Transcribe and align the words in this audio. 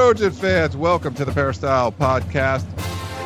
Trojan 0.00 0.32
fans. 0.32 0.78
Welcome 0.78 1.12
to 1.16 1.26
the 1.26 1.32
Peristyle 1.32 1.92
Podcast 1.92 2.64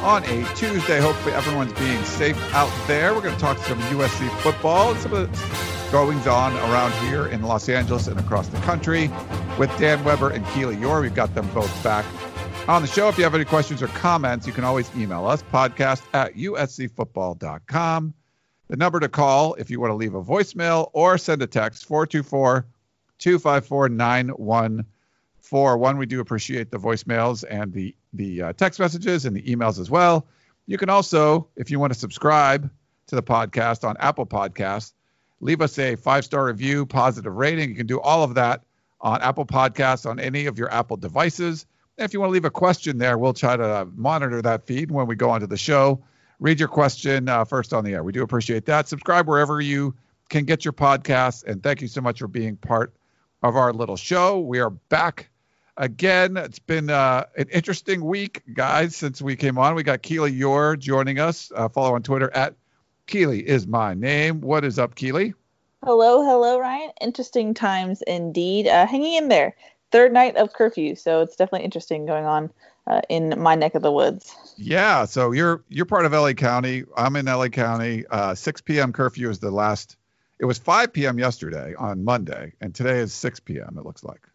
on 0.02 0.24
a 0.24 0.45
Tuesday. 0.56 1.00
Hopefully, 1.00 1.33
everyone's 1.33 1.73
being 1.74 2.02
safe 2.02 2.37
out 2.52 2.69
there. 2.88 3.14
We're 3.14 3.20
going 3.20 3.37
to 3.37 3.41
talk 3.41 3.59
some 3.59 3.78
USC 3.78 4.28
football 4.41 4.91
and 4.91 5.00
some 5.00 5.12
of 5.12 5.30
the 5.30 5.92
goings 5.92 6.27
on 6.27 6.52
around 6.52 6.91
here 7.06 7.27
in 7.28 7.42
Los 7.42 7.69
Angeles 7.69 8.09
and 8.09 8.19
across 8.19 8.48
the 8.48 8.59
country 8.62 9.09
with 9.56 9.70
Dan 9.78 10.02
Weber 10.02 10.30
and 10.30 10.45
Keely 10.48 10.74
Eure. 10.74 11.00
We've 11.00 11.14
got 11.14 11.33
them 11.37 11.48
both 11.55 11.70
back 11.84 12.05
on 12.66 12.83
the 12.83 12.88
show. 12.88 13.09
If 13.09 13.19
you 13.19 13.22
have 13.22 13.36
any 13.36 13.45
questions 13.45 13.80
or 13.80 13.86
comments, 13.86 14.45
you 14.45 14.52
can 14.52 14.64
always 14.64 14.91
email 14.97 15.27
us 15.27 15.45
podcast 15.45 16.02
at 16.12 16.34
uscfootball.com. 16.34 18.14
The 18.66 18.77
number 18.77 18.98
to 18.98 19.09
call 19.09 19.55
if 19.55 19.70
you 19.70 19.78
want 19.78 19.92
to 19.92 19.95
leave 19.95 20.16
a 20.16 20.25
voicemail 20.25 20.91
or 20.92 21.19
send 21.19 21.41
a 21.41 21.47
text 21.47 21.86
424 21.86 22.66
254 23.19 23.88
9141. 25.54 25.98
We 25.98 26.06
do 26.06 26.20
appreciate 26.20 26.72
the 26.72 26.78
voicemails 26.78 27.44
and 27.48 27.72
the, 27.72 27.94
the 28.12 28.42
uh, 28.42 28.52
text 28.55 28.80
messages 28.80 29.24
and 29.24 29.36
the 29.36 29.42
emails 29.42 29.78
as 29.78 29.88
well. 29.88 30.27
You 30.66 30.77
can 30.78 30.91
also, 30.91 31.46
if 31.55 31.70
you 31.70 31.78
want 31.78 31.92
to 31.92 31.98
subscribe 31.98 32.69
to 33.06 33.14
the 33.14 33.22
podcast 33.22 33.88
on 33.88 33.96
Apple 34.00 34.27
Podcasts, 34.27 34.94
leave 35.41 35.61
us 35.61 35.78
a 35.78 35.94
five 35.94 36.24
star 36.24 36.46
review, 36.46 36.86
positive 36.86 37.36
rating. 37.36 37.70
You 37.70 37.77
can 37.77 37.86
do 37.86 38.00
all 38.00 38.24
of 38.24 38.34
that 38.34 38.62
on 39.00 39.22
Apple 39.22 39.46
Podcasts 39.46 40.11
on 40.11 40.19
any 40.19 40.46
of 40.46 40.58
your 40.58 40.72
Apple 40.72 40.96
devices. 40.96 41.66
If 41.98 42.12
you 42.12 42.18
want 42.18 42.30
to 42.30 42.33
leave 42.33 42.44
a 42.44 42.50
question 42.50 42.98
there, 42.98 43.16
we'll 43.16 43.33
try 43.33 43.56
to 43.56 43.86
monitor 43.94 44.42
that 44.42 44.66
feed 44.66 44.91
when 44.91 45.06
we 45.06 45.14
go 45.14 45.30
onto 45.30 45.46
the 45.46 45.56
show. 45.56 46.02
Read 46.41 46.58
your 46.58 46.68
question 46.68 47.28
uh, 47.28 47.44
first 47.44 47.72
on 47.72 47.84
the 47.84 47.92
air. 47.92 48.02
We 48.02 48.11
do 48.11 48.24
appreciate 48.24 48.66
that. 48.66 48.89
Subscribe 48.89 49.28
wherever 49.28 49.61
you 49.61 49.94
can 50.30 50.46
get 50.46 50.64
your 50.64 50.72
podcasts. 50.72 51.44
And 51.44 51.62
thank 51.62 51.80
you 51.80 51.86
so 51.86 52.00
much 52.00 52.18
for 52.18 52.27
being 52.27 52.56
part 52.56 52.92
of 53.44 53.55
our 53.55 53.72
little 53.72 53.96
show. 53.96 54.41
We 54.41 54.58
are 54.58 54.70
back 54.70 55.28
again. 55.77 56.36
It's 56.36 56.58
been 56.58 56.91
uh, 56.91 57.25
an 57.36 57.48
interesting 57.50 58.05
week, 58.05 58.42
guys, 58.53 58.97
since 58.97 59.20
we 59.20 59.36
came 59.36 59.58
on. 59.58 59.75
We 59.75 59.83
got 59.83 60.03
Keely 60.03 60.33
Eure 60.33 60.78
joining 60.78 61.19
us. 61.19 61.50
Uh, 61.55 61.69
follow 61.69 61.94
on 61.94 62.03
Twitter 62.03 62.30
at 62.34 62.55
Keely 63.06 63.47
is 63.47 63.67
my 63.67 63.95
name. 63.95 64.41
What 64.41 64.64
is 64.64 64.78
up, 64.78 64.95
Keely? 64.95 65.34
Hello, 65.83 66.25
hello, 66.25 66.58
Ryan. 66.58 66.91
Interesting 67.00 67.52
times 67.55 68.02
indeed. 68.02 68.67
Uh, 68.67 68.86
hanging 68.86 69.14
in 69.14 69.28
there. 69.28 69.55
Third 69.92 70.12
night 70.12 70.36
of 70.36 70.52
curfew, 70.52 70.95
so 70.97 71.20
it's 71.20 71.36
definitely 71.36 71.64
interesting 71.64 72.06
going 72.06 72.25
on 72.25 72.50
uh, 72.86 73.02
in 73.08 73.34
my 73.39 73.55
neck 73.55 73.75
of 73.75 73.83
the 73.83 73.92
woods. 73.92 74.34
Yeah, 74.56 75.05
so 75.05 75.33
you're 75.33 75.62
you're 75.69 75.84
part 75.84 76.06
of 76.06 76.12
LA 76.12 76.33
County. 76.33 76.84
I'm 76.97 77.14
in 77.17 77.27
LA 77.27 77.48
County. 77.48 78.05
Uh, 78.11 78.34
6 78.34 78.61
p.m. 78.62 78.92
curfew 78.92 79.28
is 79.28 79.39
the 79.39 79.50
last 79.50 79.97
it 80.39 80.47
was 80.47 80.58
5 80.58 80.92
p.m. 80.92 81.19
yesterday 81.19 81.75
on 81.78 82.05
Monday, 82.05 82.55
and 82.61 82.75
today 82.75 82.98
is 82.98 83.12
6 83.14 83.41
p.m. 83.41 83.77
It 83.78 83.84
looks 83.84 84.02
like. 84.02 84.27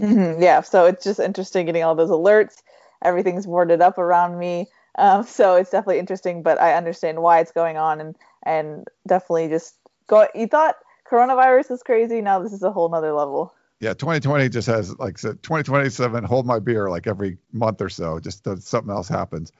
Mm-hmm, 0.00 0.42
yeah, 0.42 0.60
so 0.60 0.86
it's 0.86 1.04
just 1.04 1.20
interesting 1.20 1.66
getting 1.66 1.82
all 1.82 1.94
those 1.94 2.10
alerts. 2.10 2.62
Everything's 3.02 3.46
boarded 3.46 3.80
up 3.80 3.98
around 3.98 4.38
me, 4.38 4.66
um, 4.96 5.24
so 5.24 5.56
it's 5.56 5.70
definitely 5.70 5.98
interesting. 5.98 6.42
But 6.42 6.60
I 6.60 6.74
understand 6.74 7.22
why 7.22 7.40
it's 7.40 7.52
going 7.52 7.76
on, 7.76 8.00
and 8.00 8.16
and 8.42 8.86
definitely 9.06 9.48
just 9.48 9.76
go. 10.06 10.26
You 10.34 10.46
thought 10.46 10.76
coronavirus 11.10 11.70
is 11.72 11.82
crazy. 11.82 12.20
Now 12.20 12.40
this 12.40 12.52
is 12.52 12.62
a 12.62 12.70
whole 12.70 12.88
nother 12.88 13.12
level. 13.12 13.54
Yeah, 13.80 13.94
2020 13.94 14.50
just 14.50 14.66
has 14.66 14.98
like 14.98 15.18
said 15.18 15.42
2027. 15.42 16.24
Hold 16.24 16.46
my 16.46 16.58
beer 16.58 16.90
like 16.90 17.06
every 17.06 17.38
month 17.52 17.80
or 17.80 17.88
so. 17.88 18.20
Just 18.20 18.44
something 18.44 18.90
else 18.90 19.08
happens. 19.08 19.52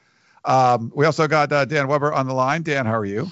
Um, 0.45 0.93
we 0.95 1.07
also 1.07 1.27
got 1.27 1.53
uh, 1.53 1.65
Dan 1.65 1.89
Weber 1.89 2.13
on 2.13 2.27
the 2.27 2.35
line. 2.35 2.63
Dan, 2.63 2.87
how 2.87 2.97
are 2.97 3.05
you? 3.05 3.31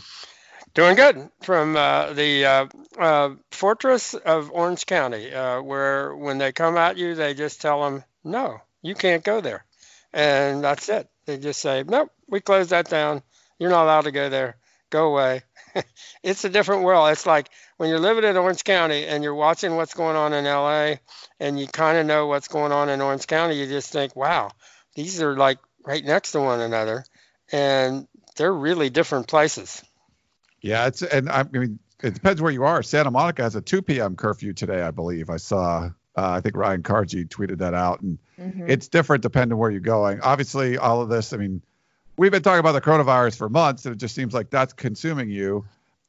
Doing 0.79 0.95
good 0.95 1.29
from 1.41 1.75
uh, 1.75 2.13
the 2.13 2.47
uh, 2.47 2.67
uh, 2.97 3.35
fortress 3.51 4.15
of 4.15 4.53
Orange 4.53 4.87
County, 4.87 5.35
uh, 5.35 5.61
where 5.61 6.15
when 6.15 6.39
they 6.39 6.53
come 6.53 6.77
at 6.77 6.97
you, 6.97 7.17
they 7.17 7.35
just 7.35 7.61
tell 7.61 7.83
them, 7.83 8.05
no, 8.23 8.61
you 8.81 8.95
can't 8.95 9.25
go 9.25 9.41
there. 9.41 9.65
And 10.13 10.63
that's 10.63 10.89
it. 10.89 11.09
They 11.27 11.37
just 11.37 11.61
say, 11.61 11.83
nope, 11.83 12.13
we 12.29 12.39
close 12.39 12.69
that 12.69 12.89
down. 12.89 13.25
You're 13.59 13.71
not 13.71 13.87
allowed 13.87 14.03
to 14.03 14.13
go 14.13 14.29
there. 14.29 14.57
Go 14.91 15.09
away. 15.09 15.43
it's 16.23 16.45
a 16.45 16.49
different 16.49 16.85
world. 16.85 17.11
It's 17.11 17.27
like 17.27 17.49
when 17.79 17.89
you're 17.89 17.99
living 17.99 18.23
in 18.23 18.37
Orange 18.37 18.63
County 18.63 19.05
and 19.05 19.25
you're 19.25 19.35
watching 19.35 19.75
what's 19.75 19.95
going 19.95 20.15
on 20.15 20.33
in 20.33 20.45
LA 20.45 20.99
and 21.41 21.59
you 21.59 21.67
kind 21.67 21.99
of 21.99 22.07
know 22.07 22.29
what's 22.29 22.47
going 22.47 22.71
on 22.71 22.89
in 22.89 23.01
Orange 23.01 23.27
County, 23.27 23.59
you 23.59 23.67
just 23.67 23.93
think, 23.93 24.15
wow, 24.15 24.53
these 24.95 25.21
are 25.21 25.37
like 25.37 25.59
right 25.85 26.05
next 26.05 26.31
to 26.33 26.41
one 26.41 26.61
another. 26.61 27.05
And 27.51 28.07
they're 28.37 28.55
really 28.55 28.91
different 28.91 29.27
places. 29.27 29.83
Yeah, 30.69 30.87
it's 30.87 31.03
and 31.03 31.31
I 31.31 31.45
mean 31.45 31.79
it 32.03 32.15
depends 32.15 32.43
where 32.43 32.53
you 32.53 32.65
are. 32.65 32.83
Santa 32.83 33.11
Monica 33.11 33.43
has 33.43 33.57
a 33.57 33.61
2 33.61 33.83
p.m. 33.83 34.17
curfew 34.17 34.53
today, 34.53 34.83
I 34.83 34.91
believe. 34.91 35.31
I 35.31 35.39
saw. 35.39 35.91
Uh, 36.17 36.31
I 36.31 36.41
think 36.41 36.57
Ryan 36.57 36.83
Kartje 36.83 37.29
tweeted 37.29 37.59
that 37.59 37.75
out, 37.75 38.01
and 38.01 38.19
mm-hmm. 38.39 38.69
it's 38.69 38.89
different 38.89 39.23
depending 39.23 39.57
where 39.57 39.71
you're 39.71 39.81
going. 39.81 40.21
Obviously, 40.21 40.77
all 40.77 41.01
of 41.01 41.09
this. 41.09 41.33
I 41.33 41.37
mean, 41.37 41.63
we've 42.17 42.33
been 42.33 42.43
talking 42.43 42.59
about 42.59 42.73
the 42.73 42.81
coronavirus 42.81 43.39
for 43.39 43.49
months, 43.49 43.87
and 43.87 43.95
it 43.95 43.99
just 43.99 44.15
seems 44.15 44.35
like 44.35 44.51
that's 44.51 44.73
consuming 44.73 45.31
you. 45.31 45.65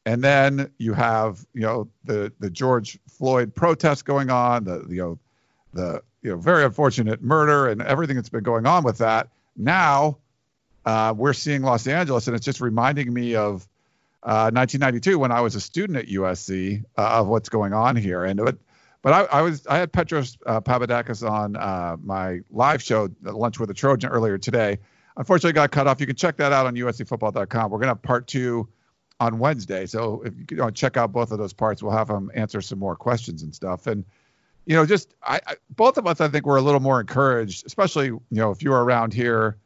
And 0.05 0.23
then 0.23 0.71
you 0.77 0.93
have, 0.93 1.45
you 1.53 1.61
know, 1.61 1.87
the 2.03 2.33
the 2.39 2.49
George 2.49 2.97
Floyd 3.07 3.53
protests 3.55 4.01
going 4.01 4.29
on, 4.29 4.63
the 4.63 4.85
you 4.89 4.97
know, 4.97 5.19
the 5.73 6.01
you 6.23 6.31
know 6.31 6.37
very 6.37 6.65
unfortunate 6.65 7.21
murder 7.21 7.67
and 7.67 7.81
everything 7.81 8.15
that's 8.15 8.29
been 8.29 8.43
going 8.43 8.65
on 8.65 8.83
with 8.83 8.97
that. 8.97 9.29
Now, 9.55 10.17
uh, 10.85 11.13
we're 11.15 11.33
seeing 11.33 11.61
Los 11.61 11.85
Angeles, 11.85 12.27
and 12.27 12.35
it's 12.35 12.45
just 12.45 12.61
reminding 12.61 13.13
me 13.13 13.35
of 13.35 13.68
1992 14.21 15.15
uh, 15.15 15.17
when 15.17 15.31
I 15.31 15.41
was 15.41 15.55
a 15.55 15.61
student 15.61 15.97
at 15.97 16.07
USC 16.07 16.83
uh, 16.97 17.19
of 17.19 17.27
what's 17.27 17.49
going 17.49 17.73
on 17.73 17.95
here. 17.95 18.25
And 18.25 18.39
but 18.43 18.57
but 19.01 19.13
I, 19.13 19.39
I 19.39 19.41
was 19.41 19.65
I 19.67 19.77
had 19.77 19.91
Petros 19.91 20.37
uh, 20.45 20.61
Papadakis 20.61 21.27
on 21.29 21.55
uh, 21.55 21.97
my 22.03 22.41
live 22.51 22.81
show, 22.81 23.09
Lunch 23.21 23.59
with 23.59 23.69
a 23.69 23.73
Trojan, 23.73 24.09
earlier 24.09 24.37
today. 24.37 24.79
Unfortunately, 25.17 25.53
got 25.53 25.71
cut 25.71 25.87
off. 25.87 25.99
You 25.99 26.07
can 26.07 26.15
check 26.15 26.37
that 26.37 26.51
out 26.51 26.65
on 26.65 26.75
USCFootball.com. 26.75 27.71
We're 27.71 27.79
gonna 27.79 27.91
have 27.91 28.01
part 28.01 28.27
two 28.27 28.67
on 29.21 29.39
Wednesday, 29.39 29.85
so 29.85 30.21
if 30.25 30.33
you 30.51 30.57
know, 30.57 30.69
check 30.69 30.97
out 30.97 31.11
both 31.11 31.31
of 31.31 31.37
those 31.37 31.53
parts, 31.53 31.83
we'll 31.83 31.91
have 31.91 32.07
them 32.07 32.31
answer 32.33 32.61
some 32.61 32.79
more 32.79 32.95
questions 32.95 33.43
and 33.43 33.53
stuff. 33.53 33.87
And 33.87 34.05
you 34.65 34.75
know, 34.75 34.85
just 34.85 35.13
I, 35.23 35.39
I 35.47 35.55
both 35.75 35.97
of 35.97 36.05
us, 36.07 36.21
I 36.21 36.27
think, 36.27 36.45
were 36.45 36.57
a 36.57 36.61
little 36.61 36.79
more 36.79 36.99
encouraged, 36.99 37.65
especially 37.65 38.07
you 38.07 38.21
know 38.31 38.51
if 38.51 38.61
you 38.63 38.71
were 38.71 38.83
around 38.83 39.13
here 39.13 39.57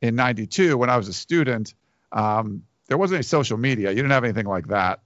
in 0.00 0.14
'92 0.14 0.78
when 0.78 0.88
I 0.88 0.96
was 0.96 1.08
a 1.08 1.12
student. 1.12 1.74
Um, 2.10 2.62
there 2.88 2.98
wasn't 2.98 3.16
any 3.16 3.22
social 3.22 3.56
media. 3.56 3.90
You 3.90 3.96
didn't 3.96 4.10
have 4.10 4.24
anything 4.24 4.46
like 4.46 4.68
that. 4.68 5.00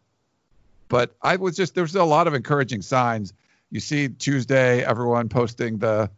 But 0.88 1.14
I 1.20 1.36
was 1.36 1.56
just 1.56 1.74
there 1.74 1.84
was 1.84 1.94
a 1.94 2.04
lot 2.04 2.26
of 2.26 2.34
encouraging 2.34 2.82
signs. 2.82 3.32
You 3.70 3.80
see 3.80 4.08
Tuesday, 4.08 4.84
everyone 4.84 5.28
posting 5.28 5.78
the, 5.78 6.10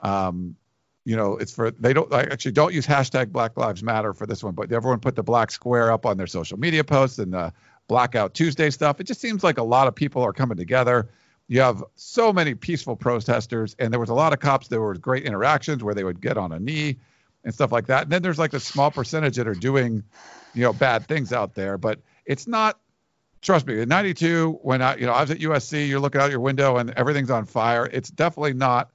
um, 0.00 0.56
you 1.04 1.16
know, 1.16 1.36
it's 1.36 1.54
for 1.54 1.70
they 1.70 1.92
don't 1.92 2.10
like, 2.10 2.30
actually 2.30 2.52
don't 2.52 2.74
use 2.74 2.86
hashtag 2.86 3.32
Black 3.32 3.56
Lives 3.56 3.82
Matter 3.82 4.12
for 4.12 4.26
this 4.26 4.44
one, 4.44 4.54
but 4.54 4.70
everyone 4.72 5.00
put 5.00 5.16
the 5.16 5.22
black 5.22 5.50
square 5.50 5.90
up 5.90 6.06
on 6.06 6.16
their 6.16 6.26
social 6.26 6.58
media 6.58 6.84
posts 6.84 7.18
and 7.18 7.32
the 7.32 7.52
Blackout 7.88 8.34
Tuesday 8.34 8.68
stuff. 8.68 9.00
It 9.00 9.04
just 9.04 9.20
seems 9.20 9.42
like 9.42 9.56
a 9.56 9.62
lot 9.62 9.88
of 9.88 9.94
people 9.94 10.22
are 10.22 10.34
coming 10.34 10.58
together. 10.58 11.08
You 11.48 11.62
have 11.62 11.82
so 11.96 12.30
many 12.30 12.54
peaceful 12.54 12.94
protesters, 12.94 13.74
and 13.78 13.90
there 13.90 13.98
was 13.98 14.10
a 14.10 14.14
lot 14.14 14.34
of 14.34 14.40
cops. 14.40 14.68
There 14.68 14.82
were 14.82 14.94
great 14.94 15.24
interactions 15.24 15.82
where 15.82 15.94
they 15.94 16.04
would 16.04 16.20
get 16.20 16.36
on 16.36 16.52
a 16.52 16.58
knee 16.58 16.98
and 17.44 17.54
stuff 17.54 17.72
like 17.72 17.86
that. 17.86 18.02
And 18.02 18.12
then 18.12 18.20
there's 18.20 18.38
like 18.38 18.52
a 18.52 18.60
small 18.60 18.90
percentage 18.90 19.36
that 19.36 19.48
are 19.48 19.54
doing 19.54 20.02
you 20.58 20.64
know 20.64 20.72
bad 20.72 21.06
things 21.06 21.32
out 21.32 21.54
there, 21.54 21.78
but 21.78 22.00
it's 22.26 22.46
not. 22.46 22.78
Trust 23.40 23.68
me, 23.68 23.80
in 23.80 23.88
'92, 23.88 24.58
when 24.62 24.82
I 24.82 24.96
you 24.96 25.06
know 25.06 25.12
I 25.12 25.20
was 25.20 25.30
at 25.30 25.38
USC, 25.38 25.88
you're 25.88 26.00
looking 26.00 26.20
out 26.20 26.30
your 26.30 26.40
window 26.40 26.78
and 26.78 26.90
everything's 26.90 27.30
on 27.30 27.46
fire. 27.46 27.88
It's 27.92 28.10
definitely 28.10 28.54
not 28.54 28.90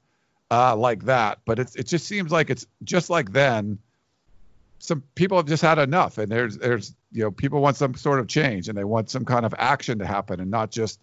uh, 0.51 0.75
like 0.75 1.05
that, 1.05 1.39
but 1.45 1.59
it's 1.59 1.77
it 1.77 1.87
just 1.87 2.05
seems 2.05 2.31
like 2.31 2.49
it's 2.49 2.67
just 2.83 3.09
like 3.09 3.31
then. 3.31 3.79
Some 4.79 5.01
people 5.15 5.37
have 5.37 5.45
just 5.45 5.63
had 5.63 5.79
enough, 5.79 6.17
and 6.17 6.29
there's 6.29 6.57
there's 6.57 6.93
you 7.13 7.23
know 7.23 7.31
people 7.31 7.61
want 7.61 7.77
some 7.77 7.95
sort 7.95 8.19
of 8.19 8.27
change 8.27 8.67
and 8.67 8.77
they 8.77 8.83
want 8.83 9.09
some 9.09 9.23
kind 9.23 9.45
of 9.45 9.55
action 9.57 9.99
to 9.99 10.05
happen 10.05 10.41
and 10.41 10.51
not 10.51 10.71
just 10.71 10.99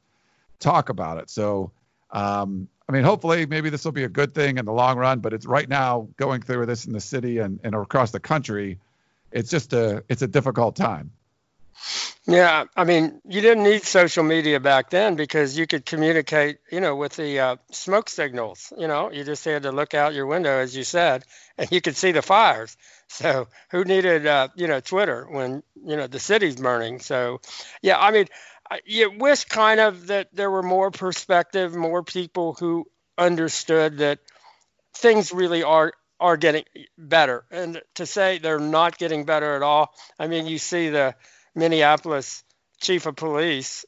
talk 0.58 0.90
about 0.90 1.16
it. 1.16 1.30
So 1.30 1.72
um, 2.10 2.68
I 2.86 2.92
mean, 2.92 3.04
hopefully, 3.04 3.46
maybe 3.46 3.70
this 3.70 3.86
will 3.86 3.92
be 3.92 4.04
a 4.04 4.08
good 4.08 4.34
thing 4.34 4.58
in 4.58 4.66
the 4.66 4.72
long 4.72 4.98
run. 4.98 5.20
But 5.20 5.32
it's 5.32 5.46
right 5.46 5.68
now 5.68 6.08
going 6.18 6.42
through 6.42 6.66
this 6.66 6.84
in 6.84 6.92
the 6.92 7.00
city 7.00 7.38
and, 7.38 7.58
and 7.64 7.74
across 7.74 8.10
the 8.10 8.20
country 8.20 8.78
it's 9.32 9.50
just 9.50 9.72
a 9.72 10.04
it's 10.08 10.22
a 10.22 10.26
difficult 10.26 10.76
time. 10.76 11.12
Yeah, 12.26 12.64
I 12.76 12.84
mean, 12.84 13.20
you 13.24 13.40
didn't 13.40 13.64
need 13.64 13.84
social 13.84 14.22
media 14.22 14.60
back 14.60 14.90
then 14.90 15.16
because 15.16 15.56
you 15.56 15.66
could 15.66 15.86
communicate, 15.86 16.58
you 16.70 16.80
know, 16.80 16.94
with 16.94 17.16
the 17.16 17.40
uh, 17.40 17.56
smoke 17.72 18.10
signals. 18.10 18.72
You 18.76 18.86
know, 18.86 19.10
you 19.10 19.24
just 19.24 19.44
had 19.44 19.62
to 19.62 19.72
look 19.72 19.94
out 19.94 20.12
your 20.12 20.26
window, 20.26 20.58
as 20.58 20.76
you 20.76 20.84
said, 20.84 21.24
and 21.56 21.72
you 21.72 21.80
could 21.80 21.96
see 21.96 22.12
the 22.12 22.22
fires. 22.22 22.76
So 23.12 23.48
who 23.72 23.82
needed, 23.82 24.24
uh, 24.24 24.50
you 24.54 24.68
know, 24.68 24.78
Twitter 24.78 25.26
when 25.28 25.64
you 25.74 25.96
know 25.96 26.06
the 26.06 26.20
city's 26.20 26.54
burning? 26.54 27.00
So, 27.00 27.40
yeah, 27.82 27.98
I 27.98 28.12
mean, 28.12 28.26
you 28.84 29.10
wish 29.10 29.46
kind 29.46 29.80
of 29.80 30.06
that 30.06 30.28
there 30.32 30.48
were 30.48 30.62
more 30.62 30.92
perspective, 30.92 31.74
more 31.74 32.04
people 32.04 32.54
who 32.54 32.86
understood 33.18 33.98
that 33.98 34.20
things 34.94 35.32
really 35.32 35.64
are 35.64 35.92
are 36.20 36.36
getting 36.36 36.64
better. 36.98 37.44
And 37.50 37.80
to 37.94 38.06
say 38.06 38.38
they're 38.38 38.58
not 38.58 38.98
getting 38.98 39.24
better 39.24 39.56
at 39.56 39.62
all, 39.62 39.94
I 40.18 40.26
mean, 40.26 40.46
you 40.46 40.58
see 40.58 40.90
the 40.90 41.14
Minneapolis 41.54 42.44
chief 42.80 43.06
of 43.06 43.16
police, 43.16 43.84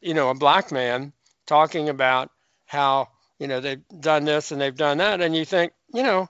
you 0.00 0.14
know, 0.14 0.30
a 0.30 0.34
black 0.34 0.72
man 0.72 1.12
talking 1.46 1.88
about 1.88 2.30
how, 2.66 3.08
you 3.38 3.46
know, 3.46 3.60
they've 3.60 3.82
done 4.00 4.24
this 4.24 4.52
and 4.52 4.60
they've 4.60 4.76
done 4.76 4.98
that. 4.98 5.20
And 5.20 5.36
you 5.36 5.44
think, 5.44 5.72
you 5.92 6.02
know, 6.02 6.28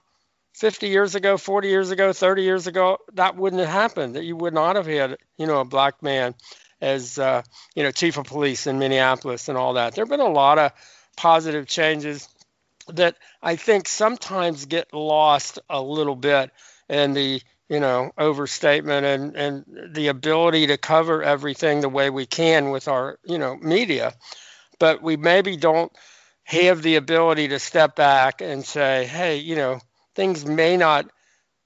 50 0.55 0.89
years 0.89 1.15
ago, 1.15 1.37
40 1.37 1.69
years 1.69 1.91
ago, 1.91 2.11
30 2.11 2.43
years 2.43 2.67
ago, 2.67 2.97
that 3.13 3.37
wouldn't 3.37 3.61
have 3.61 3.69
happened, 3.69 4.15
that 4.15 4.25
you 4.25 4.35
would 4.35 4.53
not 4.53 4.75
have 4.75 4.85
had, 4.85 5.17
you 5.37 5.47
know, 5.47 5.61
a 5.61 5.65
black 5.65 6.03
man 6.03 6.35
as, 6.81 7.17
uh, 7.17 7.41
you 7.75 7.83
know, 7.83 7.91
chief 7.91 8.17
of 8.17 8.25
police 8.25 8.67
in 8.67 8.79
Minneapolis 8.79 9.47
and 9.47 9.57
all 9.57 9.73
that. 9.73 9.95
There 9.95 10.03
have 10.03 10.09
been 10.09 10.19
a 10.19 10.25
lot 10.25 10.59
of 10.59 10.71
positive 11.15 11.67
changes 11.67 12.27
that 12.97 13.17
I 13.41 13.55
think 13.55 13.87
sometimes 13.87 14.65
get 14.65 14.93
lost 14.93 15.59
a 15.69 15.81
little 15.81 16.15
bit 16.15 16.51
in 16.89 17.13
the 17.13 17.41
you 17.69 17.79
know 17.79 18.11
overstatement 18.17 19.05
and 19.05 19.35
and 19.35 19.95
the 19.95 20.07
ability 20.07 20.67
to 20.67 20.77
cover 20.77 21.23
everything 21.23 21.81
the 21.81 21.89
way 21.89 22.09
we 22.09 22.25
can 22.25 22.69
with 22.71 22.87
our 22.87 23.19
you 23.25 23.37
know 23.37 23.55
media. 23.55 24.13
But 24.79 25.01
we 25.03 25.17
maybe 25.17 25.57
don't 25.57 25.91
have 26.43 26.81
the 26.81 26.95
ability 26.97 27.49
to 27.49 27.59
step 27.59 27.95
back 27.95 28.41
and 28.41 28.65
say 28.65 29.05
hey 29.05 29.37
you 29.37 29.55
know 29.55 29.79
things 30.15 30.45
may 30.45 30.77
not 30.77 31.05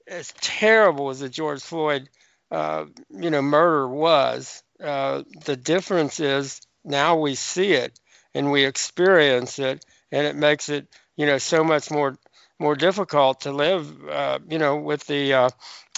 as 0.06 0.32
terrible 0.40 1.10
as 1.10 1.20
the 1.20 1.28
George 1.28 1.62
Floyd 1.62 2.08
uh, 2.50 2.84
you 3.10 3.30
know 3.30 3.42
murder 3.42 3.88
was 3.88 4.62
uh, 4.82 5.22
the 5.44 5.56
difference 5.56 6.20
is 6.20 6.60
now 6.84 7.16
we 7.16 7.34
see 7.34 7.72
it 7.72 7.98
and 8.34 8.52
we 8.52 8.64
experience 8.64 9.58
it 9.58 9.84
and 10.12 10.26
it 10.26 10.36
makes 10.36 10.68
it 10.68 10.86
you 11.16 11.26
know 11.26 11.38
so 11.38 11.64
much 11.64 11.90
more 11.90 12.16
more 12.58 12.74
difficult 12.74 13.42
to 13.42 13.52
live 13.52 14.08
uh, 14.08 14.38
you 14.48 14.58
know 14.58 14.76
with 14.76 15.06
the 15.06 15.32
uh, 15.32 15.50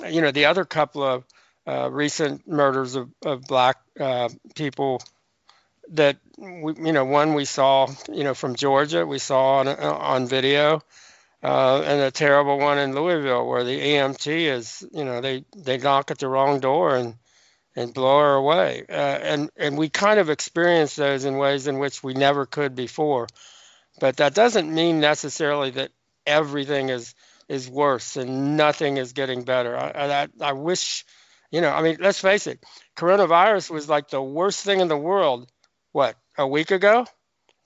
you 0.08 0.20
know 0.20 0.30
the 0.30 0.46
other 0.46 0.64
couple 0.64 1.02
of 1.02 1.24
uh, 1.66 1.90
recent 1.90 2.48
murders 2.48 2.94
of, 2.94 3.10
of 3.24 3.42
black 3.42 3.76
uh, 4.00 4.28
people 4.54 5.02
that 5.90 6.16
we, 6.38 6.74
you 6.86 6.92
know 6.92 7.04
one 7.04 7.34
we 7.34 7.44
saw 7.44 7.88
you 8.12 8.24
know 8.24 8.34
from 8.34 8.54
Georgia 8.54 9.06
we 9.06 9.18
saw 9.18 9.58
on 9.58 9.68
on 9.68 10.26
video 10.26 10.82
uh, 11.42 11.82
and 11.82 12.00
a 12.00 12.10
terrible 12.10 12.58
one 12.58 12.78
in 12.78 12.94
Louisville 12.94 13.46
where 13.46 13.64
the 13.64 13.78
EMT 13.78 14.26
is 14.26 14.86
you 14.92 15.04
know 15.04 15.20
they 15.20 15.44
they 15.56 15.78
knock 15.78 16.10
at 16.10 16.18
the 16.18 16.28
wrong 16.28 16.60
door 16.60 16.96
and 16.96 17.14
and 17.76 17.94
blow 17.94 18.18
her 18.18 18.34
away. 18.34 18.84
Uh, 18.88 18.92
and 18.92 19.50
and 19.56 19.78
we 19.78 19.88
kind 19.88 20.18
of 20.18 20.30
experience 20.30 20.96
those 20.96 21.24
in 21.24 21.36
ways 21.36 21.68
in 21.68 21.78
which 21.78 22.02
we 22.02 22.12
never 22.12 22.44
could 22.44 22.74
before 22.74 23.28
but 24.00 24.16
that 24.18 24.34
doesn't 24.34 24.72
mean 24.72 25.00
necessarily 25.00 25.70
that 25.70 25.90
everything 26.26 26.88
is 26.88 27.14
is 27.48 27.68
worse 27.68 28.16
and 28.16 28.56
nothing 28.56 28.98
is 28.98 29.14
getting 29.14 29.42
better. 29.42 29.74
I, 29.74 29.90
I, 29.90 30.28
I 30.40 30.52
wish, 30.52 31.06
you 31.50 31.62
know, 31.62 31.70
I 31.70 31.80
mean, 31.82 31.96
let's 31.98 32.20
face 32.20 32.46
it, 32.46 32.62
coronavirus 32.94 33.70
was 33.70 33.88
like 33.88 34.10
the 34.10 34.22
worst 34.22 34.62
thing 34.62 34.80
in 34.80 34.88
the 34.88 34.98
world. 34.98 35.50
What 35.92 36.16
a 36.36 36.46
week 36.46 36.70
ago? 36.70 37.06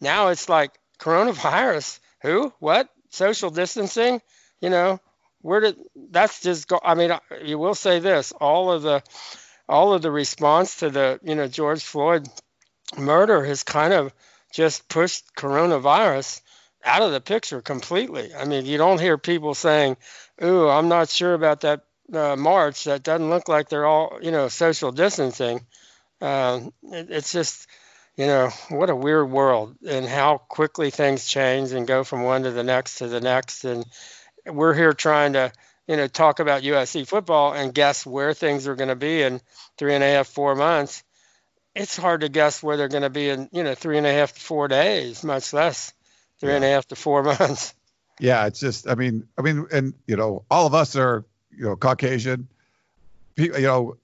Now 0.01 0.29
it's 0.29 0.49
like 0.49 0.71
coronavirus. 0.99 1.99
Who? 2.23 2.53
What? 2.61 2.89
Social 3.11 3.51
distancing? 3.51 4.23
You 4.61 4.71
know, 4.71 5.01
where 5.41 5.61
did 5.61 5.77
that's 6.11 6.41
just 6.41 6.69
go? 6.69 6.81
I 6.83 6.95
mean, 6.95 7.11
you 7.45 7.59
will 7.59 7.75
say 7.75 7.99
this: 7.99 8.31
all 8.33 8.71
of 8.71 8.83
the 8.83 9.03
all 9.69 9.93
of 9.93 10.03
the 10.03 10.11
response 10.11 10.77
to 10.77 10.91
the 10.91 11.19
you 11.25 11.35
know 11.35 11.49
George 11.49 11.83
Floyd 11.83 12.29
murder 12.97 13.45
has 13.45 13.65
kind 13.65 13.93
of 13.93 14.13
just 14.53 14.89
pushed 14.89 15.35
coronavirus 15.35 16.43
out 16.85 17.03
of 17.03 17.13
the 17.13 17.21
picture 17.21 17.61
completely. 17.61 18.35
I 18.35 18.45
mean, 18.45 18.67
you 18.67 18.79
don't 18.79 19.01
hear 19.01 19.19
people 19.19 19.55
saying, 19.55 19.97
"Ooh, 20.43 20.69
I'm 20.69 20.89
not 20.89 21.09
sure 21.09 21.35
about 21.35 21.63
that 21.63 21.83
uh, 22.13 22.37
march. 22.37 22.85
That 22.85 23.03
doesn't 23.03 23.31
look 23.31 23.49
like 23.49 23.69
they're 23.69 23.87
all, 23.87 24.19
you 24.23 24.31
know, 24.31 24.49
social 24.49 24.93
distancing." 24.93 25.67
Uh, 26.21 26.61
it, 26.85 27.11
it's 27.11 27.33
just, 27.33 27.67
you 28.17 28.27
know, 28.27 28.51
what 28.69 28.91
a 28.91 28.97
weird 28.97 29.31
world, 29.31 29.77
and 29.87 30.07
how 30.07 30.39
quickly 30.39 30.91
things 30.91 31.27
change 31.27 31.73
and 31.73 31.87
go 31.87 32.05
from 32.05 32.23
one 32.23 32.45
to 32.45 32.51
the 32.51 32.65
next 32.65 32.99
to 32.99 33.09
the 33.09 33.21
next. 33.21 33.65
And 33.65 33.85
we're 34.47 34.75
here 34.75 34.93
trying 34.93 35.33
to, 35.35 35.53
you 35.87 35.97
know, 35.97 36.09
talk 36.09 36.41
about 36.41 36.63
USC 36.63 37.07
football 37.07 37.55
and 37.55 37.75
guess 37.75 38.05
where 38.05 38.35
things 38.35 38.69
are 38.69 38.77
going 38.77 38.89
to 38.89 38.97
be 38.97 39.23
in 39.23 39.41
three 39.79 39.95
and 39.95 40.05
a 40.05 40.09
half, 40.09 40.29
four 40.29 40.55
months 40.55 41.03
it's 41.75 41.97
hard 41.97 42.21
to 42.21 42.29
guess 42.29 42.63
where 42.63 42.77
they're 42.77 42.89
going 42.89 43.03
to 43.03 43.11
be 43.11 43.29
in 43.29 43.49
you 43.53 43.63
know 43.63 43.75
three 43.75 43.99
and 43.99 44.07
a 44.07 44.13
half 44.13 44.33
to 44.33 44.41
four 44.41 44.69
days, 44.69 45.25
much 45.25 45.53
less 45.53 45.93
three 46.39 46.51
yeah. 46.51 46.57
and 46.57 46.65
a 46.65 46.69
half 46.69 46.87
to 46.89 46.97
four 46.97 47.23
months. 47.39 47.75
Yeah, 48.21 48.47
it's 48.47 48.61
just 48.61 48.89
I 48.89 48.95
mean 48.95 49.27
I 49.39 49.43
mean 49.43 49.67
and 49.73 49.95
you 50.07 50.17
know 50.17 50.45
all 50.51 50.67
of 50.67 50.75
us 50.75 50.97
are 50.97 51.25
you 51.51 51.65
know 51.65 51.77
Caucasian, 51.77 52.49
you 53.37 53.53
know. 53.61 53.97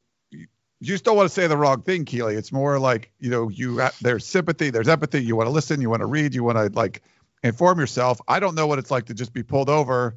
You 0.80 0.86
just 0.86 1.02
don't 1.02 1.16
want 1.16 1.28
to 1.28 1.34
say 1.34 1.48
the 1.48 1.56
wrong 1.56 1.82
thing, 1.82 2.04
Keely. 2.04 2.36
It's 2.36 2.52
more 2.52 2.78
like 2.78 3.10
you 3.18 3.30
know, 3.30 3.48
you 3.48 3.82
there's 4.00 4.24
sympathy, 4.24 4.70
there's 4.70 4.86
empathy. 4.86 5.20
You 5.24 5.34
want 5.34 5.48
to 5.48 5.50
listen, 5.50 5.80
you 5.80 5.90
want 5.90 6.02
to 6.02 6.06
read, 6.06 6.36
you 6.36 6.44
want 6.44 6.56
to 6.56 6.68
like 6.72 7.02
inform 7.42 7.80
yourself. 7.80 8.20
I 8.28 8.38
don't 8.38 8.54
know 8.54 8.68
what 8.68 8.78
it's 8.78 8.90
like 8.90 9.06
to 9.06 9.14
just 9.14 9.32
be 9.32 9.42
pulled 9.42 9.68
over 9.68 10.16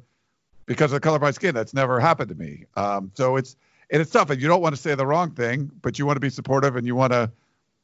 because 0.66 0.92
of 0.92 0.96
the 0.96 1.00
color 1.00 1.16
of 1.16 1.22
my 1.22 1.32
skin. 1.32 1.52
That's 1.52 1.74
never 1.74 1.98
happened 1.98 2.28
to 2.28 2.36
me. 2.36 2.66
Um, 2.76 3.10
so 3.14 3.36
it's 3.36 3.56
and 3.92 4.02
it's 4.02 4.10
tough. 4.10 4.30
And 4.30 4.42
you 4.42 4.48
don't 4.48 4.62
want 4.62 4.74
to 4.74 4.80
say 4.80 4.96
the 4.96 5.06
wrong 5.06 5.30
thing, 5.30 5.70
but 5.82 5.98
you 5.98 6.06
want 6.06 6.16
to 6.16 6.20
be 6.20 6.30
supportive 6.30 6.74
and 6.74 6.86
you 6.86 6.96
want 6.96 7.12
to 7.12 7.30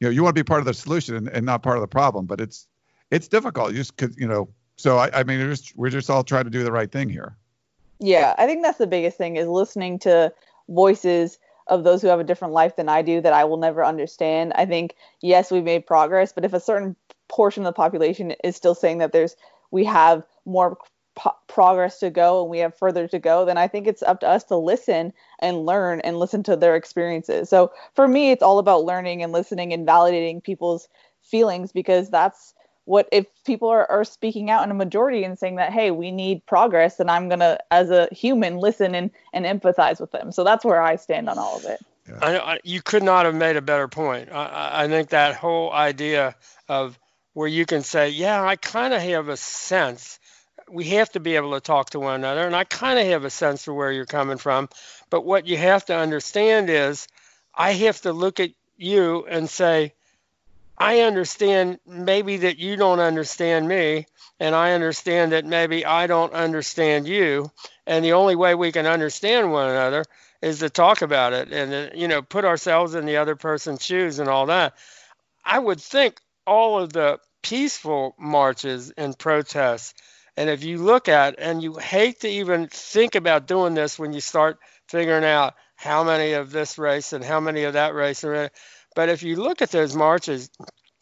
you 0.01 0.07
know 0.07 0.11
you 0.11 0.23
want 0.23 0.35
to 0.35 0.43
be 0.43 0.47
part 0.47 0.61
of 0.61 0.67
the 0.67 0.75
solution 0.75 1.17
and, 1.17 1.29
and 1.29 1.45
not 1.45 1.63
part 1.63 1.77
of 1.77 1.81
the 1.81 1.89
problem 1.89 2.27
but 2.27 2.41
it's 2.41 2.67
it's 3.11 3.29
difficult 3.29 3.75
just 3.75 3.97
because 3.97 4.17
you 4.19 4.27
know 4.27 4.49
so 4.77 4.99
i, 4.99 5.11
I 5.13 5.25
mean 5.25 5.39
we're 5.39 5.51
just, 5.51 5.77
we're 5.77 5.91
just 5.91 6.11
all 6.11 6.25
trying 6.25 6.45
to 6.45 6.51
do 6.51 6.65
the 6.65 6.73
right 6.73 6.91
thing 6.91 7.09
here 7.09 7.37
yeah 8.01 8.35
i 8.39 8.47
think 8.47 8.63
that's 8.63 8.79
the 8.79 8.87
biggest 8.87 9.19
thing 9.19 9.37
is 9.37 9.47
listening 9.47 9.99
to 10.01 10.33
voices 10.69 11.39
of 11.67 11.85
those 11.85 12.01
who 12.01 12.09
have 12.09 12.21
a 12.21 12.25
different 12.25 12.55
life 12.55 12.77
than 12.77 12.89
i 12.89 13.03
do 13.03 13.21
that 13.21 13.33
i 13.33 13.45
will 13.45 13.57
never 13.57 13.85
understand 13.85 14.53
i 14.55 14.65
think 14.65 14.95
yes 15.21 15.51
we've 15.51 15.65
made 15.65 15.87
progress 15.87 16.33
but 16.33 16.45
if 16.45 16.53
a 16.53 16.61
certain 16.61 16.97
portion 17.29 17.63
of 17.63 17.67
the 17.67 17.73
population 17.73 18.35
is 18.43 18.57
still 18.57 18.75
saying 18.75 18.99
that 18.99 19.13
there's 19.13 19.37
we 19.71 19.85
have 19.85 20.25
more 20.47 20.79
po- 21.19 21.37
progress 21.49 21.99
to 21.99 22.11
go 22.11 22.41
and 22.41 22.51
we 22.51 22.59
have 22.61 22.79
further 22.79 23.09
to 23.09 23.19
go, 23.19 23.45
then 23.45 23.59
I 23.59 23.69
think 23.69 23.87
it's 23.87 24.03
up 24.03 24.21
to 24.21 24.29
us 24.29 24.45
to 24.45 24.57
listen 24.57 25.13
and 25.41 25.67
learn 25.67 26.01
and 26.01 26.19
listen 26.19 26.43
to 26.45 26.57
their 26.57 26.77
experiences. 26.77 27.51
So 27.51 27.73
for 27.95 28.07
me, 28.09 28.31
it's 28.31 28.43
all 28.43 28.59
about 28.59 28.85
learning 28.85 29.23
and 29.23 29.33
listening 29.33 29.73
and 29.73 29.87
validating 29.87 30.43
people's 30.43 30.89
feelings 31.23 31.73
because 31.73 32.09
that's 32.09 32.55
what 32.85 33.07
if 33.13 33.27
people 33.45 33.69
are, 33.69 33.91
are 33.91 34.05
speaking 34.05 34.49
out 34.49 34.65
in 34.65 34.71
a 34.71 34.75
majority 34.75 35.23
and 35.23 35.39
saying 35.39 35.57
that 35.57 35.71
hey 35.71 35.91
we 35.91 36.11
need 36.11 36.47
progress 36.47 36.97
then 36.97 37.11
i'm 37.11 37.29
going 37.29 37.41
to 37.41 37.59
as 37.71 37.91
a 37.91 38.09
human 38.13 38.57
listen 38.57 38.95
and, 38.95 39.11
and 39.35 39.45
empathize 39.45 40.01
with 40.01 40.11
them 40.11 40.33
so 40.33 40.43
that's 40.43 40.65
where 40.65 40.81
i 40.81 40.97
stand 40.97 41.29
on 41.29 41.39
all 41.39 41.59
of 41.59 41.67
it 41.67 41.79
yeah. 42.09 42.19
I, 42.23 42.39
I, 42.55 42.61
you 42.65 42.81
could 42.81 43.03
not 43.03 43.27
have 43.27 43.35
made 43.35 43.57
a 43.57 43.61
better 43.61 43.89
point 43.89 44.31
I, 44.33 44.85
I 44.85 44.89
think 44.89 45.11
that 45.11 45.35
whole 45.35 45.71
idea 45.71 46.35
of 46.67 46.99
where 47.35 47.49
you 47.49 47.67
can 47.67 47.83
say 47.83 48.09
yeah 48.09 48.43
i 48.43 48.57
kind 48.57 48.95
of 48.95 49.03
have 49.03 49.29
a 49.29 49.37
sense 49.37 50.19
we 50.71 50.85
have 50.91 51.11
to 51.13 51.21
be 51.21 51.37
able 51.37 51.53
to 51.53 51.61
talk 51.61 51.91
to 51.91 52.01
one 52.01 52.17
another. 52.17 52.47
And 52.47 52.57
I 52.57 52.65
kind 52.65 52.99
of 52.99 53.07
have 53.07 53.25
a 53.25 53.31
sense 53.31 53.67
of 53.67 53.75
where 53.75 53.93
you're 53.93 54.07
coming 54.07 54.39
from. 54.39 54.69
But 55.11 55.25
what 55.25 55.47
you 55.47 55.57
have 55.57 55.85
to 55.87 55.97
understand 55.97 56.71
is 56.71 57.09
I 57.55 57.73
have 57.73 58.01
to 58.03 58.13
look 58.13 58.41
at 58.41 58.51
you 58.77 59.27
and 59.27 59.49
say, 59.49 59.95
I 60.77 61.01
understand 61.01 61.81
maybe 61.87 62.39
that 62.39 62.59
you 62.59 62.77
don't 62.77 63.01
understand 63.01 63.67
me, 63.67 64.07
and 64.39 64.55
I 64.55 64.73
understand 64.73 65.33
that 65.33 65.45
maybe 65.45 65.85
I 65.85 66.07
don't 66.07 66.33
understand 66.33 67.09
you. 67.09 67.51
And 67.87 68.05
the 68.05 68.13
only 68.13 68.37
way 68.37 68.55
we 68.55 68.71
can 68.71 68.87
understand 68.87 69.51
one 69.51 69.69
another 69.69 70.05
is 70.41 70.61
to 70.61 70.71
talk 70.71 71.03
about 71.03 71.33
it 71.33 71.53
and, 71.53 71.75
uh, 71.75 71.89
you 71.97 72.07
know, 72.07 72.23
put 72.23 72.45
ourselves 72.45 72.95
in 72.95 73.07
the 73.07 73.17
other 73.17 73.35
person's 73.35 73.85
shoes 73.85 74.21
and 74.21 74.29
all 74.29 74.47
that. 74.47 74.75
I 75.45 75.59
would 75.59 75.81
think 75.81 76.21
all 76.47 76.79
of 76.79 76.93
the 76.93 77.19
peaceful 77.43 78.15
marches 78.19 78.91
and 78.91 79.19
protests 79.19 79.95
and 80.39 80.49
if 80.49 80.63
you 80.63 80.79
look 80.79 81.09
at 81.09 81.35
and 81.39 81.63
you 81.63 81.75
hate 81.75 82.21
to 82.21 82.29
even 82.29 82.69
think 82.69 83.15
about 83.15 83.47
doing 83.47 83.75
this 83.75 83.99
when 83.99 84.13
you 84.13 84.21
start 84.21 84.59
figuring 84.89 85.25
out 85.25 85.55
how 85.77 86.05
many 86.05 86.33
of 86.33 86.51
this 86.51 86.79
race 86.79 87.13
and 87.13 87.25
how 87.25 87.41
many 87.41 87.65
of 87.65 87.73
that 87.75 87.95
race 87.95 88.25
but 88.95 89.09
if 89.09 89.23
you 89.23 89.37
look 89.37 89.63
at 89.63 89.71
those 89.71 89.95
marches 89.95 90.51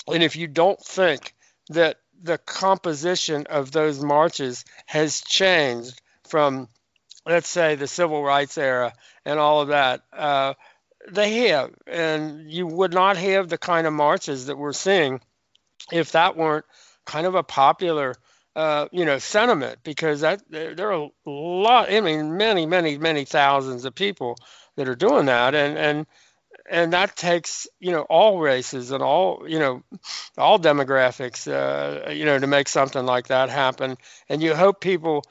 and 0.08 0.22
if 0.22 0.36
you 0.36 0.46
don't 0.46 0.80
think 0.80 1.34
that 1.68 1.98
the 2.22 2.38
composition 2.38 3.46
of 3.48 3.70
those 3.72 4.02
marches 4.02 4.64
has 4.86 5.20
changed 5.20 6.00
from 6.28 6.68
let's 7.26 7.48
say 7.48 7.74
the 7.74 7.86
civil 7.86 8.22
rights 8.22 8.56
era 8.56 8.92
and 9.24 9.38
all 9.38 9.60
of 9.60 9.68
that 9.68 10.02
uh, 10.12 10.54
they 11.08 11.48
have, 11.48 11.70
and 11.86 12.50
you 12.50 12.66
would 12.66 12.92
not 12.92 13.16
have 13.16 13.48
the 13.48 13.58
kind 13.58 13.86
of 13.86 13.92
marches 13.92 14.46
that 14.46 14.58
we're 14.58 14.72
seeing 14.72 15.20
if 15.92 16.12
that 16.12 16.36
weren't 16.36 16.64
kind 17.04 17.26
of 17.26 17.34
a 17.34 17.42
popular, 17.42 18.14
uh, 18.56 18.88
you 18.90 19.04
know, 19.04 19.18
sentiment. 19.18 19.78
Because 19.84 20.22
that 20.22 20.42
there, 20.50 20.90
are 20.90 21.08
a 21.26 21.30
lot, 21.30 21.92
I 21.92 22.00
mean, 22.00 22.36
many, 22.36 22.66
many, 22.66 22.98
many 22.98 23.24
thousands 23.24 23.84
of 23.84 23.94
people 23.94 24.36
that 24.76 24.88
are 24.88 24.96
doing 24.96 25.26
that, 25.26 25.54
and 25.54 25.78
and 25.78 26.06
and 26.68 26.92
that 26.92 27.16
takes 27.16 27.66
you 27.80 27.92
know 27.92 28.02
all 28.02 28.38
races 28.38 28.90
and 28.90 29.02
all 29.02 29.44
you 29.46 29.58
know 29.58 29.82
all 30.38 30.58
demographics 30.58 31.46
uh, 31.46 32.10
you 32.10 32.24
know 32.24 32.38
to 32.38 32.46
make 32.46 32.68
something 32.68 33.04
like 33.04 33.28
that 33.28 33.50
happen 33.50 33.96
and 34.28 34.42
you 34.42 34.54
hope 34.54 34.80
people 34.80 35.22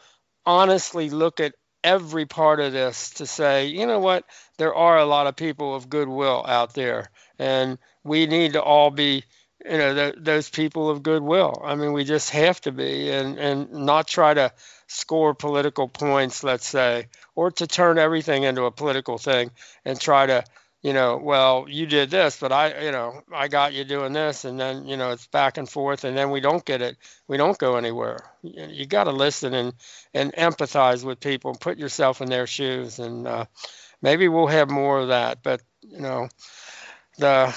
honestly 0.46 1.10
look 1.10 1.40
at 1.40 1.54
every 1.84 2.26
part 2.26 2.60
of 2.60 2.74
this 2.74 3.12
to 3.12 3.26
say 3.26 3.68
you 3.68 3.86
know 3.86 4.00
what 4.00 4.24
there 4.58 4.74
are 4.74 4.98
a 4.98 5.06
lot 5.06 5.28
of 5.28 5.36
people 5.36 5.76
of 5.76 5.90
goodwill 5.90 6.44
out 6.48 6.74
there 6.74 7.10
and 7.38 7.78
we 8.04 8.26
need 8.26 8.54
to 8.54 8.62
all 8.62 8.90
be 8.92 9.24
you 9.66 9.78
know 9.78 9.94
th- 9.94 10.16
those 10.18 10.50
people 10.50 10.90
of 10.90 11.04
goodwill 11.04 11.62
i 11.66 11.76
mean 11.76 11.94
we 11.94 12.04
just 12.04 12.30
have 12.30 12.60
to 12.62 12.72
be 12.72 13.12
and 13.12 13.38
and 13.38 13.72
not 13.72 14.08
try 14.08 14.34
to 14.34 14.52
score 14.88 15.34
political 15.34 15.88
points 15.88 16.44
let's 16.44 16.68
say 16.68 17.08
or 17.36 17.52
to 17.52 17.68
turn 17.68 17.98
everything 17.98 18.44
into 18.44 18.64
a 18.66 18.72
political 18.72 19.18
thing 19.18 19.52
and 19.84 20.00
try 20.00 20.26
to 20.26 20.44
you 20.86 20.94
know, 20.94 21.18
well, 21.18 21.66
you 21.68 21.88
did 21.88 22.12
this, 22.12 22.38
but 22.40 22.52
I, 22.52 22.84
you 22.84 22.92
know, 22.92 23.24
I 23.34 23.48
got 23.48 23.74
you 23.74 23.84
doing 23.86 24.14
this, 24.14 24.46
and 24.46 24.60
then, 24.60 24.86
you 24.88 24.98
know, 24.98 25.10
it's 25.10 25.26
back 25.26 25.58
and 25.58 25.68
forth, 25.68 26.04
and 26.04 26.16
then 26.16 26.30
we 26.30 26.42
don't 26.42 26.64
get 26.64 26.84
it. 26.84 26.96
We 27.28 27.38
don't 27.38 27.58
go 27.58 27.78
anywhere. 27.78 28.20
You, 28.44 28.68
you 28.70 28.86
got 28.86 29.06
to 29.06 29.12
listen 29.12 29.56
and 29.56 29.74
and 30.14 30.32
empathize 30.34 31.04
with 31.04 31.20
people, 31.20 31.56
put 31.56 31.80
yourself 31.80 32.22
in 32.22 32.30
their 32.30 32.46
shoes, 32.46 33.00
and 33.00 33.26
uh, 33.26 33.46
maybe 34.04 34.28
we'll 34.28 34.46
have 34.46 34.70
more 34.70 35.00
of 35.00 35.08
that. 35.08 35.42
But 35.42 35.64
you 35.82 36.02
know, 36.02 36.30
the 37.18 37.52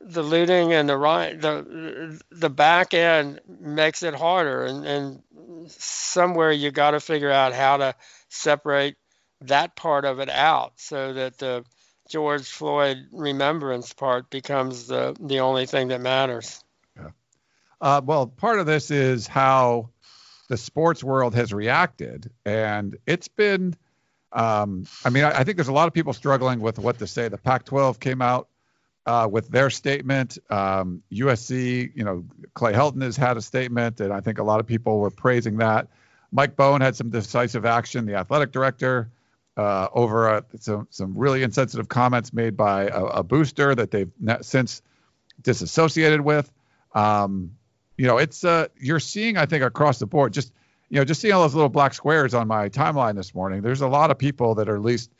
the 0.00 0.22
looting 0.22 0.72
and 0.72 0.88
the 0.88 0.96
right 0.96 1.40
the 1.40 2.20
the 2.30 2.50
back 2.50 2.94
end 2.94 3.40
makes 3.48 4.02
it 4.02 4.14
harder, 4.14 4.64
and 4.64 4.86
and 4.86 5.22
somewhere 5.70 6.52
you 6.52 6.70
got 6.70 6.92
to 6.92 7.00
figure 7.00 7.30
out 7.30 7.52
how 7.52 7.78
to 7.78 7.94
separate 8.28 8.96
that 9.42 9.76
part 9.76 10.04
of 10.04 10.20
it 10.20 10.30
out 10.30 10.72
so 10.76 11.12
that 11.12 11.38
the 11.38 11.64
George 12.08 12.48
Floyd 12.48 13.06
remembrance 13.12 13.92
part 13.92 14.30
becomes 14.30 14.86
the 14.86 15.16
the 15.20 15.40
only 15.40 15.66
thing 15.66 15.88
that 15.88 16.00
matters. 16.00 16.62
Yeah. 16.96 17.10
Uh, 17.80 18.00
well, 18.04 18.26
part 18.26 18.58
of 18.58 18.66
this 18.66 18.90
is 18.90 19.26
how 19.26 19.90
the 20.48 20.56
sports 20.56 21.04
world 21.04 21.34
has 21.34 21.52
reacted, 21.52 22.30
and 22.44 22.96
it's 23.06 23.28
been. 23.28 23.76
Um, 24.30 24.86
I 25.06 25.08
mean, 25.08 25.24
I, 25.24 25.38
I, 25.38 25.44
think 25.44 25.56
there's 25.56 25.68
a 25.68 25.72
lot 25.72 25.88
of 25.88 25.94
people 25.94 26.12
struggling 26.12 26.60
with 26.60 26.78
what 26.78 26.98
to 26.98 27.06
say. 27.06 27.28
The 27.28 27.38
Pac-12 27.38 27.98
came 27.98 28.20
out 28.20 28.46
uh, 29.08 29.26
with 29.26 29.48
their 29.48 29.70
statement. 29.70 30.36
Um, 30.50 31.02
USC, 31.10 31.90
you 31.94 32.04
know, 32.04 32.26
Clay 32.52 32.74
Helton 32.74 33.00
has 33.00 33.16
had 33.16 33.38
a 33.38 33.42
statement, 33.42 34.00
and 34.00 34.12
I 34.12 34.20
think 34.20 34.38
a 34.38 34.42
lot 34.42 34.60
of 34.60 34.66
people 34.66 34.98
were 34.98 35.10
praising 35.10 35.56
that. 35.56 35.88
Mike 36.30 36.56
Bohn 36.56 36.82
had 36.82 36.94
some 36.94 37.08
decisive 37.08 37.64
action. 37.64 38.04
The 38.04 38.16
athletic 38.16 38.52
director 38.52 39.10
uh, 39.56 39.88
over 39.94 40.28
a, 40.28 40.44
some 40.60 40.88
some 40.90 41.16
really 41.16 41.42
insensitive 41.42 41.88
comments 41.88 42.34
made 42.34 42.54
by 42.54 42.88
a, 42.88 43.04
a 43.04 43.22
booster 43.22 43.74
that 43.74 43.90
they've 43.90 44.10
since 44.42 44.82
disassociated 45.40 46.20
with. 46.20 46.52
Um, 46.94 47.56
you 47.96 48.06
know, 48.06 48.18
it's 48.18 48.44
uh, 48.44 48.68
you're 48.78 49.00
seeing 49.00 49.38
I 49.38 49.46
think 49.46 49.64
across 49.64 49.98
the 49.98 50.06
board 50.06 50.34
just 50.34 50.52
you 50.90 50.98
know 50.98 51.06
just 51.06 51.22
seeing 51.22 51.32
all 51.32 51.40
those 51.40 51.54
little 51.54 51.70
black 51.70 51.94
squares 51.94 52.34
on 52.34 52.46
my 52.46 52.68
timeline 52.68 53.16
this 53.16 53.34
morning. 53.34 53.62
There's 53.62 53.80
a 53.80 53.88
lot 53.88 54.10
of 54.10 54.18
people 54.18 54.56
that 54.56 54.68
are 54.68 54.76
at 54.76 54.82
least 54.82 55.10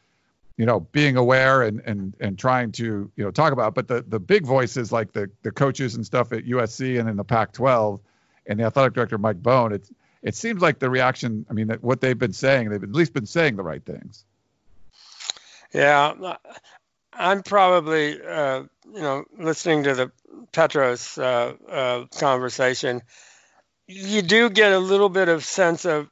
you 0.58 0.66
know 0.66 0.80
being 0.80 1.16
aware 1.16 1.62
and 1.62 1.80
and 1.86 2.14
and 2.20 2.38
trying 2.38 2.72
to 2.72 3.10
you 3.16 3.24
know 3.24 3.30
talk 3.30 3.54
about. 3.54 3.74
But 3.74 3.88
the 3.88 4.04
the 4.06 4.20
big 4.20 4.44
voices 4.44 4.92
like 4.92 5.12
the 5.12 5.30
the 5.42 5.50
coaches 5.50 5.94
and 5.94 6.04
stuff 6.04 6.32
at 6.32 6.44
USC 6.44 7.00
and 7.00 7.08
in 7.08 7.16
the 7.16 7.24
Pac-12 7.24 8.00
and 8.46 8.60
the 8.60 8.64
athletic 8.64 8.92
director 8.92 9.16
Mike 9.16 9.42
Bohn. 9.42 9.72
It 9.72 9.88
it 10.22 10.34
seems 10.34 10.60
like 10.60 10.80
the 10.80 10.90
reaction. 10.90 11.46
I 11.48 11.54
mean, 11.54 11.70
what 11.80 12.00
they've 12.00 12.18
been 12.18 12.32
saying, 12.32 12.68
they've 12.68 12.82
at 12.82 12.92
least 12.92 13.14
been 13.14 13.26
saying 13.26 13.56
the 13.56 13.62
right 13.62 13.82
things. 13.82 14.24
Yeah, 15.72 16.36
I'm 17.12 17.42
probably, 17.42 18.20
uh, 18.20 18.64
you 18.92 19.00
know, 19.00 19.24
listening 19.38 19.84
to 19.84 19.94
the 19.94 20.12
Petros 20.50 21.18
uh, 21.18 21.54
uh, 21.70 22.04
conversation. 22.18 23.02
You 23.86 24.22
do 24.22 24.50
get 24.50 24.72
a 24.72 24.78
little 24.78 25.08
bit 25.08 25.28
of 25.28 25.44
sense 25.44 25.84
of 25.84 26.10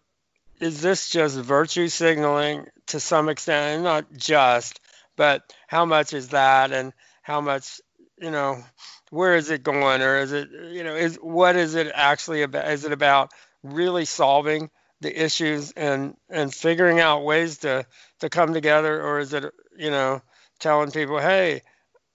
is 0.60 0.80
this 0.80 1.08
just 1.08 1.36
virtue 1.36 1.88
signaling 1.88 2.66
to 2.88 3.00
some 3.00 3.28
extent, 3.28 3.76
and 3.76 3.84
not 3.84 4.12
just, 4.12 4.80
but 5.16 5.52
how 5.66 5.84
much 5.84 6.12
is 6.12 6.28
that, 6.28 6.72
and 6.72 6.92
how 7.22 7.40
much, 7.40 7.80
you 8.18 8.30
know, 8.30 8.62
where 9.10 9.36
is 9.36 9.50
it 9.50 9.62
going, 9.62 10.02
or 10.02 10.18
is 10.18 10.32
it, 10.32 10.48
you 10.70 10.84
know, 10.84 10.94
is 10.94 11.16
what 11.16 11.56
is 11.56 11.74
it 11.74 11.90
actually 11.94 12.42
about? 12.42 12.70
Is 12.70 12.84
it 12.84 12.92
about 12.92 13.32
really 13.62 14.04
solving 14.04 14.70
the 15.00 15.24
issues 15.24 15.72
and 15.72 16.16
and 16.30 16.54
figuring 16.54 17.00
out 17.00 17.24
ways 17.24 17.58
to 17.58 17.86
to 18.20 18.28
come 18.28 18.54
together? 18.54 19.02
Or 19.02 19.18
is 19.18 19.32
it 19.32 19.44
you 19.76 19.90
know 19.90 20.22
telling 20.58 20.90
people 20.90 21.18
hey 21.18 21.62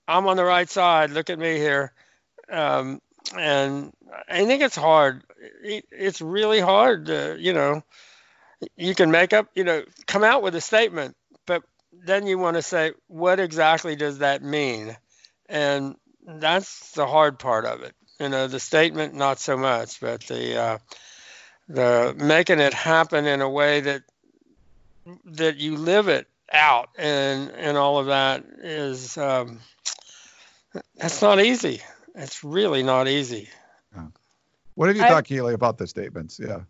i'm 0.07 0.27
on 0.27 0.37
the 0.37 0.43
right 0.43 0.69
side. 0.69 1.11
Look 1.11 1.29
at 1.29 1.39
me 1.39 1.57
here. 1.57 1.93
Um, 2.49 3.01
and 3.37 3.93
i 4.27 4.45
think 4.45 4.61
it's 4.61 4.75
hard. 4.75 5.23
It's 5.63 6.21
really 6.21 6.59
hard 6.59 7.05
to 7.05 7.37
you 7.39 7.53
know 7.53 7.83
you 8.75 8.95
can 8.95 9.11
make 9.11 9.33
up 9.33 9.47
you 9.55 9.63
know 9.63 9.83
come 10.07 10.23
out 10.23 10.41
with 10.41 10.55
a 10.55 10.61
statement 10.61 11.15
but 11.45 11.63
then 11.91 12.25
you 12.27 12.37
want 12.37 12.55
to 12.55 12.61
say 12.61 12.91
what 13.07 13.39
exactly 13.39 13.95
does 13.95 14.19
that 14.19 14.43
mean 14.43 14.95
and 15.49 15.95
that's 16.25 16.91
the 16.91 17.05
hard 17.05 17.39
part 17.39 17.65
of 17.65 17.81
it 17.81 17.95
you 18.19 18.29
know 18.29 18.47
the 18.47 18.59
statement 18.59 19.13
not 19.13 19.39
so 19.39 19.57
much 19.57 19.99
but 19.99 20.21
the 20.23 20.57
uh, 20.57 20.77
the 21.67 22.15
making 22.17 22.59
it 22.59 22.73
happen 22.73 23.25
in 23.25 23.41
a 23.41 23.49
way 23.49 23.81
that 23.81 24.03
that 25.25 25.57
you 25.57 25.77
live 25.77 26.07
it 26.07 26.27
out 26.53 26.89
and 26.97 27.49
and 27.51 27.77
all 27.77 27.97
of 27.97 28.07
that 28.07 28.43
is 28.61 29.17
um, 29.17 29.59
that's 30.95 31.21
not 31.21 31.39
easy. 31.39 31.81
It's 32.15 32.43
really 32.43 32.83
not 32.83 33.07
easy. 33.07 33.49
What 34.75 34.87
have 34.87 34.95
you 34.95 35.03
thought, 35.03 35.25
Keely, 35.25 35.53
about 35.53 35.77
the 35.77 35.85
statements? 35.85 36.39
Yeah. 36.39 36.61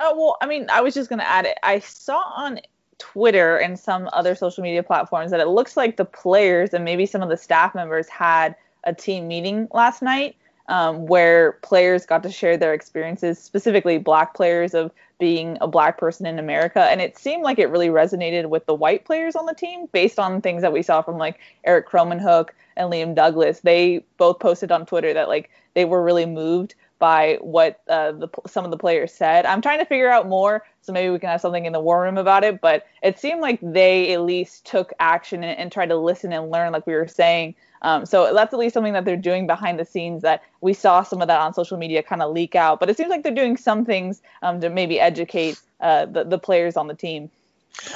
Oh 0.00 0.16
well, 0.16 0.36
I 0.40 0.46
mean, 0.46 0.66
I 0.70 0.80
was 0.80 0.94
just 0.94 1.10
to 1.10 1.28
add 1.28 1.44
it. 1.44 1.58
I 1.62 1.78
saw 1.80 2.22
on 2.34 2.60
Twitter 2.98 3.56
and 3.56 3.78
some 3.78 4.08
other 4.12 4.34
social 4.34 4.62
media 4.62 4.82
platforms 4.82 5.30
that 5.30 5.40
it 5.40 5.48
looks 5.48 5.76
like 5.76 5.96
the 5.96 6.04
players 6.04 6.72
and 6.72 6.84
maybe 6.84 7.06
some 7.06 7.22
of 7.22 7.28
the 7.28 7.36
staff 7.36 7.74
members 7.74 8.08
had 8.08 8.56
a 8.84 8.94
team 8.94 9.28
meeting 9.28 9.68
last 9.72 10.00
night 10.02 10.36
um, 10.68 11.06
where 11.06 11.52
players 11.62 12.06
got 12.06 12.22
to 12.22 12.30
share 12.30 12.56
their 12.56 12.72
experiences, 12.72 13.38
specifically 13.38 13.98
black 13.98 14.34
players 14.34 14.72
of 14.72 14.90
being 15.18 15.58
a 15.60 15.66
black 15.66 15.98
person 15.98 16.24
in 16.24 16.38
America. 16.38 16.82
And 16.82 17.00
it 17.00 17.18
seemed 17.18 17.42
like 17.42 17.58
it 17.58 17.66
really 17.66 17.88
resonated 17.88 18.48
with 18.48 18.64
the 18.66 18.74
white 18.74 19.04
players 19.04 19.36
on 19.36 19.46
the 19.46 19.54
team 19.54 19.86
based 19.92 20.18
on 20.18 20.40
things 20.40 20.62
that 20.62 20.72
we 20.72 20.82
saw 20.82 21.02
from 21.02 21.18
like 21.18 21.38
Erik 21.64 21.88
Krommenhoek 21.88 22.50
and 22.76 22.90
Liam 22.90 23.14
Douglass. 23.14 23.60
They 23.60 24.04
both 24.16 24.38
posted 24.38 24.72
on 24.72 24.86
Twitter 24.86 25.12
that 25.12 25.28
like 25.28 25.50
they 25.74 25.84
were 25.84 26.02
really 26.02 26.26
moved 26.26 26.74
by 27.00 27.38
what 27.40 27.80
uh, 27.88 28.12
the, 28.12 28.28
some 28.46 28.64
of 28.64 28.70
the 28.70 28.76
players 28.76 29.12
said. 29.12 29.44
I'm 29.44 29.60
trying 29.60 29.80
to 29.80 29.84
figure 29.84 30.08
out 30.08 30.28
more, 30.28 30.64
so 30.82 30.92
maybe 30.92 31.10
we 31.10 31.18
can 31.18 31.30
have 31.30 31.40
something 31.40 31.66
in 31.66 31.72
the 31.72 31.80
war 31.80 32.02
room 32.02 32.18
about 32.18 32.44
it. 32.44 32.60
But 32.60 32.86
it 33.02 33.18
seemed 33.18 33.40
like 33.40 33.58
they 33.60 34.12
at 34.12 34.20
least 34.20 34.64
took 34.64 34.92
action 35.00 35.42
and, 35.42 35.58
and 35.58 35.72
tried 35.72 35.88
to 35.88 35.96
listen 35.96 36.32
and 36.32 36.50
learn, 36.50 36.70
like 36.70 36.86
we 36.86 36.92
were 36.92 37.08
saying, 37.08 37.56
um, 37.82 38.06
so 38.06 38.32
that's 38.34 38.52
at 38.52 38.58
least 38.58 38.74
something 38.74 38.92
that 38.92 39.04
they're 39.04 39.16
doing 39.16 39.46
behind 39.46 39.80
the 39.80 39.84
scenes 39.84 40.22
that 40.22 40.42
we 40.60 40.74
saw 40.74 41.02
some 41.02 41.22
of 41.22 41.28
that 41.28 41.40
on 41.40 41.54
social 41.54 41.78
media 41.78 42.02
kind 42.02 42.22
of 42.22 42.32
leak 42.32 42.54
out. 42.54 42.78
But 42.78 42.90
it 42.90 42.96
seems 42.96 43.08
like 43.08 43.22
they're 43.22 43.34
doing 43.34 43.56
some 43.56 43.84
things 43.84 44.20
um, 44.42 44.60
to 44.60 44.68
maybe 44.68 45.00
educate 45.00 45.60
uh, 45.80 46.06
the, 46.06 46.24
the 46.24 46.38
players 46.38 46.76
on 46.76 46.86
the 46.86 46.94
team. 46.94 47.30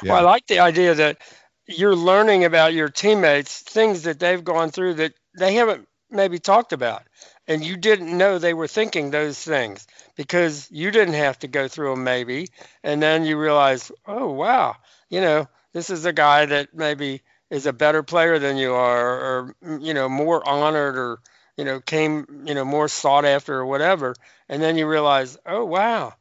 Yeah. 0.03 0.15
Well, 0.15 0.27
I 0.27 0.31
like 0.31 0.47
the 0.47 0.61
idea 0.61 0.95
that 0.95 1.19
you're 1.67 1.97
learning 1.97 2.45
about 2.45 2.73
your 2.73 2.89
teammates, 2.89 3.61
things 3.61 4.03
that 4.03 4.19
they've 4.19 4.43
gone 4.43 4.71
through 4.71 4.95
that 4.95 5.13
they 5.37 5.55
haven't 5.55 5.87
maybe 6.11 6.39
talked 6.39 6.73
about. 6.73 7.03
And 7.47 7.65
you 7.65 7.77
didn't 7.77 8.17
know 8.17 8.39
they 8.39 8.55
were 8.55 8.69
thinking 8.69 9.11
those 9.11 9.39
things 9.39 9.87
because 10.17 10.69
you 10.71 10.91
didn't 10.91 11.15
have 11.15 11.39
to 11.41 11.49
go 11.49 11.69
through 11.69 11.91
them, 11.91 12.05
maybe. 12.05 12.49
And 12.83 13.03
then 13.03 13.25
you 13.25 13.39
realize, 13.39 13.93
oh, 14.07 14.31
wow, 14.31 14.77
you 15.11 15.21
know, 15.21 15.47
this 15.73 15.91
is 15.91 16.05
a 16.07 16.13
guy 16.13 16.47
that 16.47 16.75
maybe 16.75 17.23
is 17.51 17.67
a 17.67 17.73
better 17.73 18.03
player 18.03 18.39
than 18.39 18.57
you 18.57 18.73
are, 18.73 19.21
or 19.21 19.57
mm, 19.65 19.85
you 19.85 19.95
know, 19.95 20.09
more 20.09 20.47
honored, 20.47 20.97
or 20.97 21.21
you 21.57 21.65
know, 21.65 21.81
came 21.81 22.45
you 22.47 22.55
know 22.55 22.65
more 22.65 22.89
sought 22.89 23.25
after, 23.25 23.55
or 23.55 23.67
whatever, 23.67 24.15
and 24.49 24.63
then 24.63 24.77
you 24.77 24.87
realize, 24.87 25.39
oh 25.47 25.65
wow, 25.65 26.15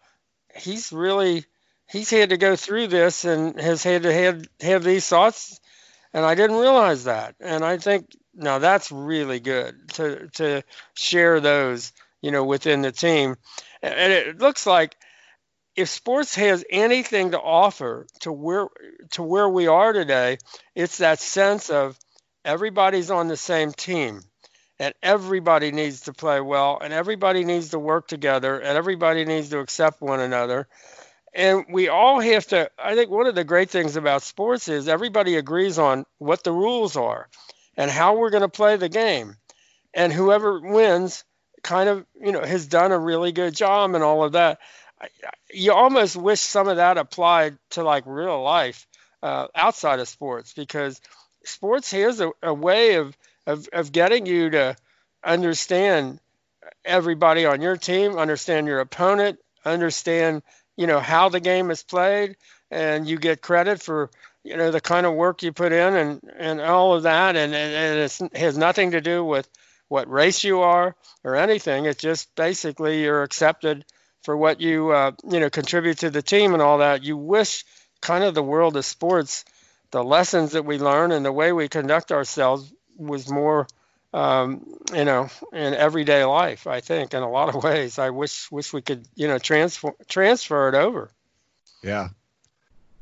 he's 0.56 0.92
really 0.92 1.46
he's 1.88 2.10
had 2.10 2.30
to 2.30 2.38
go 2.38 2.56
through 2.56 2.88
this 2.88 3.25
and 3.25 3.60
has 3.60 3.84
had 3.84 4.03
to 4.03 4.13
have 4.13 4.46
have 4.62 4.84
these 4.84 5.08
thoughts, 5.08 5.60
and 6.13 6.25
I 6.25 6.36
didn't 6.36 6.58
realize 6.58 7.06
that, 7.06 7.36
and 7.39 7.63
I 7.63 7.77
think 7.77 8.15
now 8.35 8.59
that's 8.59 8.91
really 8.91 9.39
good 9.39 9.89
to 9.93 10.27
to 10.35 10.63
share 10.93 11.39
those 11.39 11.91
you 12.21 12.31
know 12.31 12.43
within 12.43 12.81
the 12.81 12.91
team, 12.91 13.35
and 13.81 14.13
it 14.13 14.39
looks 14.39 14.65
like 14.65 14.95
if 15.75 15.89
sports 15.89 16.35
has 16.35 16.63
anything 16.69 17.31
to 17.31 17.39
offer 17.39 18.05
to 18.21 18.31
where 18.31 18.67
to 19.11 19.23
where 19.23 19.49
we 19.49 19.67
are 19.67 19.93
today, 19.93 20.37
it's 20.75 20.99
that 20.99 21.19
sense 21.19 21.69
of 21.69 21.97
everybody's 22.45 23.09
on 23.09 23.27
the 23.27 23.37
same 23.37 23.71
team 23.71 24.21
and 24.79 24.93
everybody 25.01 25.71
needs 25.71 26.01
to 26.01 26.13
play 26.13 26.41
well 26.41 26.77
and 26.81 26.93
everybody 26.93 27.43
needs 27.43 27.69
to 27.69 27.79
work 27.79 28.07
together 28.07 28.59
and 28.59 28.77
everybody 28.77 29.25
needs 29.25 29.49
to 29.49 29.59
accept 29.59 30.01
one 30.01 30.19
another. 30.19 30.67
And 31.33 31.65
we 31.71 31.89
all 31.89 32.19
have 32.19 32.45
to 32.47 32.69
i 32.77 32.95
think 32.95 33.09
one 33.09 33.27
of 33.27 33.35
the 33.35 33.43
great 33.43 33.69
things 33.71 33.95
about 33.95 34.21
sports 34.21 34.67
is 34.67 34.87
everybody 34.87 35.35
agrees 35.35 35.79
on 35.79 36.05
what 36.19 36.43
the 36.43 36.51
rules 36.51 36.95
are 36.95 37.27
and 37.77 37.89
how 37.89 38.18
we're 38.18 38.30
going 38.30 38.42
to 38.42 38.50
play 38.50 38.75
the 38.75 38.89
game. 38.89 39.36
And 39.94 40.12
whoever 40.12 40.60
wins 40.60 41.24
kind 41.63 41.89
of 41.89 42.06
you 42.20 42.32
know 42.32 42.42
has 42.42 42.68
done 42.68 42.92
a 42.92 43.00
really 43.00 43.32
good 43.32 43.56
job 43.56 43.96
and 43.96 44.03
all 44.03 44.24
of 44.24 44.34
that. 44.34 44.60
You 45.51 45.74
almost 45.74 46.15
wish 46.15 46.39
some 46.39 46.68
of 46.68 46.77
that 46.77 46.98
applied 46.98 47.58
to 47.72 47.84
like 47.84 48.03
real 48.06 48.42
life 48.42 48.88
uh, 49.22 49.48
outside 49.56 50.00
of 50.00 50.08
sports 50.08 50.53
because 50.53 51.00
sports 51.46 51.92
has 51.92 52.20
a, 52.20 52.32
a 52.42 52.53
way 52.53 52.96
of, 52.96 53.18
of 53.48 53.68
of 53.74 53.92
getting 53.92 54.25
you 54.25 54.50
to 54.50 54.75
understand 55.24 56.20
everybody 56.86 57.46
on 57.46 57.62
your 57.62 57.77
team 57.77 58.18
understand 58.18 58.68
your 58.68 58.80
opponent 58.80 59.39
understand 59.65 60.42
you 60.75 60.88
know 60.88 61.00
how 61.00 61.30
the 61.30 61.39
game 61.39 61.72
is 61.72 61.84
played 61.84 62.36
and 62.72 63.08
you 63.08 63.18
get 63.18 63.42
credit 63.42 63.82
for 63.82 64.10
you 64.43 64.57
know 64.57 64.71
the 64.71 64.81
kind 64.81 65.05
of 65.05 65.13
work 65.13 65.43
you 65.43 65.51
put 65.51 65.71
in 65.71 65.95
and 65.95 66.21
and 66.38 66.62
all 66.62 66.93
of 66.93 67.03
that 67.03 67.35
and 67.35 67.53
and, 67.53 68.00
it 68.00 68.38
has 68.38 68.57
nothing 68.57 68.91
to 68.91 69.01
do 69.01 69.23
with 69.23 69.47
what 69.88 70.09
race 70.09 70.43
you 70.43 70.62
are 70.62 70.95
or 71.23 71.35
anything 71.35 71.85
it's 71.85 72.01
just 72.01 72.33
basically 72.35 73.03
you're 73.03 73.23
accepted 73.23 73.85
for 74.23 74.35
what 74.35 74.62
you 74.62 74.91
uh, 74.91 75.12
you 75.29 75.39
know 75.39 75.50
contribute 75.50 76.00
to 76.00 76.09
the 76.09 76.21
team 76.21 76.53
and 76.53 76.62
all 76.62 76.79
that 76.79 77.03
you 77.03 77.17
wish 77.17 77.65
kind 78.01 78.23
of 78.23 78.33
the 78.33 78.43
world 78.43 78.75
of 78.75 78.85
sports 78.85 79.45
the 79.91 80.03
lessons 80.03 80.53
that 80.53 80.65
we 80.65 80.77
learn 80.77 81.12
and 81.12 81.25
the 81.25 81.31
way 81.31 81.51
we 81.51 81.67
conduct 81.67 82.12
ourselves 82.12 82.71
was 82.97 83.29
more 83.29 83.67
um, 84.13 84.63
you 84.93 85.05
know, 85.05 85.29
in 85.51 85.73
everyday 85.73 86.23
life. 86.23 86.67
I 86.67 86.81
think 86.81 87.13
in 87.13 87.23
a 87.23 87.29
lot 87.29 87.53
of 87.53 87.63
ways, 87.63 87.97
I 87.97 88.12
wish 88.12 88.51
wish 88.51 88.71
we 88.71 88.81
could 88.81 89.07
you 89.15 89.27
know 89.27 89.39
transfer 89.39 89.93
transfer 90.07 90.69
it 90.69 90.75
over. 90.75 91.09
Yeah. 91.81 92.09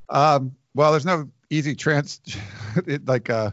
Um, 0.10 0.55
well, 0.74 0.92
there's 0.92 1.06
no 1.06 1.30
easy 1.50 1.75
trans 1.75 2.22
like 3.06 3.30
uh, 3.30 3.51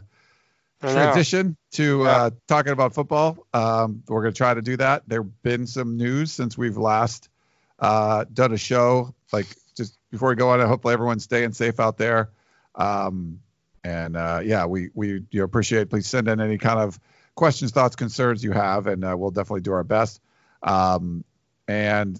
transition 0.81 1.57
to 1.71 2.03
yeah. 2.03 2.09
uh, 2.09 2.29
talking 2.47 2.71
about 2.71 2.93
football. 2.93 3.45
Um, 3.53 4.03
we're 4.07 4.21
going 4.21 4.33
to 4.33 4.37
try 4.37 4.53
to 4.53 4.61
do 4.61 4.77
that. 4.77 5.03
There've 5.07 5.41
been 5.43 5.67
some 5.67 5.97
news 5.97 6.31
since 6.31 6.57
we've 6.57 6.77
last 6.77 7.29
uh, 7.79 8.25
done 8.31 8.53
a 8.53 8.57
show. 8.57 9.13
Like 9.31 9.47
just 9.75 9.97
before 10.11 10.29
we 10.29 10.35
go 10.35 10.49
on, 10.49 10.61
I 10.61 10.67
hope 10.67 10.85
everyone's 10.85 11.23
staying 11.23 11.53
safe 11.53 11.79
out 11.79 11.97
there. 11.97 12.29
Um, 12.75 13.41
and 13.83 14.15
uh, 14.15 14.41
yeah, 14.43 14.65
we 14.65 14.89
we 14.93 15.23
you 15.31 15.43
appreciate. 15.43 15.89
Please 15.89 16.07
send 16.07 16.27
in 16.27 16.39
any 16.39 16.57
kind 16.57 16.79
of 16.79 16.99
questions, 17.35 17.71
thoughts, 17.71 17.95
concerns 17.95 18.43
you 18.43 18.51
have, 18.51 18.87
and 18.87 19.03
uh, 19.03 19.15
we'll 19.17 19.31
definitely 19.31 19.61
do 19.61 19.71
our 19.71 19.83
best. 19.83 20.21
Um, 20.61 21.23
and 21.67 22.19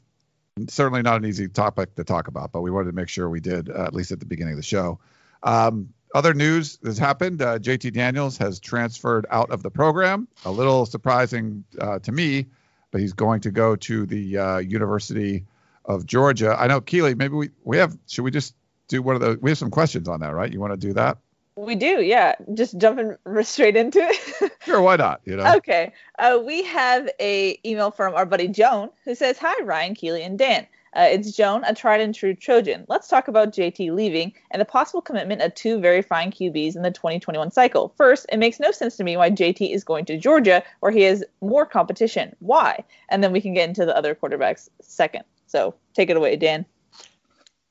certainly 0.67 1.01
not 1.01 1.17
an 1.17 1.25
easy 1.25 1.47
topic 1.47 1.95
to 1.95 2.03
talk 2.03 2.27
about, 2.27 2.51
but 2.51 2.61
we 2.61 2.71
wanted 2.71 2.87
to 2.87 2.95
make 2.95 3.09
sure 3.09 3.29
we 3.29 3.39
did 3.39 3.69
uh, 3.69 3.83
at 3.83 3.93
least 3.93 4.11
at 4.11 4.19
the 4.19 4.25
beginning 4.25 4.53
of 4.53 4.57
the 4.57 4.63
show. 4.63 4.99
Um, 5.43 5.93
other 6.15 6.33
news 6.33 6.79
has 6.83 6.97
happened. 6.97 7.41
Uh, 7.41 7.59
JT 7.59 7.93
Daniels 7.93 8.37
has 8.37 8.59
transferred 8.59 9.27
out 9.29 9.51
of 9.51 9.61
the 9.61 9.69
program. 9.69 10.27
A 10.45 10.51
little 10.51 10.85
surprising 10.85 11.63
uh, 11.79 11.99
to 11.99 12.11
me, 12.11 12.47
but 12.91 12.99
he's 13.01 13.13
going 13.13 13.41
to 13.41 13.51
go 13.51 13.75
to 13.75 14.05
the 14.05 14.37
uh, 14.37 14.57
University 14.57 15.45
of 15.85 16.05
Georgia. 16.05 16.55
I 16.57 16.67
know 16.67 16.81
Keely. 16.81 17.15
Maybe 17.15 17.35
we 17.35 17.49
we 17.63 17.77
have. 17.77 17.97
Should 18.07 18.23
we 18.23 18.31
just 18.31 18.55
do 18.87 19.01
one 19.01 19.15
of 19.15 19.21
the? 19.21 19.37
We 19.41 19.51
have 19.51 19.57
some 19.57 19.69
questions 19.71 20.07
on 20.07 20.19
that, 20.21 20.33
right? 20.33 20.51
You 20.51 20.59
want 20.59 20.73
to 20.73 20.87
do 20.87 20.93
that? 20.93 21.19
We 21.65 21.75
do, 21.75 22.01
yeah. 22.01 22.35
Just 22.53 22.77
jumping 22.77 23.17
straight 23.43 23.75
into 23.75 23.99
it. 23.99 24.51
sure, 24.65 24.81
why 24.81 24.95
not? 24.95 25.21
You 25.25 25.35
know. 25.35 25.55
Okay. 25.57 25.91
Uh, 26.17 26.39
we 26.43 26.63
have 26.63 27.09
a 27.19 27.59
email 27.65 27.91
from 27.91 28.15
our 28.15 28.25
buddy 28.25 28.47
Joan 28.47 28.89
who 29.03 29.13
says, 29.13 29.37
"Hi, 29.39 29.61
Ryan, 29.63 29.93
Keely, 29.93 30.23
and 30.23 30.39
Dan. 30.39 30.67
Uh, 30.95 31.07
it's 31.11 31.35
Joan, 31.35 31.63
a 31.65 31.75
tried 31.75 32.01
and 32.01 32.15
true 32.15 32.33
Trojan. 32.33 32.85
Let's 32.87 33.07
talk 33.07 33.27
about 33.27 33.53
JT 33.53 33.91
leaving 33.91 34.33
and 34.51 34.59
the 34.59 34.65
possible 34.65 35.01
commitment 35.01 35.41
of 35.41 35.53
two 35.53 35.79
very 35.79 36.01
fine 36.01 36.31
QBs 36.31 36.75
in 36.75 36.81
the 36.81 36.91
2021 36.91 37.51
cycle. 37.51 37.93
First, 37.95 38.25
it 38.31 38.37
makes 38.37 38.59
no 38.59 38.71
sense 38.71 38.97
to 38.97 39.03
me 39.03 39.15
why 39.15 39.29
JT 39.29 39.71
is 39.71 39.83
going 39.83 40.05
to 40.05 40.17
Georgia, 40.17 40.63
where 40.79 40.91
he 40.91 41.03
has 41.03 41.23
more 41.41 41.65
competition. 41.65 42.35
Why? 42.39 42.83
And 43.09 43.23
then 43.23 43.31
we 43.31 43.41
can 43.41 43.53
get 43.53 43.69
into 43.69 43.85
the 43.85 43.95
other 43.95 44.15
quarterbacks 44.15 44.69
second. 44.81 45.25
So 45.45 45.75
take 45.93 46.09
it 46.09 46.17
away, 46.17 46.37
Dan." 46.37 46.65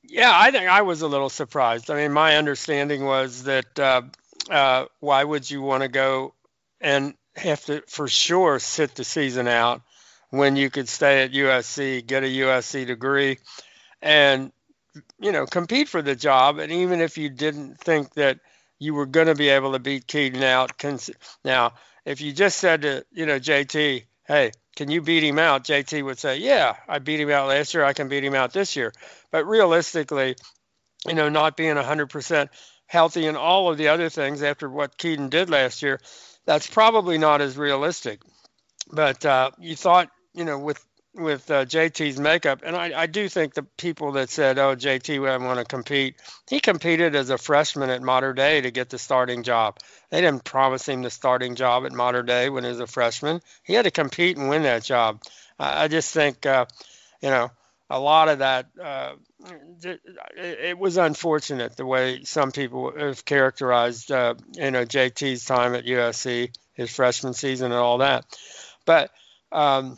Yeah, 0.09 0.31
I 0.33 0.51
think 0.51 0.67
I 0.67 0.81
was 0.81 1.01
a 1.01 1.07
little 1.07 1.29
surprised. 1.29 1.91
I 1.91 1.95
mean, 1.95 2.11
my 2.11 2.37
understanding 2.37 3.05
was 3.05 3.43
that 3.43 3.79
uh, 3.79 4.01
uh, 4.49 4.85
why 4.99 5.23
would 5.23 5.49
you 5.49 5.61
want 5.61 5.83
to 5.83 5.89
go 5.89 6.33
and 6.81 7.13
have 7.35 7.63
to 7.65 7.83
for 7.87 8.07
sure 8.07 8.59
sit 8.59 8.95
the 8.95 9.03
season 9.03 9.47
out 9.47 9.81
when 10.31 10.55
you 10.55 10.69
could 10.69 10.89
stay 10.89 11.23
at 11.23 11.31
USC, 11.31 12.05
get 12.05 12.23
a 12.23 12.27
USC 12.27 12.87
degree, 12.87 13.37
and 14.01 14.51
you 15.19 15.31
know 15.31 15.45
compete 15.45 15.87
for 15.87 16.01
the 16.01 16.15
job. 16.15 16.57
And 16.57 16.71
even 16.71 17.01
if 17.01 17.17
you 17.17 17.29
didn't 17.29 17.79
think 17.79 18.13
that 18.15 18.39
you 18.79 18.95
were 18.95 19.05
going 19.05 19.27
to 19.27 19.35
be 19.35 19.49
able 19.49 19.73
to 19.73 19.79
beat 19.79 20.07
Kedon 20.07 20.43
out, 20.43 20.83
now 21.43 21.73
if 22.05 22.21
you 22.21 22.33
just 22.33 22.57
said 22.57 22.81
to 22.81 23.05
you 23.11 23.27
know 23.27 23.39
JT, 23.39 24.05
hey, 24.27 24.51
can 24.79 24.89
you 24.89 25.01
beat 25.01 25.25
him 25.25 25.37
out? 25.37 25.65
JT 25.65 26.05
would 26.05 26.19
say, 26.19 26.37
yeah, 26.37 26.77
I 26.87 26.99
beat 26.99 27.19
him 27.19 27.29
out 27.29 27.49
last 27.49 27.73
year. 27.73 27.83
I 27.83 27.91
can 27.91 28.07
beat 28.07 28.23
him 28.23 28.33
out 28.33 28.53
this 28.53 28.77
year. 28.77 28.93
But 29.29 29.45
realistically, 29.45 30.37
you 31.05 31.15
know, 31.15 31.27
not 31.27 31.57
being 31.57 31.75
100% 31.75 32.47
healthy 32.87 33.27
and 33.27 33.35
all 33.35 33.69
of 33.69 33.77
the 33.77 33.89
other 33.89 34.07
things 34.07 34.41
after 34.41 34.69
what 34.69 34.97
Kedon 34.97 35.27
did 35.27 35.49
last 35.49 35.81
year, 35.81 35.99
that's 36.45 36.65
probably 36.65 37.17
not 37.17 37.41
as 37.41 37.57
realistic. 37.57 38.21
But 38.89 39.25
uh, 39.25 39.51
you 39.59 39.75
thought, 39.75 40.11
you 40.33 40.45
know, 40.45 40.57
with 40.57 40.81
with 41.13 41.49
uh, 41.49 41.65
JT's 41.65 42.19
makeup, 42.19 42.61
and 42.63 42.75
I, 42.75 43.01
I 43.01 43.05
do 43.07 43.27
think 43.27 43.53
the 43.53 43.63
people 43.63 44.13
that 44.13 44.29
said, 44.29 44.57
"Oh, 44.57 44.75
JT 44.75 45.19
would 45.19 45.41
want 45.41 45.59
to 45.59 45.65
compete," 45.65 46.15
he 46.49 46.59
competed 46.59 47.15
as 47.15 47.29
a 47.29 47.37
freshman 47.37 47.89
at 47.89 48.01
Mater 48.01 48.33
Dei 48.33 48.61
to 48.61 48.71
get 48.71 48.89
the 48.89 48.99
starting 48.99 49.43
job. 49.43 49.79
They 50.09 50.21
didn't 50.21 50.43
promise 50.43 50.87
him 50.87 51.01
the 51.01 51.09
starting 51.09 51.55
job 51.55 51.85
at 51.85 51.91
Mater 51.91 52.23
Dei 52.23 52.49
when 52.49 52.63
he 52.63 52.69
was 52.69 52.79
a 52.79 52.87
freshman. 52.87 53.41
He 53.63 53.73
had 53.73 53.85
to 53.85 53.91
compete 53.91 54.37
and 54.37 54.49
win 54.49 54.63
that 54.63 54.83
job. 54.83 55.21
I, 55.57 55.85
I 55.85 55.87
just 55.87 56.13
think, 56.13 56.45
uh, 56.45 56.65
you 57.21 57.29
know, 57.29 57.51
a 57.89 57.99
lot 57.99 58.29
of 58.29 58.39
that 58.39 58.67
uh, 58.81 59.13
it, 60.37 60.77
was 60.77 60.97
unfortunate 60.97 61.75
the 61.75 61.85
way 61.85 62.23
some 62.23 62.51
people 62.51 62.91
have 62.97 63.25
characterized 63.25 64.11
uh, 64.11 64.35
you 64.53 64.71
know 64.71 64.85
JT's 64.85 65.45
time 65.45 65.75
at 65.75 65.85
USC, 65.85 66.53
his 66.73 66.93
freshman 66.93 67.33
season, 67.33 67.71
and 67.71 67.79
all 67.79 67.99
that. 67.99 68.25
But 68.85 69.11
um, 69.51 69.97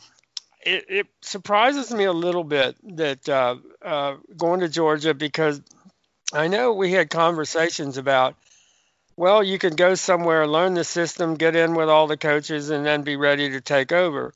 it, 0.62 0.84
it, 0.88 1.06
surprises 1.20 1.92
me 1.92 2.04
a 2.04 2.12
little 2.12 2.44
bit 2.44 2.76
that 2.96 3.28
uh, 3.28 3.56
uh, 3.82 4.16
going 4.36 4.60
to 4.60 4.68
Georgia 4.68 5.14
because 5.14 5.60
I 6.32 6.48
know 6.48 6.72
we 6.72 6.92
had 6.92 7.10
conversations 7.10 7.98
about. 7.98 8.36
Well, 9.16 9.42
you 9.42 9.58
can 9.58 9.76
go 9.76 9.94
somewhere, 9.94 10.46
learn 10.46 10.74
the 10.74 10.84
system, 10.84 11.34
get 11.34 11.54
in 11.54 11.74
with 11.74 11.88
all 11.88 12.06
the 12.06 12.16
coaches, 12.16 12.70
and 12.70 12.86
then 12.86 13.02
be 13.02 13.16
ready 13.16 13.50
to 13.50 13.60
take 13.60 13.92
over. 13.92 14.32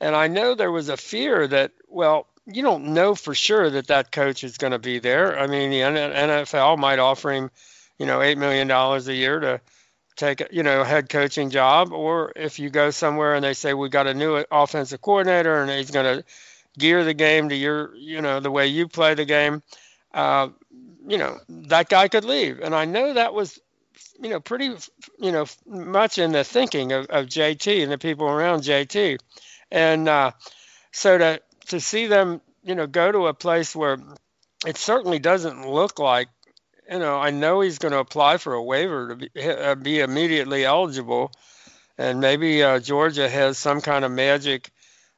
And 0.00 0.14
I 0.14 0.28
know 0.28 0.54
there 0.54 0.70
was 0.70 0.90
a 0.90 0.96
fear 0.96 1.46
that, 1.46 1.72
well, 1.88 2.26
you 2.46 2.62
don't 2.62 2.92
know 2.92 3.14
for 3.14 3.34
sure 3.34 3.68
that 3.70 3.88
that 3.88 4.12
coach 4.12 4.44
is 4.44 4.58
going 4.58 4.72
to 4.72 4.78
be 4.78 4.98
there. 4.98 5.38
I 5.38 5.46
mean, 5.46 5.70
the 5.70 5.80
NFL 5.80 6.78
might 6.78 6.98
offer 6.98 7.32
him, 7.32 7.50
you 7.98 8.06
know, 8.06 8.22
eight 8.22 8.38
million 8.38 8.68
dollars 8.68 9.08
a 9.08 9.14
year 9.14 9.40
to 9.40 9.60
take, 10.18 10.42
you 10.50 10.62
know, 10.62 10.82
a 10.82 10.84
head 10.84 11.08
coaching 11.08 11.50
job, 11.50 11.92
or 11.92 12.32
if 12.36 12.58
you 12.58 12.68
go 12.70 12.90
somewhere 12.90 13.34
and 13.34 13.44
they 13.44 13.54
say 13.54 13.72
we 13.72 13.88
got 13.88 14.06
a 14.06 14.14
new 14.14 14.44
offensive 14.50 15.00
coordinator 15.00 15.62
and 15.62 15.70
he's 15.70 15.90
going 15.90 16.18
to 16.18 16.24
gear 16.78 17.04
the 17.04 17.14
game 17.14 17.48
to 17.48 17.54
your, 17.54 17.94
you 17.96 18.20
know, 18.20 18.40
the 18.40 18.50
way 18.50 18.66
you 18.66 18.88
play 18.88 19.14
the 19.14 19.24
game, 19.24 19.62
uh, 20.12 20.48
you 21.06 21.18
know, 21.18 21.38
that 21.48 21.88
guy 21.88 22.08
could 22.08 22.24
leave. 22.24 22.60
And 22.60 22.74
I 22.74 22.84
know 22.84 23.14
that 23.14 23.32
was, 23.32 23.58
you 24.20 24.28
know, 24.30 24.40
pretty, 24.40 24.74
you 25.18 25.32
know, 25.32 25.46
much 25.66 26.18
in 26.18 26.32
the 26.32 26.44
thinking 26.44 26.92
of, 26.92 27.06
of 27.06 27.26
JT 27.26 27.82
and 27.82 27.92
the 27.92 27.98
people 27.98 28.26
around 28.26 28.62
JT, 28.62 29.18
and 29.70 30.08
uh, 30.08 30.32
so 30.92 31.18
to 31.18 31.40
to 31.66 31.80
see 31.80 32.06
them, 32.06 32.40
you 32.62 32.74
know, 32.74 32.86
go 32.86 33.12
to 33.12 33.26
a 33.26 33.34
place 33.34 33.76
where 33.76 33.98
it 34.66 34.76
certainly 34.76 35.18
doesn't 35.18 35.68
look 35.68 35.98
like, 35.98 36.28
you 36.90 36.98
know, 36.98 37.18
I 37.18 37.30
know 37.30 37.60
he's 37.60 37.78
going 37.78 37.92
to 37.92 37.98
apply 37.98 38.38
for 38.38 38.54
a 38.54 38.62
waiver 38.62 39.08
to 39.08 39.16
be, 39.16 39.30
uh, 39.42 39.74
be 39.74 40.00
immediately 40.00 40.64
eligible, 40.64 41.32
and 41.98 42.20
maybe 42.20 42.62
uh, 42.62 42.80
Georgia 42.80 43.28
has 43.28 43.58
some 43.58 43.80
kind 43.80 44.04
of 44.04 44.12
magic 44.12 44.70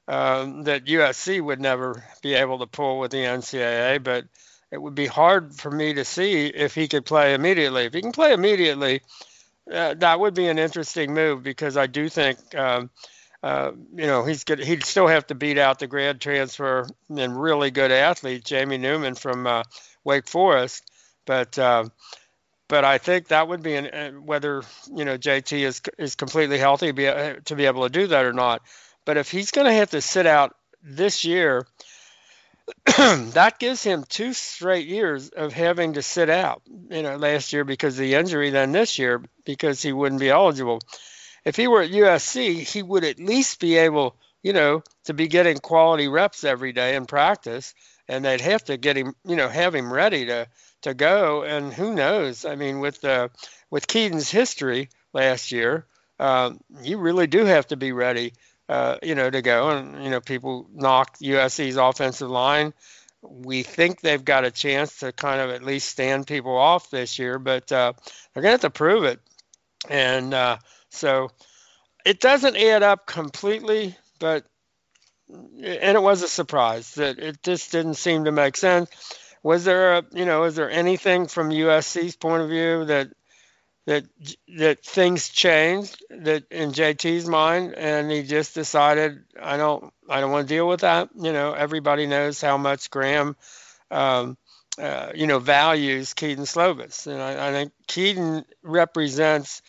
uh, 0.09 0.62
that 0.64 0.87
USC 0.87 1.40
would 1.40 1.61
never 1.61 2.04
be 2.22 2.35
able 2.35 2.59
to 2.61 2.66
pull 2.66 2.98
with 2.98 3.11
the 3.12 3.24
NCAA, 3.24 3.98
but 3.98 4.24
it 4.70 4.78
would 4.78 4.94
be 4.94 5.06
hard 5.06 5.54
for 5.54 5.70
me 5.70 5.94
to 5.94 6.04
see 6.04 6.46
if 6.46 6.74
he 6.74 6.88
could 6.88 7.04
play 7.04 7.35
immediately. 7.35 7.85
If 7.85 7.94
he 7.94 8.02
can 8.02 8.12
play 8.12 8.33
immediately, 8.33 9.02
uh, 9.72 9.94
that 9.94 10.20
would 10.20 10.35
be 10.35 10.48
an 10.48 10.59
interesting 10.59 11.14
move 11.14 11.42
because 11.42 11.76
I 11.76 11.87
do 11.87 12.09
think 12.09 12.54
um, 12.54 12.90
uh, 13.42 13.72
you 13.94 14.06
know, 14.06 14.24
he's 14.24 14.44
good. 14.44 14.59
He'd 14.59 14.85
still 14.85 15.06
have 15.06 15.26
to 15.28 15.35
beat 15.35 15.59
out 15.59 15.78
the 15.78 15.87
grad 15.87 16.20
transfer 16.20 16.87
and 17.09 17.40
really 17.40 17.70
good 17.70 17.90
athlete 17.90 18.44
Jamie 18.44 18.78
Newman 18.78 19.14
from 19.14 19.46
uh, 19.46 19.62
Wake 20.04 20.28
Forest. 20.28 20.89
But 21.31 21.57
uh, 21.61 21.85
but 22.66 22.85
I 22.85 22.99
think 22.99 23.29
that 23.29 23.47
would 23.47 23.62
be 23.62 23.77
an, 23.77 23.87
uh, 23.87 24.11
whether 24.21 24.64
you 24.93 25.05
know 25.05 25.16
JT 25.16 25.61
is 25.61 25.81
is 25.97 26.16
completely 26.16 26.59
healthy 26.59 26.90
be, 26.90 27.07
uh, 27.07 27.37
to 27.45 27.55
be 27.55 27.66
able 27.66 27.85
to 27.85 27.88
do 27.88 28.09
that 28.09 28.25
or 28.25 28.33
not. 28.33 28.62
But 29.05 29.16
if 29.16 29.31
he's 29.31 29.53
going 29.53 29.69
to 29.69 29.73
have 29.73 29.90
to 29.90 30.01
sit 30.01 30.27
out 30.27 30.57
this 30.83 31.25
year, 31.25 31.69
that 32.97 33.61
gives 33.61 33.85
him 33.85 34.03
two 34.09 34.33
straight 34.33 34.88
years 34.88 35.29
of 35.29 35.53
having 35.53 35.93
to 35.93 36.03
sit 36.03 36.31
out. 36.31 36.62
You 36.66 37.05
know, 37.05 37.14
last 37.14 37.53
year 37.53 37.62
because 37.62 37.95
of 37.95 38.01
the 38.01 38.14
injury, 38.14 38.51
then 38.51 38.73
this 38.73 38.99
year 38.99 39.23
because 39.45 39.81
he 39.81 39.93
wouldn't 39.93 40.21
be 40.21 40.31
eligible. 40.31 40.81
If 41.45 41.55
he 41.55 41.69
were 41.69 41.83
at 41.83 41.90
USC, 41.93 42.62
he 42.62 42.83
would 42.83 43.05
at 43.05 43.21
least 43.21 43.61
be 43.61 43.77
able, 43.77 44.16
you 44.43 44.53
know, 44.53 44.83
to 45.05 45.14
be 45.14 45.29
getting 45.29 45.59
quality 45.59 46.09
reps 46.09 46.43
every 46.43 46.73
day 46.73 46.97
in 46.97 47.07
practice, 47.07 47.73
and 48.09 48.25
they'd 48.25 48.40
have 48.40 48.64
to 48.64 48.77
get 48.77 48.97
him, 48.97 49.14
you 49.25 49.37
know, 49.37 49.49
have 49.49 49.77
him 49.77 49.93
ready 49.93 50.27
to 50.27 50.49
to 50.83 50.95
go. 50.95 51.43
And 51.43 51.73
who 51.73 51.95
knows? 51.95 52.45
I 52.45 52.57
mean, 52.57 52.81
with 52.81 53.05
uh, 53.05 53.29
with 53.71 53.87
Kedon's 53.87 54.31
history 54.31 54.88
last 55.12 55.53
year, 55.53 55.87
uh, 56.19 56.53
you 56.83 56.99
really 56.99 57.27
do 57.27 57.45
have 57.45 57.66
to 57.69 57.77
be 57.77 57.93
ready 57.93 58.33
uh, 58.71 58.99
you 59.03 59.16
know, 59.16 59.29
to 59.29 59.43
go. 59.43 59.71
And, 59.71 60.05
you 60.05 60.11
know, 60.11 60.21
people 60.21 60.71
knock 60.73 61.19
USC's 61.19 61.77
offensive 61.77 62.31
line. 62.31 62.73
We 63.21 63.64
think 63.64 64.01
they've 64.01 64.25
got 64.25 64.45
a 64.45 64.51
chance 64.53 65.01
to 65.01 65.11
kind 65.11 65.40
of 65.40 65.51
at 65.51 65.64
least 65.64 65.88
stand 65.88 66.29
people 66.29 66.57
off 66.57 66.88
this 66.88 67.19
year, 67.19 67.40
but 67.40 67.71
uh, 67.73 67.95
they're 68.33 68.43
going 68.45 68.51
to 68.51 68.51
have 68.53 68.61
to 68.61 68.71
prove 68.71 69.03
it. 69.03 69.19
And 69.88 70.33
uh, 70.33 70.59
so 70.88 71.33
it 72.07 72.21
doesn't 72.21 72.57
add 72.57 72.85
up 72.85 73.07
completely, 73.07 73.97
but 74.21 74.45
and 75.29 75.97
it 75.97 76.03
was 76.03 76.23
a 76.23 76.29
surprise 76.29 76.95
that 76.95 77.19
it 77.19 77.43
just 77.43 77.73
didn't 77.73 77.95
seem 77.95 78.25
to 78.25 78.33
make 78.33 78.57
sense. 78.57 78.88
Was 79.42 79.64
there 79.64 79.94
a, 79.94 80.05
you 80.12 80.24
know, 80.24 80.44
is 80.44 80.57
there 80.57 80.70
anything 80.70 81.26
from 81.26 81.50
USC's 81.50 82.16
point 82.16 82.42
of 82.42 82.48
view 82.48 82.85
that 82.87 83.09
that 83.87 84.05
that 84.59 84.85
things 84.85 85.31
changed 85.31 86.05
that 86.11 86.44
in 86.50 86.72
JT's 86.72 87.26
mind 87.26 87.74
and 87.74 88.11
he 88.11 88.22
just 88.22 88.55
decided 88.55 89.24
I 89.40 89.57
don't 89.57 89.92
I 90.09 90.20
don't 90.20 90.31
want 90.31 90.46
to 90.46 90.55
deal 90.55 90.68
with 90.68 90.81
that? 90.81 91.09
You 91.16 91.33
know 91.33 91.55
everybody 91.55 92.07
knows 92.07 92.40
how 92.40 92.59
much 92.59 92.90
Graham 92.90 93.37
um, 93.90 94.37
uh, 94.79 95.12
you 95.14 95.26
know 95.26 95.38
values 95.38 96.14
Kedon 96.14 96.44
Slovis. 96.44 97.07
And 97.07 97.20
I, 97.20 97.48
I, 97.48 97.53
think 97.53 97.72
Kedon 97.87 98.44
represents 98.62 99.62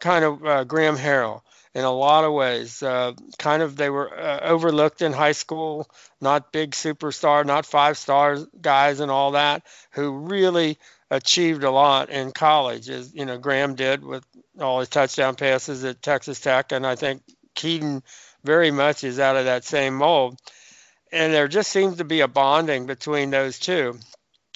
kind 0.00 0.24
of 0.24 0.44
uh, 0.44 0.64
Graham 0.64 0.96
Harrell 0.96 1.42
in 1.74 1.84
a 1.84 1.90
lot 1.90 2.24
of 2.24 2.32
ways 2.32 2.82
uh, 2.82 3.12
kind 3.38 3.62
of 3.62 3.76
they 3.76 3.90
were 3.90 4.12
uh, 4.18 4.40
overlooked 4.42 5.02
in 5.02 5.12
high 5.12 5.32
school 5.32 5.88
not 6.20 6.52
big 6.52 6.72
superstar 6.72 7.44
not 7.44 7.64
five 7.64 7.96
star 7.96 8.38
guys 8.60 9.00
and 9.00 9.10
all 9.10 9.32
that 9.32 9.62
who 9.92 10.10
really 10.18 10.78
achieved 11.10 11.64
a 11.64 11.70
lot 11.70 12.08
in 12.08 12.30
college, 12.30 12.88
as 12.88 13.12
you 13.14 13.24
know 13.26 13.38
Graham 13.38 13.74
did 13.74 14.04
with 14.04 14.24
all 14.60 14.80
his 14.80 14.88
touchdown 14.88 15.34
passes 15.34 15.84
at 15.84 16.02
Texas 16.02 16.40
Tech, 16.40 16.72
and 16.72 16.86
I 16.86 16.94
think 16.94 17.22
Kedon 17.54 18.02
very 18.44 18.70
much 18.70 19.04
is 19.04 19.18
out 19.18 19.36
of 19.36 19.46
that 19.46 19.64
same 19.64 19.96
mold. 19.96 20.38
And 21.12 21.34
there 21.34 21.48
just 21.48 21.72
seems 21.72 21.96
to 21.96 22.04
be 22.04 22.20
a 22.20 22.28
bonding 22.28 22.86
between 22.86 23.30
those 23.30 23.58
two 23.58 23.98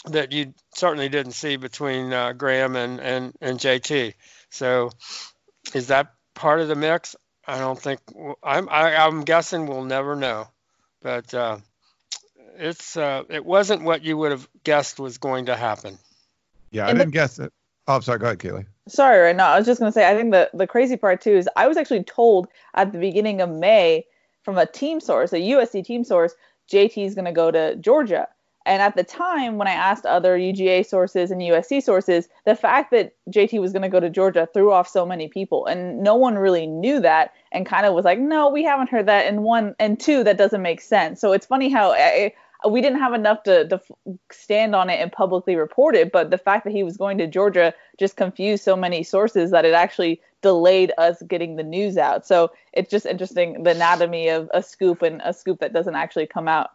that 0.07 0.31
you 0.31 0.55
certainly 0.75 1.09
didn't 1.09 1.33
see 1.33 1.57
between 1.57 2.13
uh, 2.13 2.33
Graham 2.33 2.77
and, 2.77 3.01
and, 3.01 3.35
and 3.41 3.59
JT. 3.59 4.15
So 4.51 4.91
is 5.75 5.89
that 5.89 6.13
part 6.35 6.61
of 6.61 6.69
the 6.69 6.75
mix? 6.75 7.17
I 7.47 7.59
don't 7.59 7.81
think 7.81 8.01
I'm. 8.17 8.35
I, 8.43 8.59
am 8.59 8.69
i 8.71 9.07
am 9.07 9.25
guessing 9.25 9.67
we'll 9.67 9.85
never 9.85 10.17
know, 10.17 10.49
but 11.03 11.33
uh, 11.35 11.59
it's 12.57 12.97
uh, 12.97 13.25
it 13.29 13.45
wasn't 13.45 13.83
what 13.83 14.03
you 14.03 14.17
would 14.17 14.31
have 14.33 14.49
guessed 14.65 14.99
was 14.99 15.19
going 15.19 15.47
to 15.47 15.57
happen. 15.57 15.99
Yeah, 16.71 16.87
I 16.87 16.93
didn't 16.93 17.11
guess 17.11 17.39
it. 17.39 17.53
Oh, 17.87 17.97
I'm 17.97 18.03
sorry. 18.03 18.19
Go 18.19 18.27
ahead, 18.27 18.39
Kaylee. 18.39 18.67
Sorry, 18.89 19.19
right 19.21 19.37
now. 19.37 19.53
I 19.53 19.59
was 19.59 19.67
just 19.67 19.79
gonna 19.79 19.93
say. 19.93 20.11
I 20.11 20.15
think 20.15 20.33
the 20.33 20.51
the 20.55 20.67
crazy 20.67 20.97
part 20.97 21.21
too 21.21 21.33
is 21.33 21.49
I 21.57 21.69
was 21.69 21.77
actually 21.77 22.05
told 22.05 22.49
at 22.75 22.93
the 22.93 22.99
beginning 22.99 23.41
of 23.41 23.51
May 23.51 24.07
from 24.43 24.59
a 24.59 24.67
team 24.67 25.01
source, 25.01 25.33
a 25.33 25.39
USC 25.39 25.85
team 25.85 26.05
source, 26.05 26.35
JT 26.71 27.05
is 27.05 27.15
gonna 27.15 27.33
go 27.33 27.51
to 27.51 27.77
Georgia. 27.77 28.29
And 28.67 28.81
at 28.81 28.97
the 28.97 29.05
time, 29.05 29.59
when 29.59 29.69
I 29.69 29.73
asked 29.73 30.07
other 30.07 30.39
UGA 30.39 30.87
sources 30.87 31.31
and 31.31 31.41
USC 31.43 31.83
sources, 31.83 32.29
the 32.47 32.57
fact 32.57 32.91
that 32.93 33.15
JT 33.31 33.61
was 33.61 33.73
going 33.73 33.83
to 33.83 33.89
go 33.89 34.01
to 34.01 34.09
Georgia 34.09 34.49
threw 34.53 34.73
off 34.73 34.89
so 34.89 35.05
many 35.05 35.29
people, 35.29 35.67
and 35.67 36.01
no 36.03 36.15
one 36.15 36.37
really 36.37 36.67
knew 36.67 37.01
that, 37.01 37.33
and 37.53 37.67
kind 37.67 37.85
of 37.85 37.93
was 37.95 38.05
like, 38.05 38.19
"No, 38.19 38.49
we 38.49 38.65
haven't 38.65 38.89
heard 38.89 39.07
that." 39.07 39.27
And 39.27 39.43
one 39.43 39.75
and 39.79 40.01
two, 40.01 40.25
that 40.25 40.39
doesn't 40.39 40.63
make 40.63 40.81
sense. 40.81 41.21
So 41.21 41.33
it's 41.33 41.47
funny 41.47 41.69
how 41.69 41.93
I, 41.93 42.33
we 42.69 42.81
didn't 42.81 43.01
have 43.01 43.13
enough 43.13 43.43
to, 43.43 43.69
to 43.69 43.81
stand 44.31 44.75
on 44.75 44.89
it 44.89 45.01
and 45.01 45.13
publicly 45.13 45.57
report 45.57 45.95
it, 45.95 46.13
but 46.13 46.31
the 46.31 46.39
fact 46.39 46.65
that 46.65 46.73
he 46.73 46.83
was 46.83 46.97
going 46.97 47.19
to 47.19 47.27
Georgia 47.27 47.75
just 47.99 48.17
confused 48.17 48.65
so 48.65 48.77
many 48.77 49.03
sources 49.03 49.51
that 49.51 49.65
it 49.65 49.75
actually 49.75 50.21
delayed 50.41 50.93
us 50.99 51.23
getting 51.23 51.57
the 51.57 51.63
news 51.63 51.97
out. 51.97 52.27
So 52.27 52.51
it's 52.73 52.91
just 52.91 53.07
interesting 53.07 53.63
the 53.63 53.71
anatomy 53.71 54.29
of 54.29 54.51
a 54.55 54.63
scoop 54.63 55.03
and 55.03 55.21
a 55.25 55.33
scoop 55.33 55.61
that 55.61 55.73
doesn't 55.73 55.95
actually 55.95 56.27
come 56.27 56.49
out. 56.49 56.71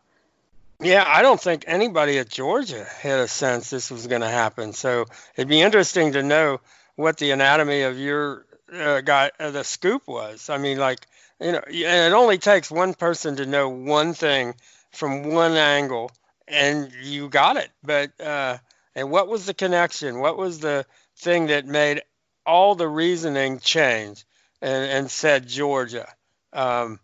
Yeah, 0.81 1.03
I 1.05 1.21
don't 1.21 1.39
think 1.41 1.65
anybody 1.67 2.19
at 2.19 2.29
Georgia 2.29 2.85
had 2.85 3.19
a 3.19 3.27
sense 3.27 3.69
this 3.69 3.91
was 3.91 4.07
going 4.07 4.21
to 4.21 4.29
happen. 4.29 4.71
So 4.73 5.05
it'd 5.35 5.49
be 5.49 5.61
interesting 5.61 6.13
to 6.13 6.23
know 6.23 6.61
what 6.95 7.17
the 7.17 7.31
anatomy 7.31 7.81
of 7.81 7.97
your 7.97 8.45
uh, 8.71 9.01
guy, 9.01 9.31
uh, 9.39 9.51
the 9.51 9.63
scoop 9.63 10.07
was. 10.07 10.49
I 10.49 10.57
mean, 10.57 10.77
like, 10.77 11.05
you 11.41 11.51
know, 11.51 11.61
and 11.67 12.13
it 12.13 12.15
only 12.15 12.37
takes 12.37 12.71
one 12.71 12.93
person 12.93 13.37
to 13.37 13.45
know 13.45 13.69
one 13.69 14.13
thing 14.13 14.55
from 14.91 15.23
one 15.33 15.53
angle 15.53 16.11
and 16.47 16.91
you 17.03 17.29
got 17.29 17.57
it. 17.57 17.69
But 17.83 18.19
uh, 18.19 18.57
and 18.95 19.11
what 19.11 19.27
was 19.27 19.45
the 19.45 19.53
connection? 19.53 20.19
What 20.19 20.37
was 20.37 20.59
the 20.59 20.85
thing 21.17 21.47
that 21.47 21.65
made 21.65 22.01
all 22.45 22.75
the 22.75 22.87
reasoning 22.87 23.59
change 23.59 24.25
and, 24.61 24.85
and 24.91 25.11
said 25.11 25.47
Georgia? 25.47 26.07
Um, 26.51 26.99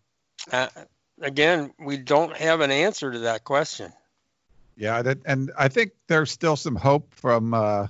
uh, 0.51 0.67
again, 1.21 1.73
we 1.79 1.97
don't 1.97 2.35
have 2.35 2.61
an 2.61 2.71
answer 2.71 3.11
to 3.11 3.19
that 3.19 3.43
question. 3.43 3.91
Yeah, 4.77 5.01
that, 5.01 5.19
and 5.25 5.51
I 5.57 5.67
think 5.67 5.91
there's 6.07 6.31
still 6.31 6.55
some 6.55 6.75
hope 6.75 7.13
from 7.13 7.53
uh, 7.53 7.87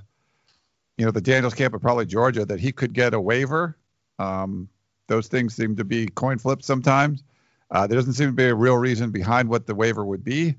you 0.97 1.05
know 1.05 1.11
the 1.11 1.21
Daniels 1.21 1.53
camp 1.53 1.73
of 1.73 1.81
probably 1.81 2.05
Georgia 2.05 2.45
that 2.45 2.59
he 2.59 2.71
could 2.71 2.93
get 2.93 3.13
a 3.13 3.19
waiver. 3.19 3.75
Um, 4.19 4.69
those 5.07 5.27
things 5.27 5.55
seem 5.55 5.75
to 5.77 5.83
be 5.83 6.07
coin 6.07 6.37
flips 6.37 6.65
sometimes. 6.65 7.23
Uh, 7.71 7.87
there 7.87 7.97
doesn't 7.97 8.13
seem 8.13 8.27
to 8.27 8.33
be 8.33 8.45
a 8.45 8.55
real 8.55 8.77
reason 8.77 9.11
behind 9.11 9.49
what 9.49 9.65
the 9.65 9.73
waiver 9.73 10.05
would 10.05 10.23
be, 10.23 10.55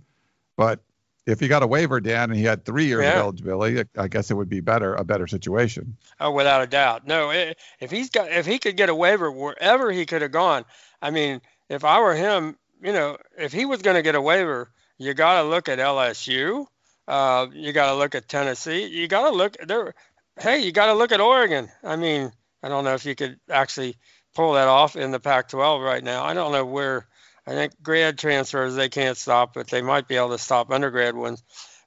but 0.56 0.80
if 1.26 1.40
he 1.40 1.48
got 1.48 1.62
a 1.62 1.66
waiver, 1.66 2.00
Dan, 2.00 2.30
and 2.30 2.38
he 2.38 2.44
had 2.44 2.64
three 2.64 2.86
years 2.86 3.02
yeah. 3.02 3.14
of 3.14 3.18
eligibility, 3.18 3.82
I 3.98 4.06
guess 4.06 4.30
it 4.30 4.34
would 4.34 4.48
be 4.48 4.60
better, 4.60 4.94
a 4.94 5.04
better 5.04 5.26
situation. 5.26 5.96
Oh, 6.20 6.30
without 6.30 6.62
a 6.62 6.66
doubt. 6.66 7.06
No, 7.06 7.30
if 7.30 7.90
he's 7.90 8.10
got, 8.10 8.30
if 8.30 8.46
he 8.46 8.58
could 8.58 8.76
get 8.76 8.88
a 8.88 8.94
waiver 8.94 9.30
wherever 9.30 9.90
he 9.90 10.06
could 10.06 10.22
have 10.22 10.30
gone, 10.30 10.64
I 11.02 11.10
mean, 11.10 11.40
if 11.68 11.84
I 11.84 12.00
were 12.00 12.14
him, 12.14 12.56
you 12.82 12.92
know, 12.92 13.16
if 13.38 13.52
he 13.52 13.64
was 13.64 13.82
going 13.82 13.96
to 13.96 14.02
get 14.02 14.14
a 14.14 14.20
waiver, 14.20 14.70
you 14.98 15.14
got 15.14 15.42
to 15.42 15.48
look 15.48 15.68
at 15.68 15.78
LSU. 15.78 16.66
Uh, 17.08 17.46
you 17.52 17.72
got 17.72 17.92
to 17.92 17.96
look 17.96 18.14
at 18.14 18.28
Tennessee. 18.28 18.86
You 18.86 19.08
got 19.08 19.30
to 19.30 19.36
look 19.36 19.56
there. 19.66 19.94
Hey, 20.38 20.60
you 20.60 20.72
got 20.72 20.86
to 20.86 20.94
look 20.94 21.12
at 21.12 21.20
Oregon. 21.20 21.68
I 21.82 21.96
mean, 21.96 22.32
I 22.62 22.68
don't 22.68 22.84
know 22.84 22.94
if 22.94 23.06
you 23.06 23.14
could 23.14 23.38
actually 23.50 23.96
pull 24.34 24.54
that 24.54 24.68
off 24.68 24.96
in 24.96 25.10
the 25.10 25.20
Pac-12 25.20 25.84
right 25.84 26.02
now. 26.02 26.24
I 26.24 26.34
don't 26.34 26.52
know 26.52 26.64
where. 26.64 27.06
I 27.48 27.52
think 27.52 27.80
grad 27.80 28.18
transfers 28.18 28.74
they 28.74 28.88
can't 28.88 29.16
stop, 29.16 29.54
but 29.54 29.68
they 29.68 29.80
might 29.80 30.08
be 30.08 30.16
able 30.16 30.30
to 30.30 30.38
stop 30.38 30.72
undergrad 30.72 31.14
ones. 31.14 31.44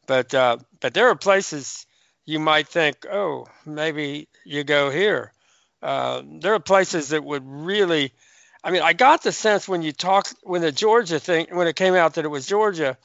But 0.08 0.34
uh, 0.34 0.58
but 0.80 0.94
there 0.94 1.10
are 1.10 1.16
places 1.16 1.86
you 2.26 2.40
might 2.40 2.70
think, 2.70 3.06
oh, 3.12 3.46
maybe 3.66 4.30
you 4.46 4.64
go 4.64 4.90
here. 4.90 5.34
Uh, 5.84 6.22
there 6.40 6.54
are 6.54 6.60
places 6.60 7.10
that 7.10 7.24
would 7.24 7.44
really. 7.46 8.14
I 8.64 8.72
mean, 8.72 8.82
I 8.82 8.94
got 8.94 9.24
the 9.24 9.32
sense 9.32 9.68
when 9.68 9.82
you 9.82 9.92
talk 9.92 10.28
when 10.44 10.62
the 10.62 10.72
Georgia 10.72 11.20
thing 11.20 11.48
when 11.52 11.68
it 11.68 11.76
came 11.76 11.96
out 11.96 12.16
that 12.16 12.26
it 12.26 12.30
was 12.30 12.46
Georgia, 12.46 12.98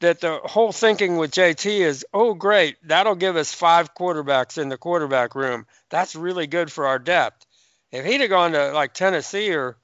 that 0.00 0.20
the 0.20 0.38
whole 0.44 0.72
thinking 0.72 1.16
with 1.16 1.32
JT 1.32 1.66
is, 1.80 2.04
oh, 2.12 2.34
great, 2.34 2.76
that'll 2.86 3.14
give 3.14 3.36
us 3.36 3.54
five 3.54 3.94
quarterbacks 3.94 4.58
in 4.58 4.68
the 4.68 4.76
quarterback 4.78 5.34
room. 5.34 5.66
That's 5.90 6.14
really 6.16 6.46
good 6.46 6.70
for 6.70 6.86
our 6.86 6.98
depth. 6.98 7.46
If 7.92 8.04
he'd 8.04 8.20
have 8.20 8.30
gone 8.30 8.52
to 8.52 8.72
like 8.72 8.94
Tennessee 8.94 9.54
or 9.54 9.76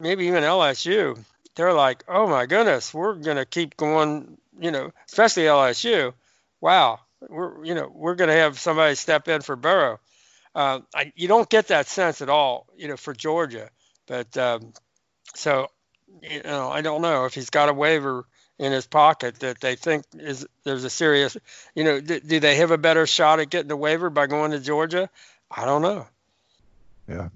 maybe 0.00 0.26
even 0.26 0.42
LSU, 0.44 1.18
they're 1.54 1.72
like, 1.72 2.04
oh 2.08 2.26
my 2.28 2.46
goodness, 2.46 2.92
we're 2.92 3.14
gonna 3.14 3.46
keep 3.46 3.76
going. 3.76 4.38
You 4.60 4.72
know, 4.72 4.92
especially 5.08 5.44
LSU. 5.44 6.14
Wow, 6.60 7.00
we're 7.28 7.64
you 7.64 7.74
know 7.74 7.90
we're 7.92 8.16
gonna 8.16 8.32
have 8.32 8.58
somebody 8.58 8.96
step 8.96 9.28
in 9.28 9.40
for 9.40 9.56
Burrow. 9.56 10.00
Uh, 10.54 10.80
I, 10.94 11.12
you 11.14 11.28
don't 11.28 11.48
get 11.48 11.68
that 11.68 11.86
sense 11.86 12.20
at 12.22 12.28
all, 12.28 12.66
you 12.76 12.88
know, 12.88 12.96
for 12.96 13.14
Georgia. 13.14 13.70
But 14.08 14.36
um, 14.36 14.72
so, 15.34 15.68
you 16.22 16.42
know, 16.42 16.70
I 16.70 16.80
don't 16.80 17.02
know 17.02 17.26
if 17.26 17.34
he's 17.34 17.50
got 17.50 17.68
a 17.68 17.74
waiver 17.74 18.26
in 18.58 18.72
his 18.72 18.86
pocket 18.86 19.36
that 19.40 19.60
they 19.60 19.76
think 19.76 20.04
is 20.14 20.46
there's 20.64 20.84
a 20.84 20.90
serious, 20.90 21.36
you 21.74 21.84
know, 21.84 22.00
do, 22.00 22.18
do 22.18 22.40
they 22.40 22.56
have 22.56 22.72
a 22.72 22.78
better 22.78 23.06
shot 23.06 23.38
at 23.38 23.50
getting 23.50 23.70
a 23.70 23.76
waiver 23.76 24.10
by 24.10 24.26
going 24.26 24.50
to 24.50 24.60
Georgia? 24.60 25.08
I 25.50 25.64
don't 25.64 25.82
know. 25.82 26.06
Yeah. 27.08 27.28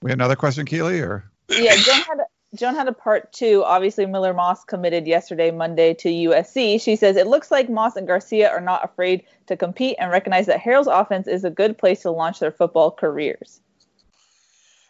We 0.00 0.10
had 0.10 0.18
another 0.18 0.36
question, 0.36 0.64
Keely, 0.64 1.00
or? 1.00 1.30
Yeah, 1.48 1.76
Jen 1.76 2.02
had 2.02 2.20
Joan 2.54 2.74
had 2.74 2.88
a 2.88 2.92
part 2.92 3.32
two. 3.32 3.62
Obviously, 3.64 4.06
Miller 4.06 4.32
Moss 4.32 4.64
committed 4.64 5.06
yesterday, 5.06 5.50
Monday, 5.50 5.92
to 5.94 6.08
USC. 6.08 6.80
She 6.80 6.96
says 6.96 7.16
it 7.16 7.26
looks 7.26 7.50
like 7.50 7.68
Moss 7.68 7.96
and 7.96 8.06
Garcia 8.06 8.50
are 8.50 8.60
not 8.60 8.84
afraid 8.84 9.24
to 9.48 9.56
compete 9.56 9.96
and 9.98 10.10
recognize 10.10 10.46
that 10.46 10.60
Harrell's 10.60 10.86
offense 10.86 11.26
is 11.26 11.44
a 11.44 11.50
good 11.50 11.76
place 11.76 12.02
to 12.02 12.10
launch 12.10 12.40
their 12.40 12.50
football 12.50 12.90
careers. 12.90 13.60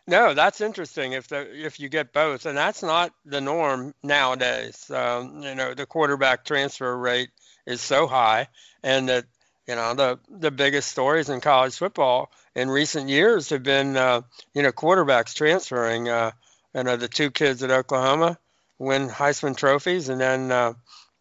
No, 0.09 0.33
that's 0.33 0.62
interesting 0.62 1.12
if 1.12 1.29
the 1.29 1.66
if 1.66 1.79
you 1.79 1.90
get 1.90 2.14
both, 2.14 2.47
and 2.47 2.57
that's 2.57 2.83
not 2.83 3.12
the 3.27 3.42
norm 3.42 3.92
nowadays. 4.03 4.90
Um, 4.90 5.42
you 5.42 5.55
know, 5.55 5.75
the 5.75 5.85
quarterback 5.85 6.47
transfer 6.47 6.97
rate 6.97 7.29
is 7.66 7.83
so 7.83 8.07
high, 8.07 8.49
and 8.83 9.11
that 9.11 9.27
you 9.66 9.75
know 9.75 9.92
the 9.92 10.18
the 10.31 10.51
biggest 10.51 10.90
stories 10.90 11.29
in 11.29 11.42
college 11.42 11.77
football 11.77 12.31
in 12.55 12.71
recent 12.71 13.11
years 13.11 13.51
have 13.51 13.62
been 13.62 13.99
uh, 13.99 14.23
you 14.55 14.62
know 14.62 14.73
quarterbacks 14.73 15.35
transferring. 15.35 16.09
Uh, 16.09 16.31
you 16.75 16.85
know, 16.85 16.97
the 16.97 17.09
two 17.09 17.31
kids 17.31 17.62
at 17.62 17.71
Oklahoma 17.71 18.38
win 18.79 19.11
Heisman 19.11 19.59
trophies, 19.59 20.09
and 20.09 20.18
then 20.18 20.51
uh, 20.51 20.73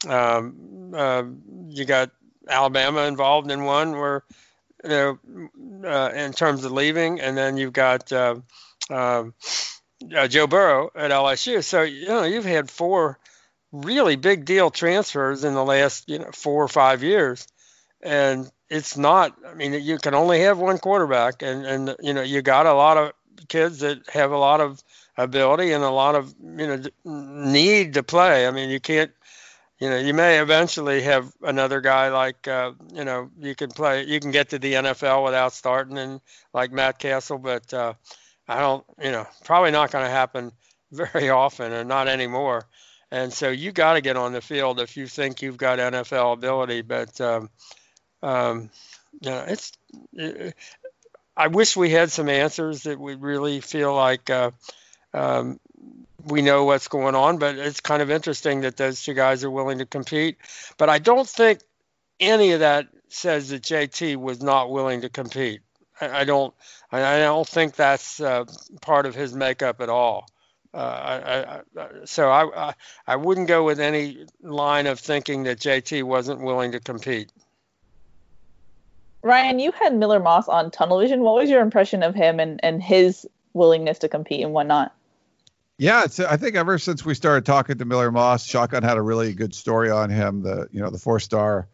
um, 0.08 0.94
uh, 0.96 1.24
you 1.68 1.84
got 1.84 2.12
Alabama 2.48 3.02
involved 3.02 3.52
in 3.52 3.66
one 3.66 3.92
where 3.98 4.24
you 4.82 4.90
know 4.90 5.20
uh, 5.84 6.12
in 6.16 6.32
terms 6.32 6.64
of 6.64 6.72
leaving, 6.72 7.20
and 7.20 7.38
then 7.38 7.58
you've 7.58 7.74
got 7.74 8.14
uh, 8.14 8.36
um, 8.90 9.34
uh, 10.16 10.28
Joe 10.28 10.48
Burrow 10.48 10.92
at 10.96 11.12
LSU. 11.12 11.64
So 11.64 11.82
you 11.84 12.08
know 12.08 12.24
you've 12.24 12.46
had 12.46 12.70
four 12.70 13.18
really 13.72 14.16
big 14.16 14.46
deal 14.46 14.70
transfers 14.70 15.44
in 15.44 15.54
the 15.54 15.64
last 15.64 16.10
you 16.10 16.20
know 16.20 16.32
four 16.34 16.64
or 16.64 16.68
five 16.68 17.04
years, 17.04 17.48
and 18.02 18.50
it's 18.70 18.98
not. 18.98 19.36
I 19.48 19.54
mean, 19.54 19.74
you 19.74 19.98
can 19.98 20.14
only 20.14 20.42
have 20.42 20.58
one 20.58 20.78
quarterback, 20.78 21.42
and 21.42 21.66
and 21.66 21.96
you 22.02 22.14
know 22.14 22.22
you 22.22 22.42
got 22.42 22.66
a 22.66 22.74
lot 22.74 22.98
of 22.98 23.14
kids 23.48 23.80
that 23.80 24.10
have 24.10 24.32
a 24.32 24.38
lot 24.38 24.62
of 24.62 24.82
ability 25.18 25.72
and 25.72 25.84
a 25.84 25.90
lot 25.90 26.16
of 26.16 26.34
you 26.40 26.68
know 26.68 26.84
need 27.06 27.94
to 27.96 28.04
play. 28.04 28.48
I 28.48 28.52
mean, 28.52 28.70
you 28.70 28.80
can't. 28.80 29.12
You 29.80 29.92
know, 29.92 29.98
you 29.98 30.16
may 30.16 30.40
eventually 30.40 31.04
have 31.04 31.32
another 31.44 31.82
guy 31.82 32.10
like, 32.10 32.48
uh, 32.48 32.72
you 32.92 33.06
know, 33.06 33.30
you 33.40 33.54
can 33.54 33.70
play, 33.70 34.06
you 34.06 34.20
can 34.20 34.32
get 34.32 34.50
to 34.50 34.58
the 34.58 34.74
NFL 34.74 35.24
without 35.24 35.54
starting, 35.54 36.00
and 36.00 36.20
like 36.52 36.72
Matt 36.72 36.98
Cassel, 36.98 37.38
but 37.38 37.72
uh, 37.72 37.94
I 38.48 38.60
don't, 38.60 38.86
you 39.04 39.12
know, 39.12 39.28
probably 39.44 39.72
not 39.72 39.92
going 39.92 40.06
to 40.06 40.12
happen 40.12 40.52
very 40.92 41.30
often 41.30 41.74
and 41.74 41.90
not 41.90 42.08
anymore. 42.08 42.66
And 43.12 43.32
so 43.32 43.50
you 43.50 43.72
got 43.72 43.94
to 43.94 44.02
get 44.02 44.18
on 44.18 44.34
the 44.34 44.42
field 44.42 44.80
if 44.80 44.98
you 44.98 45.08
think 45.08 45.42
you've 45.42 45.58
got 45.58 45.80
NFL 45.80 46.34
ability. 46.34 46.82
But, 46.82 47.20
um, 47.22 47.50
um, 48.22 48.70
you 49.22 49.30
know, 49.30 49.46
it's, 49.48 49.72
it, 50.14 50.56
I 51.36 51.48
wish 51.48 51.78
we 51.78 51.90
had 51.90 52.12
some 52.12 52.28
answers 52.28 52.84
that 52.84 53.00
we 53.00 53.16
really 53.16 53.62
feel 53.62 53.94
like 53.96 54.30
uh, 54.30 54.52
um, 55.14 55.60
we 56.26 56.42
know 56.42 56.66
what's 56.66 56.90
going 56.90 57.16
on. 57.16 57.38
But 57.38 57.58
it's 57.58 57.80
kind 57.80 58.02
of 58.02 58.12
interesting 58.12 58.62
that 58.62 58.76
those 58.76 59.02
two 59.02 59.14
guys 59.14 59.46
are 59.46 59.52
willing 59.52 59.78
to 59.78 59.86
compete. 59.86 60.38
But 60.78 60.90
I 60.90 61.00
don't 61.00 61.28
think 61.28 61.62
any 62.20 62.52
of 62.52 62.60
that 62.60 62.88
says 63.10 63.50
that 63.50 63.62
JT 63.62 64.18
was 64.18 64.42
not 64.42 64.70
willing 64.70 65.02
to 65.02 65.10
compete. 65.10 65.62
I, 66.02 66.22
I 66.22 66.24
don't. 66.24 66.54
I 66.92 67.20
don't 67.20 67.48
think 67.48 67.76
that's 67.76 68.20
uh, 68.20 68.46
part 68.82 69.06
of 69.06 69.16
his 69.16 69.34
makeup 69.34 69.82
at 69.82 69.90
all. 69.90 70.30
Uh, 70.74 70.78
I, 70.78 71.82
I, 71.82 71.88
so 72.06 72.30
I, 72.30 72.74
I 73.08 73.16
wouldn't 73.16 73.48
go 73.48 73.64
with 73.64 73.80
any 73.80 74.26
line 74.42 74.86
of 74.86 75.00
thinking 75.00 75.44
that 75.44 75.60
JT 75.60 76.04
wasn't 76.04 76.42
willing 76.42 76.74
to 76.74 76.80
compete. 76.80 77.32
Ryan, 79.24 79.60
you 79.60 79.72
had 79.72 79.96
Miller 79.96 80.20
Moss 80.20 80.48
on 80.48 80.72
Tunnel 80.72 81.00
Vision. 81.00 81.22
What 81.22 81.36
was 81.36 81.50
your 81.50 81.62
impression 81.62 82.04
of 82.04 82.16
him 82.16 82.40
and, 82.40 82.60
and 82.64 82.82
his 82.82 83.28
willingness 83.54 84.00
to 84.00 84.10
compete 84.10 84.44
and 84.44 84.54
whatnot? 84.54 84.94
Yeah, 85.78 86.04
it's, 86.06 86.20
I 86.20 86.38
think 86.38 86.56
ever 86.56 86.80
since 86.80 87.06
we 87.06 87.14
started 87.14 87.46
talking 87.46 87.78
to 87.78 87.86
Miller 87.86 88.12
Moss, 88.12 88.46
Shotgun 88.46 88.84
had 88.84 88.98
a 88.98 89.02
really 89.02 89.34
good 89.34 89.54
story 89.54 89.92
on 89.92 90.10
him. 90.10 90.42
The 90.42 90.68
you 90.72 90.82
know 90.82 90.90
the 90.90 90.98
four 90.98 91.20
star 91.20 91.68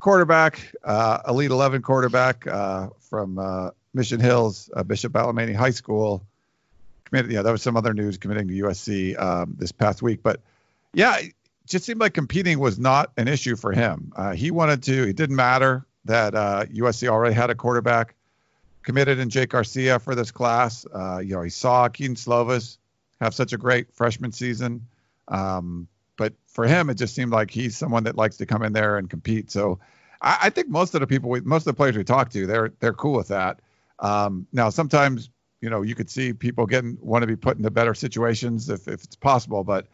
quarterback, 0.00 0.74
uh, 0.84 1.20
Elite 1.28 1.50
11 1.50 1.82
quarterback 1.82 2.46
uh, 2.46 2.88
from 3.00 3.38
uh, 3.38 3.70
Mission 3.94 4.20
Hills, 4.20 4.70
uh, 4.74 4.82
Bishop 4.82 5.12
Alemany 5.12 5.54
High 5.54 5.70
School. 5.70 6.24
Committed, 7.04 7.30
yeah, 7.30 7.42
that 7.42 7.50
was 7.50 7.62
some 7.62 7.76
other 7.76 7.94
news 7.94 8.18
committing 8.18 8.48
to 8.48 8.54
USC 8.54 9.18
um, 9.20 9.54
this 9.58 9.72
past 9.72 10.02
week. 10.02 10.20
But 10.22 10.40
yeah, 10.92 11.16
it 11.18 11.34
just 11.66 11.84
seemed 11.84 12.00
like 12.00 12.14
competing 12.14 12.58
was 12.58 12.78
not 12.78 13.12
an 13.16 13.28
issue 13.28 13.56
for 13.56 13.72
him. 13.72 14.12
Uh, 14.14 14.34
he 14.34 14.50
wanted 14.50 14.82
to, 14.84 15.08
it 15.08 15.16
didn't 15.16 15.36
matter 15.36 15.86
that 16.04 16.34
USC 16.34 17.08
already 17.08 17.34
had 17.34 17.50
a 17.50 17.54
quarterback 17.54 18.14
committed 18.82 19.18
in 19.18 19.28
Jake 19.28 19.50
Garcia 19.50 19.98
for 19.98 20.14
this 20.14 20.30
class. 20.30 20.86
you 21.20 21.34
know, 21.34 21.42
he 21.42 21.50
saw 21.50 21.88
Kedon 21.88 22.14
Slovis 22.14 22.78
have 23.20 23.34
such 23.34 23.52
a 23.52 23.58
great 23.58 23.92
freshman 23.92 24.32
season. 24.32 24.86
Um, 25.28 25.88
for 26.58 26.66
him, 26.66 26.90
it 26.90 26.94
just 26.94 27.14
seemed 27.14 27.30
like 27.30 27.52
he's 27.52 27.76
someone 27.76 28.02
that 28.02 28.16
likes 28.16 28.38
to 28.38 28.44
come 28.44 28.64
in 28.64 28.72
there 28.72 28.98
and 28.98 29.08
compete. 29.08 29.48
So 29.48 29.78
I, 30.20 30.38
I 30.42 30.50
think 30.50 30.68
most 30.68 30.92
of 30.92 31.00
the 31.00 31.06
people, 31.06 31.30
we, 31.30 31.40
most 31.40 31.60
of 31.60 31.66
the 31.66 31.74
players 31.74 31.96
we 31.96 32.02
talk 32.02 32.30
to, 32.30 32.48
they're 32.48 32.72
they're 32.80 32.92
cool 32.92 33.12
with 33.12 33.28
that. 33.28 33.60
Um, 34.00 34.48
now, 34.52 34.68
sometimes 34.68 35.30
you 35.60 35.70
know 35.70 35.82
you 35.82 35.94
could 35.94 36.10
see 36.10 36.32
people 36.32 36.66
getting 36.66 36.98
want 37.00 37.22
to 37.22 37.28
be 37.28 37.36
put 37.36 37.58
into 37.58 37.70
better 37.70 37.94
situations 37.94 38.68
if, 38.70 38.88
if 38.88 39.04
it's 39.04 39.14
possible, 39.14 39.62
but 39.62 39.86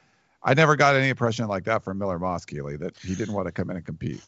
I 0.43 0.55
never 0.55 0.75
got 0.75 0.97
any 0.97 1.11
impression 1.11 1.49
like 1.49 1.65
that 1.65 1.85
from 1.85 1.99
Miller 1.99 2.19
Moss 2.19 2.47
Keely 2.47 2.79
that 2.79 2.97
he 2.97 3.15
didn't 3.15 3.35
want 3.35 3.45
to 3.47 3.53
come 3.53 3.69
in 3.69 3.77
and 3.77 3.85
compete. 3.85 4.23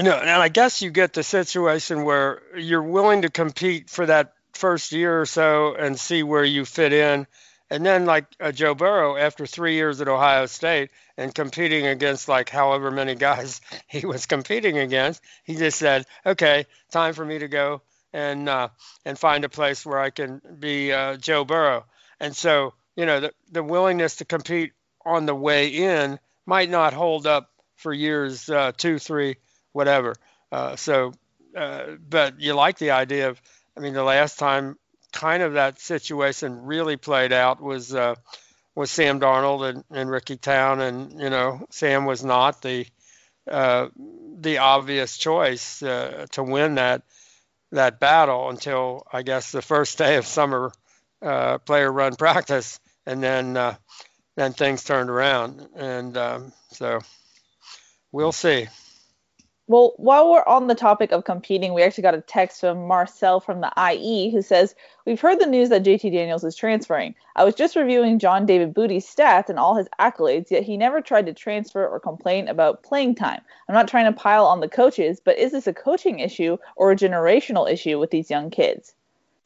No, 0.00 0.16
and 0.16 0.30
I 0.30 0.48
guess 0.48 0.82
you 0.82 0.90
get 0.90 1.12
the 1.12 1.22
situation 1.22 2.02
where 2.02 2.42
you're 2.56 2.82
willing 2.82 3.22
to 3.22 3.30
compete 3.30 3.88
for 3.88 4.04
that 4.06 4.32
first 4.52 4.90
year 4.90 5.20
or 5.20 5.26
so 5.26 5.76
and 5.76 5.96
see 5.96 6.24
where 6.24 6.42
you 6.42 6.64
fit 6.64 6.92
in 6.92 7.28
and 7.72 7.86
then, 7.86 8.04
like 8.04 8.26
uh, 8.38 8.52
Joe 8.52 8.74
Burrow, 8.74 9.16
after 9.16 9.46
three 9.46 9.76
years 9.76 10.02
at 10.02 10.06
Ohio 10.06 10.44
State 10.44 10.90
and 11.16 11.34
competing 11.34 11.86
against 11.86 12.28
like 12.28 12.50
however 12.50 12.90
many 12.90 13.14
guys 13.28 13.62
he 13.88 14.04
was 14.04 14.26
competing 14.26 14.76
against, 14.76 15.22
he 15.44 15.56
just 15.56 15.78
said, 15.78 16.04
"Okay, 16.26 16.66
time 16.90 17.14
for 17.14 17.24
me 17.24 17.38
to 17.38 17.48
go 17.48 17.80
and 18.12 18.46
uh, 18.46 18.68
and 19.06 19.18
find 19.18 19.46
a 19.46 19.48
place 19.48 19.86
where 19.86 19.98
I 19.98 20.10
can 20.10 20.42
be 20.58 20.92
uh, 20.92 21.16
Joe 21.16 21.46
Burrow." 21.46 21.86
And 22.20 22.36
so, 22.36 22.74
you 22.94 23.06
know, 23.06 23.20
the 23.20 23.32
the 23.50 23.62
willingness 23.62 24.16
to 24.16 24.26
compete 24.26 24.72
on 25.06 25.24
the 25.24 25.34
way 25.34 25.68
in 25.68 26.20
might 26.44 26.68
not 26.68 26.92
hold 26.92 27.26
up 27.26 27.48
for 27.76 27.94
years 27.94 28.50
uh, 28.50 28.72
two, 28.76 28.98
three, 28.98 29.36
whatever. 29.72 30.14
Uh, 30.52 30.76
so, 30.76 31.14
uh, 31.56 31.92
but 32.06 32.38
you 32.38 32.52
like 32.52 32.76
the 32.76 32.90
idea 32.90 33.30
of. 33.30 33.40
I 33.74 33.80
mean, 33.80 33.94
the 33.94 34.04
last 34.04 34.38
time 34.38 34.76
kind 35.12 35.42
of 35.42 35.54
that 35.54 35.80
situation 35.80 36.64
really 36.64 36.96
played 36.96 37.32
out 37.32 37.60
was 37.60 37.94
uh, 37.94 38.14
was 38.74 38.90
Sam 38.90 39.20
Darnold 39.20 39.68
and, 39.68 39.84
and 39.90 40.10
Ricky 40.10 40.36
Town, 40.36 40.80
and 40.80 41.20
you 41.20 41.30
know 41.30 41.66
Sam 41.70 42.04
was 42.06 42.24
not 42.24 42.62
the 42.62 42.86
uh, 43.50 43.88
the 44.38 44.58
obvious 44.58 45.16
choice 45.18 45.82
uh, 45.82 46.26
to 46.32 46.42
win 46.42 46.76
that 46.76 47.02
that 47.72 48.00
battle 48.00 48.48
until 48.50 49.06
I 49.12 49.22
guess 49.22 49.52
the 49.52 49.62
first 49.62 49.98
day 49.98 50.16
of 50.16 50.26
summer 50.26 50.72
uh, 51.20 51.58
player 51.58 51.90
run 51.90 52.16
practice, 52.16 52.80
and 53.06 53.22
then 53.22 53.56
uh, 53.56 53.74
then 54.36 54.52
things 54.52 54.84
turned 54.84 55.10
around, 55.10 55.68
and 55.76 56.16
um, 56.16 56.52
so 56.72 57.00
we'll 58.10 58.32
see. 58.32 58.68
Well, 59.68 59.94
while 59.96 60.30
we're 60.30 60.44
on 60.44 60.66
the 60.66 60.74
topic 60.74 61.12
of 61.12 61.24
competing, 61.24 61.72
we 61.72 61.82
actually 61.82 62.02
got 62.02 62.16
a 62.16 62.20
text 62.20 62.60
from 62.60 62.88
Marcel 62.88 63.38
from 63.38 63.60
the 63.60 63.72
IE 63.92 64.30
who 64.30 64.42
says, 64.42 64.74
We've 65.06 65.20
heard 65.20 65.38
the 65.38 65.46
news 65.46 65.68
that 65.68 65.84
JT 65.84 66.12
Daniels 66.12 66.42
is 66.42 66.56
transferring. 66.56 67.14
I 67.36 67.44
was 67.44 67.54
just 67.54 67.76
reviewing 67.76 68.18
John 68.18 68.44
David 68.44 68.74
Booty's 68.74 69.06
stats 69.06 69.48
and 69.48 69.60
all 69.60 69.76
his 69.76 69.88
accolades, 70.00 70.50
yet 70.50 70.64
he 70.64 70.76
never 70.76 71.00
tried 71.00 71.26
to 71.26 71.32
transfer 71.32 71.86
or 71.86 72.00
complain 72.00 72.48
about 72.48 72.82
playing 72.82 73.14
time. 73.14 73.40
I'm 73.68 73.74
not 73.74 73.88
trying 73.88 74.12
to 74.12 74.20
pile 74.20 74.46
on 74.46 74.60
the 74.60 74.68
coaches, 74.68 75.20
but 75.24 75.38
is 75.38 75.52
this 75.52 75.68
a 75.68 75.72
coaching 75.72 76.18
issue 76.18 76.58
or 76.74 76.90
a 76.90 76.96
generational 76.96 77.70
issue 77.70 78.00
with 78.00 78.10
these 78.10 78.30
young 78.30 78.50
kids? 78.50 78.94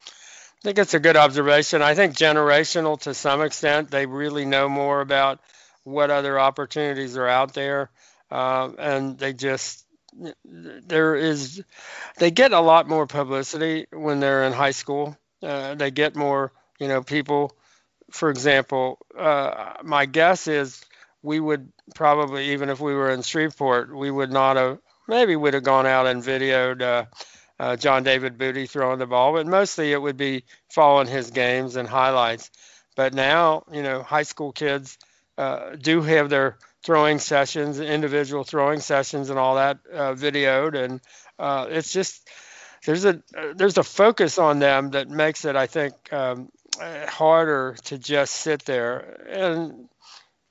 I 0.02 0.62
think 0.62 0.78
it's 0.78 0.94
a 0.94 1.00
good 1.00 1.16
observation. 1.16 1.82
I 1.82 1.94
think 1.94 2.16
generational 2.16 2.98
to 3.02 3.12
some 3.12 3.42
extent. 3.42 3.90
They 3.90 4.06
really 4.06 4.46
know 4.46 4.68
more 4.68 5.02
about 5.02 5.40
what 5.84 6.10
other 6.10 6.40
opportunities 6.40 7.16
are 7.18 7.28
out 7.28 7.52
there. 7.52 7.90
Uh, 8.30 8.72
and 8.78 9.18
they 9.18 9.32
just 9.32 9.85
there 10.44 11.14
is 11.14 11.62
they 12.18 12.30
get 12.30 12.52
a 12.52 12.60
lot 12.60 12.88
more 12.88 13.06
publicity 13.06 13.86
when 13.92 14.20
they're 14.20 14.44
in 14.44 14.52
high 14.52 14.72
school. 14.72 15.16
Uh, 15.42 15.74
they 15.74 15.90
get 15.90 16.16
more, 16.16 16.52
you 16.78 16.88
know, 16.88 17.02
people. 17.02 17.52
For 18.10 18.30
example, 18.30 18.98
uh, 19.18 19.74
my 19.84 20.06
guess 20.06 20.46
is 20.46 20.84
we 21.22 21.40
would 21.40 21.72
probably, 21.94 22.52
even 22.52 22.70
if 22.70 22.80
we 22.80 22.94
were 22.94 23.10
in 23.10 23.22
Shreveport, 23.22 23.94
we 23.96 24.10
would 24.10 24.30
not 24.32 24.56
have. 24.56 24.78
Maybe 25.08 25.36
would 25.36 25.54
have 25.54 25.62
gone 25.64 25.86
out 25.86 26.06
and 26.06 26.22
videoed 26.22 26.82
uh, 26.82 27.04
uh, 27.58 27.76
John 27.76 28.02
David 28.02 28.38
Booty 28.38 28.66
throwing 28.66 28.98
the 28.98 29.06
ball, 29.06 29.32
but 29.32 29.46
mostly 29.46 29.92
it 29.92 30.00
would 30.02 30.16
be 30.16 30.44
following 30.70 31.06
his 31.06 31.30
games 31.30 31.76
and 31.76 31.88
highlights. 31.88 32.50
But 32.96 33.14
now, 33.14 33.64
you 33.72 33.82
know, 33.82 34.02
high 34.02 34.24
school 34.24 34.52
kids 34.52 34.98
uh, 35.38 35.76
do 35.76 36.02
have 36.02 36.28
their 36.30 36.58
throwing 36.86 37.18
sessions, 37.18 37.80
individual 37.80 38.44
throwing 38.44 38.78
sessions, 38.78 39.28
and 39.28 39.40
all 39.40 39.56
that 39.56 39.78
uh, 39.92 40.14
videoed, 40.14 40.76
and 40.76 41.00
uh, 41.36 41.66
it's 41.68 41.92
just 41.92 42.28
there's 42.86 43.04
a 43.04 43.20
there's 43.56 43.76
a 43.76 43.82
focus 43.82 44.38
on 44.38 44.60
them 44.60 44.90
that 44.90 45.08
makes 45.08 45.44
it, 45.44 45.56
I 45.56 45.66
think, 45.66 45.94
um, 46.12 46.48
harder 46.80 47.76
to 47.86 47.98
just 47.98 48.36
sit 48.36 48.64
there. 48.64 49.20
And 49.28 49.88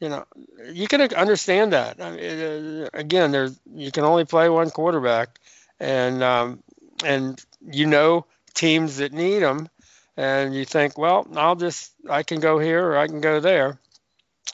you 0.02 0.10
know 0.10 0.26
you 0.74 0.90
can 0.90 1.00
understand 1.02 1.72
that. 1.72 2.02
I 2.02 2.12
mean, 2.12 2.82
uh, 2.84 2.90
again 2.94 3.32
there's 3.32 3.58
you 3.74 3.92
can 3.92 4.04
only 4.04 4.26
play 4.26 4.50
one 4.50 4.70
quarterback. 4.70 5.40
And 5.80 6.22
um, 6.22 6.64
and 7.04 7.44
you 7.72 7.86
know 7.86 8.26
teams 8.54 8.98
that 8.98 9.14
need 9.14 9.40
them 9.40 9.68
and 10.16 10.56
you 10.56 10.64
think 10.64 10.98
well 10.98 11.28
i'll 11.36 11.58
just 11.58 11.92
i 12.10 12.24
can 12.24 12.40
go 12.40 12.58
here 12.58 12.82
or 12.88 12.98
i 12.98 13.06
can 13.06 13.20
go 13.20 13.42
there. 13.42 13.78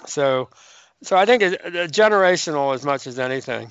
So 0.07 0.49
so 1.03 1.15
i 1.17 1.25
think 1.25 1.41
it's 1.41 1.57
generational 1.91 2.73
as 2.73 2.83
much 2.83 3.07
as 3.07 3.19
anything 3.19 3.69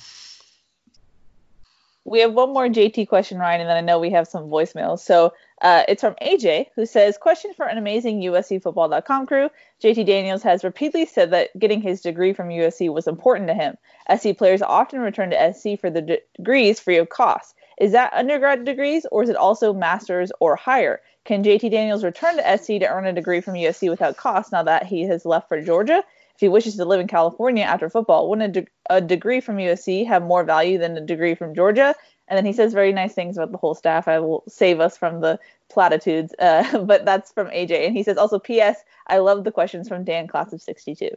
we 2.04 2.20
have 2.20 2.32
one 2.32 2.52
more 2.52 2.66
JT 2.66 3.08
question, 3.08 3.38
Ryan, 3.38 3.60
and 3.60 3.70
then 3.70 3.76
I 3.76 3.82
know 3.82 3.98
we 3.98 4.10
have 4.10 4.26
some 4.26 4.44
voicemails. 4.44 5.00
So 5.00 5.34
uh, 5.60 5.84
it's 5.86 6.00
from 6.00 6.14
AJ, 6.22 6.66
who 6.74 6.86
says, 6.86 7.18
Question 7.18 7.52
for 7.54 7.66
an 7.66 7.76
amazing 7.76 8.20
USCFootball.com 8.22 9.26
crew. 9.26 9.50
JT 9.82 10.06
Daniels 10.06 10.42
has 10.42 10.64
repeatedly 10.64 11.06
said 11.06 11.30
that 11.32 11.56
getting 11.58 11.82
his 11.82 12.00
degree 12.00 12.32
from 12.32 12.48
USC 12.48 12.92
was 12.92 13.06
important 13.06 13.48
to 13.48 13.54
him. 13.54 13.76
SC 14.16 14.36
players 14.36 14.62
often 14.62 15.00
return 15.00 15.30
to 15.30 15.54
SC 15.54 15.78
for 15.78 15.90
the 15.90 16.02
de- 16.02 16.18
degrees 16.36 16.80
free 16.80 16.96
of 16.96 17.10
cost. 17.10 17.54
Is 17.78 17.92
that 17.92 18.12
undergrad 18.12 18.64
degrees, 18.64 19.06
or 19.12 19.22
is 19.22 19.28
it 19.28 19.36
also 19.36 19.72
master's 19.72 20.32
or 20.40 20.56
higher? 20.56 21.00
Can 21.24 21.44
JT 21.44 21.70
Daniels 21.70 22.02
return 22.02 22.38
to 22.38 22.58
SC 22.58 22.66
to 22.80 22.88
earn 22.88 23.06
a 23.06 23.12
degree 23.12 23.42
from 23.42 23.54
USC 23.54 23.90
without 23.90 24.16
cost 24.16 24.52
now 24.52 24.62
that 24.62 24.86
he 24.86 25.02
has 25.02 25.26
left 25.26 25.48
for 25.48 25.60
Georgia? 25.60 26.02
If 26.40 26.46
he 26.46 26.48
wishes 26.48 26.76
to 26.76 26.86
live 26.86 27.00
in 27.00 27.06
California 27.06 27.64
after 27.64 27.90
football, 27.90 28.30
wouldn't 28.30 28.56
a, 28.56 28.60
de- 28.62 28.68
a, 28.88 29.00
degree 29.02 29.40
from 29.40 29.58
USC 29.58 30.06
have 30.06 30.22
more 30.22 30.42
value 30.42 30.78
than 30.78 30.96
a 30.96 31.00
degree 31.02 31.34
from 31.34 31.54
Georgia? 31.54 31.94
And 32.28 32.38
then 32.38 32.46
he 32.46 32.54
says 32.54 32.72
very 32.72 32.94
nice 32.94 33.12
things 33.12 33.36
about 33.36 33.52
the 33.52 33.58
whole 33.58 33.74
staff. 33.74 34.08
I 34.08 34.20
will 34.20 34.44
save 34.48 34.80
us 34.80 34.96
from 34.96 35.20
the 35.20 35.38
platitudes, 35.68 36.34
uh, 36.38 36.78
but 36.86 37.04
that's 37.04 37.30
from 37.32 37.48
AJ. 37.48 37.86
And 37.86 37.94
he 37.94 38.02
says 38.02 38.16
also, 38.16 38.38
P.S. 38.38 38.78
I 39.06 39.18
love 39.18 39.44
the 39.44 39.52
questions 39.52 39.86
from 39.86 40.04
Dan, 40.04 40.28
class 40.28 40.50
of 40.54 40.62
'62. 40.62 41.10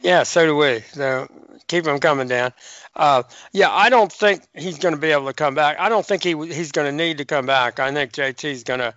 Yeah, 0.00 0.22
so 0.22 0.46
do 0.46 0.56
we. 0.56 0.80
So 0.92 1.28
keep 1.66 1.84
them 1.84 1.98
coming, 1.98 2.28
Dan. 2.28 2.54
Uh, 2.96 3.24
yeah, 3.52 3.70
I 3.70 3.90
don't 3.90 4.10
think 4.10 4.42
he's 4.54 4.78
going 4.78 4.94
to 4.94 5.00
be 5.00 5.10
able 5.10 5.26
to 5.26 5.34
come 5.34 5.54
back. 5.54 5.78
I 5.78 5.90
don't 5.90 6.06
think 6.06 6.22
he 6.22 6.30
he's 6.46 6.72
going 6.72 6.86
to 6.86 6.96
need 6.96 7.18
to 7.18 7.26
come 7.26 7.44
back. 7.44 7.78
I 7.78 7.92
think 7.92 8.12
JT's 8.12 8.64
going 8.64 8.80
to, 8.80 8.94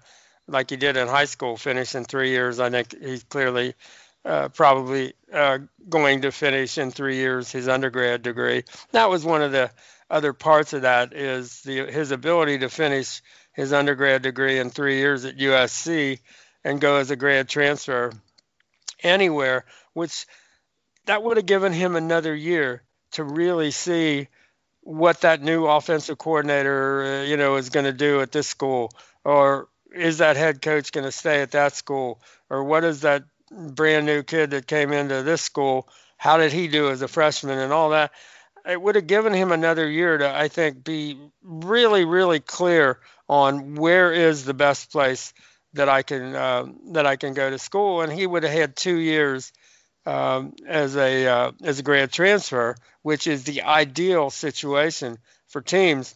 like 0.48 0.70
he 0.70 0.78
did 0.78 0.96
in 0.96 1.10
high 1.10 1.26
school, 1.26 1.58
finish 1.58 1.96
in 1.96 2.06
three 2.06 2.30
years. 2.30 2.62
I 2.62 2.70
think 2.70 2.96
he's 2.98 3.24
clearly 3.26 3.76
uh, 4.24 4.50
probably 4.50 5.14
uh, 5.34 5.60
going 5.90 6.22
to 6.22 6.32
finish 6.32 6.78
in 6.78 6.92
three 6.92 7.18
years 7.18 7.52
his 7.52 7.68
undergrad 7.68 8.22
degree. 8.22 8.64
That 8.92 9.10
was 9.10 9.26
one 9.26 9.42
of 9.42 9.52
the 9.52 9.72
other 10.10 10.34
parts 10.34 10.74
of 10.74 10.84
that 10.84 11.14
is 11.14 11.62
the 11.62 11.86
his 11.86 12.12
ability 12.12 12.60
to 12.60 12.70
finish 12.70 13.22
his 13.54 13.74
undergrad 13.74 14.22
degree 14.22 14.60
in 14.60 14.70
three 14.70 14.98
years 14.98 15.26
at 15.26 15.38
USC 15.38 16.20
and 16.64 16.82
go 16.82 16.98
as 16.98 17.12
a 17.12 17.16
grad 17.16 17.50
transfer 17.50 18.12
anywhere, 19.02 19.66
which 19.94 20.26
that 21.06 21.24
would 21.24 21.38
have 21.38 21.46
given 21.46 21.74
him 21.74 21.96
another 21.96 22.36
year 22.36 22.84
to 23.14 23.24
really 23.24 23.72
see 23.72 24.28
what 24.82 25.22
that 25.22 25.42
new 25.42 25.66
offensive 25.66 26.18
coordinator, 26.18 27.04
uh, 27.04 27.24
you 27.24 27.38
know, 27.38 27.56
is 27.56 27.70
going 27.70 27.86
to 27.86 27.94
do 27.94 28.22
at 28.22 28.32
this 28.32 28.48
school, 28.48 28.92
or 29.24 29.68
is 29.94 30.20
that 30.20 30.38
head 30.38 30.62
coach 30.62 30.92
going 30.92 31.06
to 31.06 31.12
stay 31.12 31.42
at 31.42 31.52
that 31.52 31.74
school, 31.74 32.20
or 32.50 32.64
what 32.64 32.84
is 32.84 33.02
that 33.02 33.24
brand 33.52 34.06
new 34.06 34.24
kid 34.24 34.52
that 34.52 34.68
came 34.68 34.92
into 34.92 35.24
this 35.24 35.42
school, 35.42 35.88
how 36.18 36.38
did 36.38 36.52
he 36.52 36.68
do 36.68 36.90
as 36.90 37.02
a 37.02 37.08
freshman 37.08 37.58
and 37.58 37.74
all 37.74 37.90
that. 37.90 38.12
It 38.68 38.80
would 38.80 38.96
have 38.96 39.08
given 39.08 39.34
him 39.34 39.52
another 39.52 39.90
year 39.90 40.20
to, 40.20 40.36
I 40.36 40.48
think, 40.48 40.84
be 40.84 41.18
really, 41.42 42.06
really 42.06 42.40
clear 42.40 43.00
on 43.28 43.76
where 43.76 44.14
is 44.14 44.46
the 44.46 44.54
best 44.54 44.92
place 44.92 45.34
that 45.74 45.90
I 45.90 46.04
can 46.04 46.36
uh, 46.36 46.66
that 46.92 47.06
I 47.06 47.16
can 47.16 47.34
go 47.34 47.50
to 47.50 47.58
school, 47.58 48.02
and 48.02 48.12
he 48.12 48.28
would 48.28 48.44
have 48.44 48.52
had 48.52 48.76
two 48.76 48.98
years 48.98 49.52
um, 50.06 50.54
as 50.68 50.96
a 50.96 51.28
uh, 51.28 51.52
as 51.64 51.80
a 51.80 51.84
grad 51.84 52.12
transfer, 52.12 52.76
which 53.02 53.28
is 53.28 53.44
the 53.44 53.64
ideal 53.64 54.30
situation 54.30 55.18
for 55.48 55.62
teams 55.62 56.14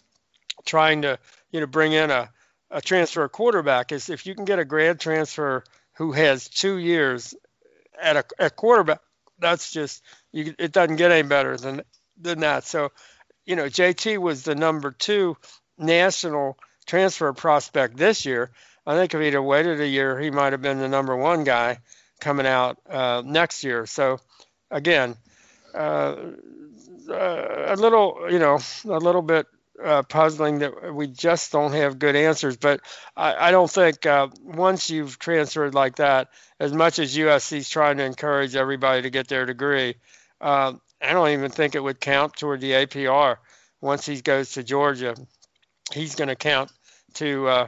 trying 0.66 1.04
to 1.04 1.20
you 1.52 1.62
know 1.62 1.68
bring 1.68 1.94
in 1.94 2.12
a, 2.12 2.30
a 2.70 2.82
transfer 2.82 3.28
quarterback. 3.30 3.92
Is 3.92 4.10
if 4.10 4.26
you 4.26 4.36
can 4.36 4.46
get 4.46 4.60
a 4.60 4.66
grad 4.66 5.00
transfer 5.00 5.64
who 5.98 6.12
has 6.12 6.48
two 6.48 6.78
years 6.78 7.36
at 8.02 8.32
a 8.40 8.50
quarterback. 8.50 9.00
That's 9.40 9.72
just 9.72 10.04
you, 10.32 10.54
it 10.58 10.72
doesn't 10.72 10.96
get 10.96 11.12
any 11.12 11.28
better 11.28 11.58
than 11.58 11.82
than 12.20 12.40
that. 12.42 12.64
So, 12.64 12.92
you 13.46 13.56
know, 13.56 13.66
JT 13.66 14.18
was 14.18 14.44
the 14.44 14.56
number 14.56 14.92
two 14.92 15.38
national 15.78 16.58
transfer 16.86 17.32
prospect 17.34 17.98
this 17.98 18.26
year. 18.26 18.52
I 18.86 18.96
think 18.96 19.14
if 19.14 19.22
he'd 19.22 19.34
have 19.34 19.44
waited 19.44 19.82
a 19.82 19.88
year, 19.88 20.20
he 20.20 20.30
might 20.30 20.54
have 20.54 20.62
been 20.62 20.80
the 20.80 20.88
number 20.88 21.16
one 21.16 21.44
guy 21.44 21.80
coming 22.20 22.46
out 22.46 22.78
uh, 22.90 23.24
next 23.26 23.64
year. 23.64 23.86
So, 23.86 24.20
again, 24.72 25.16
uh, 25.74 26.16
uh, 27.10 27.66
a 27.68 27.76
little, 27.76 28.28
you 28.30 28.40
know, 28.40 28.60
a 28.86 29.00
little 29.00 29.22
bit 29.22 29.48
uh, 29.84 30.04
puzzling 30.04 30.60
that 30.60 30.94
we 30.94 31.08
just 31.08 31.52
don't 31.52 31.74
have 31.74 32.00
good 32.00 32.16
answers. 32.16 32.58
But 32.58 32.82
I, 33.16 33.48
I 33.48 33.52
don't 33.52 33.70
think 33.70 34.06
uh, 34.06 34.28
once 34.44 34.90
you've 34.90 35.20
transferred 35.20 35.74
like 35.74 35.98
that, 35.98 36.30
as 36.60 36.74
much 36.74 37.00
as 37.00 37.16
USC 37.16 37.58
is 37.58 37.70
trying 37.70 37.98
to 37.98 38.04
encourage 38.04 38.56
everybody 38.56 39.02
to 39.02 39.10
get 39.10 39.28
their 39.28 39.46
degree, 39.46 39.96
uh, 40.40 40.74
I 41.02 41.14
don't 41.14 41.30
even 41.30 41.52
think 41.52 41.76
it 41.76 41.84
would 41.84 42.00
count 42.00 42.36
toward 42.36 42.62
the 42.62 42.72
APR. 42.72 43.38
Once 43.82 44.06
he 44.06 44.22
goes 44.22 44.54
to 44.54 44.64
Georgia, 44.64 45.16
he's 45.92 46.16
going 46.16 46.30
to 46.30 46.36
count 46.36 46.72
to 47.16 47.48
uh, 47.48 47.68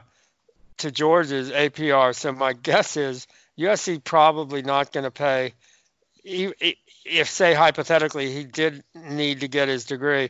to 0.77 0.91
Georgia's 0.91 1.51
APR. 1.51 2.15
So 2.15 2.31
my 2.31 2.53
guess 2.53 2.97
is 2.97 3.27
USC 3.57 4.03
probably 4.03 4.61
not 4.61 4.91
going 4.91 5.03
to 5.03 5.11
pay. 5.11 5.53
If, 6.23 7.29
say 7.29 7.53
hypothetically 7.53 8.31
he 8.33 8.43
did 8.43 8.83
need 8.93 9.41
to 9.41 9.47
get 9.47 9.69
his 9.69 9.85
degree, 9.85 10.29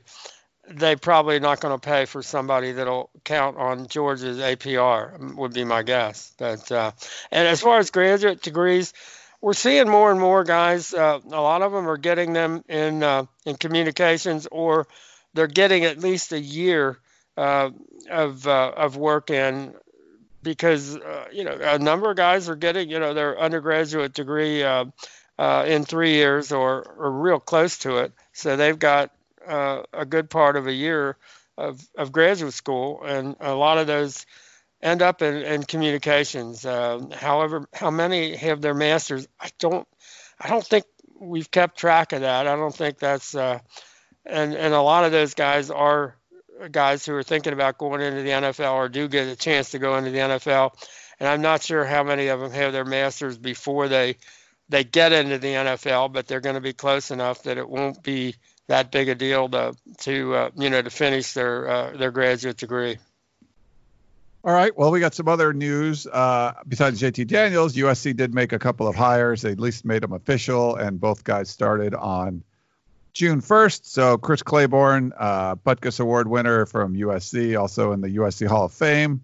they 0.69 0.95
probably 0.95 1.39
not 1.39 1.59
going 1.59 1.77
to 1.77 1.85
pay 1.85 2.05
for 2.05 2.21
somebody 2.21 2.73
that'll 2.73 3.09
count 3.23 3.57
on 3.57 3.87
Georgia's 3.87 4.37
APR 4.37 5.35
would 5.35 5.53
be 5.53 5.63
my 5.63 5.83
guess. 5.83 6.33
But 6.37 6.71
uh, 6.71 6.91
and 7.31 7.47
as 7.47 7.61
far 7.61 7.79
as 7.79 7.91
graduate 7.91 8.41
degrees, 8.41 8.93
we're 9.39 9.53
seeing 9.53 9.87
more 9.89 10.11
and 10.11 10.19
more 10.19 10.43
guys. 10.43 10.93
Uh, 10.93 11.19
a 11.25 11.41
lot 11.41 11.61
of 11.61 11.71
them 11.71 11.87
are 11.87 11.97
getting 11.97 12.33
them 12.33 12.63
in 12.67 13.03
uh, 13.03 13.25
in 13.45 13.55
communications, 13.55 14.47
or 14.51 14.87
they're 15.33 15.47
getting 15.47 15.85
at 15.85 15.99
least 15.99 16.33
a 16.33 16.39
year 16.39 16.99
uh, 17.37 17.69
of 18.09 18.45
uh, 18.47 18.73
of 18.75 18.97
work 18.97 19.29
in 19.29 19.73
because 20.43 20.97
uh, 20.97 21.25
you 21.31 21.43
know 21.43 21.57
a 21.61 21.79
number 21.79 22.11
of 22.11 22.17
guys 22.17 22.49
are 22.49 22.55
getting 22.55 22.89
you 22.89 22.99
know 22.99 23.13
their 23.13 23.39
undergraduate 23.39 24.13
degree. 24.13 24.63
in 24.63 25.85
three 25.85 26.13
years 26.13 26.51
or, 26.51 26.81
or 26.97 27.11
real 27.11 27.39
close 27.39 27.77
to 27.77 27.97
it. 27.97 28.11
So 28.33 28.57
they've 28.57 28.79
got 28.79 29.11
uh, 29.47 29.83
a 29.93 30.05
good 30.05 30.29
part 30.29 30.55
of 30.55 30.67
a 30.67 30.73
year 30.73 31.17
of, 31.57 31.81
of 31.97 32.11
graduate 32.11 32.53
school, 32.53 33.03
and 33.03 33.35
a 33.39 33.53
lot 33.53 33.77
of 33.77 33.87
those 33.87 34.25
end 34.81 35.01
up 35.01 35.21
in, 35.21 35.35
in 35.35 35.63
communications. 35.63 36.65
Uh, 36.65 37.05
however, 37.13 37.67
how 37.73 37.89
many 37.89 38.35
have 38.35 38.61
their 38.61 38.73
masters? 38.73 39.27
I 39.39 39.49
don't. 39.59 39.87
I 40.39 40.49
don't 40.49 40.65
think 40.65 40.85
we've 41.19 41.49
kept 41.49 41.79
track 41.79 42.13
of 42.13 42.21
that. 42.21 42.47
I 42.47 42.55
don't 42.55 42.75
think 42.75 42.99
that's. 42.99 43.35
Uh, 43.35 43.59
and 44.25 44.53
and 44.53 44.73
a 44.73 44.81
lot 44.81 45.05
of 45.05 45.11
those 45.11 45.33
guys 45.33 45.71
are 45.71 46.15
guys 46.71 47.05
who 47.05 47.13
are 47.13 47.23
thinking 47.23 47.53
about 47.53 47.77
going 47.77 48.01
into 48.01 48.23
the 48.23 48.29
NFL 48.29 48.73
or 48.73 48.89
do 48.89 49.07
get 49.07 49.27
a 49.27 49.35
chance 49.35 49.71
to 49.71 49.79
go 49.79 49.97
into 49.97 50.11
the 50.11 50.17
NFL. 50.17 50.73
And 51.19 51.27
I'm 51.27 51.41
not 51.41 51.63
sure 51.63 51.85
how 51.85 52.03
many 52.03 52.27
of 52.27 52.39
them 52.39 52.51
have 52.51 52.73
their 52.73 52.85
masters 52.85 53.37
before 53.37 53.87
they 53.87 54.17
they 54.69 54.83
get 54.83 55.13
into 55.13 55.37
the 55.37 55.47
NFL, 55.47 56.11
but 56.11 56.27
they're 56.27 56.41
going 56.41 56.55
to 56.55 56.61
be 56.61 56.73
close 56.73 57.09
enough 57.11 57.43
that 57.43 57.57
it 57.57 57.69
won't 57.69 58.03
be 58.03 58.35
that 58.67 58.91
big 58.91 59.09
a 59.09 59.15
deal 59.15 59.49
to 59.49 59.75
to 59.99 60.35
uh, 60.35 60.49
you 60.55 60.69
know 60.69 60.81
to 60.81 60.89
finish 60.89 61.33
their 61.33 61.67
uh, 61.67 61.97
their 61.97 62.11
graduate 62.11 62.57
degree. 62.57 62.97
All 64.43 64.53
right. 64.53 64.75
Well, 64.77 64.91
we 64.91 64.99
got 64.99 65.13
some 65.13 65.27
other 65.27 65.51
news. 65.51 66.07
Uh, 66.07 66.53
besides 66.67 67.01
JT 67.01 67.27
Daniels, 67.27 67.75
USC 67.75 68.15
did 68.15 68.33
make 68.33 68.53
a 68.53 68.59
couple 68.59 68.87
of 68.87 68.95
hires. 68.95 69.41
They 69.41 69.51
at 69.51 69.59
least 69.59 69.83
made 69.83 70.03
them 70.03 70.13
official, 70.13 70.75
and 70.75 71.01
both 71.01 71.23
guys 71.23 71.49
started 71.49 71.93
on 71.93 72.43
June 73.13 73.41
1st. 73.41 73.85
So 73.85 74.17
Chris 74.17 74.43
Claiborne, 74.43 75.11
uh, 75.17 75.55
Butkus 75.55 75.99
Award 75.99 76.27
winner 76.27 76.65
from 76.65 76.93
USC, 76.93 77.59
also 77.59 77.91
in 77.91 77.99
the 77.99 78.09
USC 78.09 78.47
Hall 78.47 78.65
of 78.65 78.71
Fame, 78.71 79.21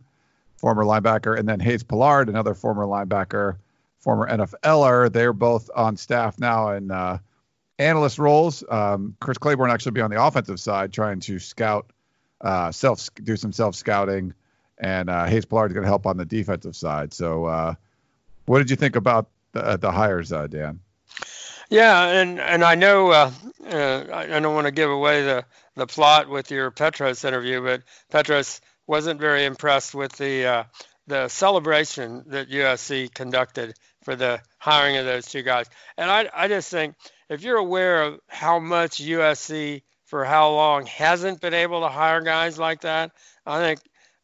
former 0.57 0.83
linebacker, 0.83 1.37
and 1.37 1.47
then 1.47 1.59
Hayes 1.59 1.83
Pullard, 1.83 2.27
another 2.27 2.55
former 2.55 2.85
linebacker, 2.85 3.57
former 3.99 4.27
NFLer. 4.27 5.13
They're 5.13 5.31
both 5.31 5.69
on 5.73 5.95
staff 5.95 6.39
now, 6.39 6.69
and 6.69 6.91
uh, 6.91 7.19
analyst 7.79 8.19
roles. 8.19 8.63
Um, 8.69 9.15
Chris 9.19 9.37
Claiborne 9.37 9.71
actually 9.71 9.93
be 9.93 10.01
on 10.01 10.11
the 10.11 10.23
offensive 10.23 10.59
side, 10.59 10.93
trying 10.93 11.19
to 11.21 11.39
scout, 11.39 11.91
uh, 12.41 12.71
self 12.71 13.09
do 13.15 13.35
some 13.35 13.51
self 13.51 13.75
scouting, 13.75 14.33
and 14.77 15.09
uh, 15.09 15.25
Hayes 15.25 15.45
Pullard 15.45 15.71
is 15.71 15.73
going 15.73 15.83
to 15.83 15.89
help 15.89 16.05
on 16.05 16.17
the 16.17 16.25
defensive 16.25 16.75
side. 16.75 17.13
So, 17.13 17.45
uh, 17.45 17.75
what 18.45 18.59
did 18.59 18.69
you 18.69 18.75
think 18.75 18.95
about 18.95 19.29
the, 19.53 19.77
the 19.77 19.91
hires, 19.91 20.31
uh, 20.31 20.47
Dan? 20.47 20.79
Yeah, 21.69 22.07
and 22.07 22.39
and 22.39 22.63
I 22.63 22.75
know 22.75 23.11
uh, 23.11 23.31
uh, 23.65 24.05
I 24.11 24.39
don't 24.39 24.53
want 24.53 24.67
to 24.67 24.71
give 24.71 24.89
away 24.89 25.23
the 25.23 25.45
the 25.75 25.87
plot 25.87 26.29
with 26.29 26.51
your 26.51 26.69
Petros 26.71 27.23
interview, 27.25 27.61
but 27.61 27.81
Petros 28.11 28.61
wasn't 28.85 29.19
very 29.19 29.45
impressed 29.45 29.95
with 29.95 30.11
the 30.13 30.65
the 31.07 31.27
celebration 31.27 32.23
that 32.27 32.49
USC 32.49 33.13
conducted 33.13 33.73
for 34.03 34.15
the 34.15 34.41
hiring 34.59 34.97
of 34.97 35.05
those 35.05 35.25
two 35.25 35.41
guys. 35.41 35.65
And 35.97 36.09
I, 36.09 36.29
I 36.33 36.47
just 36.47 36.69
think 36.69 36.95
if 37.29 37.43
you're 37.43 37.57
aware 37.57 38.03
of 38.03 38.19
how 38.27 38.59
much 38.59 39.01
USC 39.01 39.83
for 40.05 40.25
how 40.25 40.51
long 40.51 40.85
hasn't 40.85 41.41
been 41.41 41.53
able 41.53 41.81
to 41.81 41.89
hire 41.89 42.21
guys 42.21 42.59
like 42.59 42.81
that, 42.81 43.11
I 43.45 43.59
think 43.59 43.79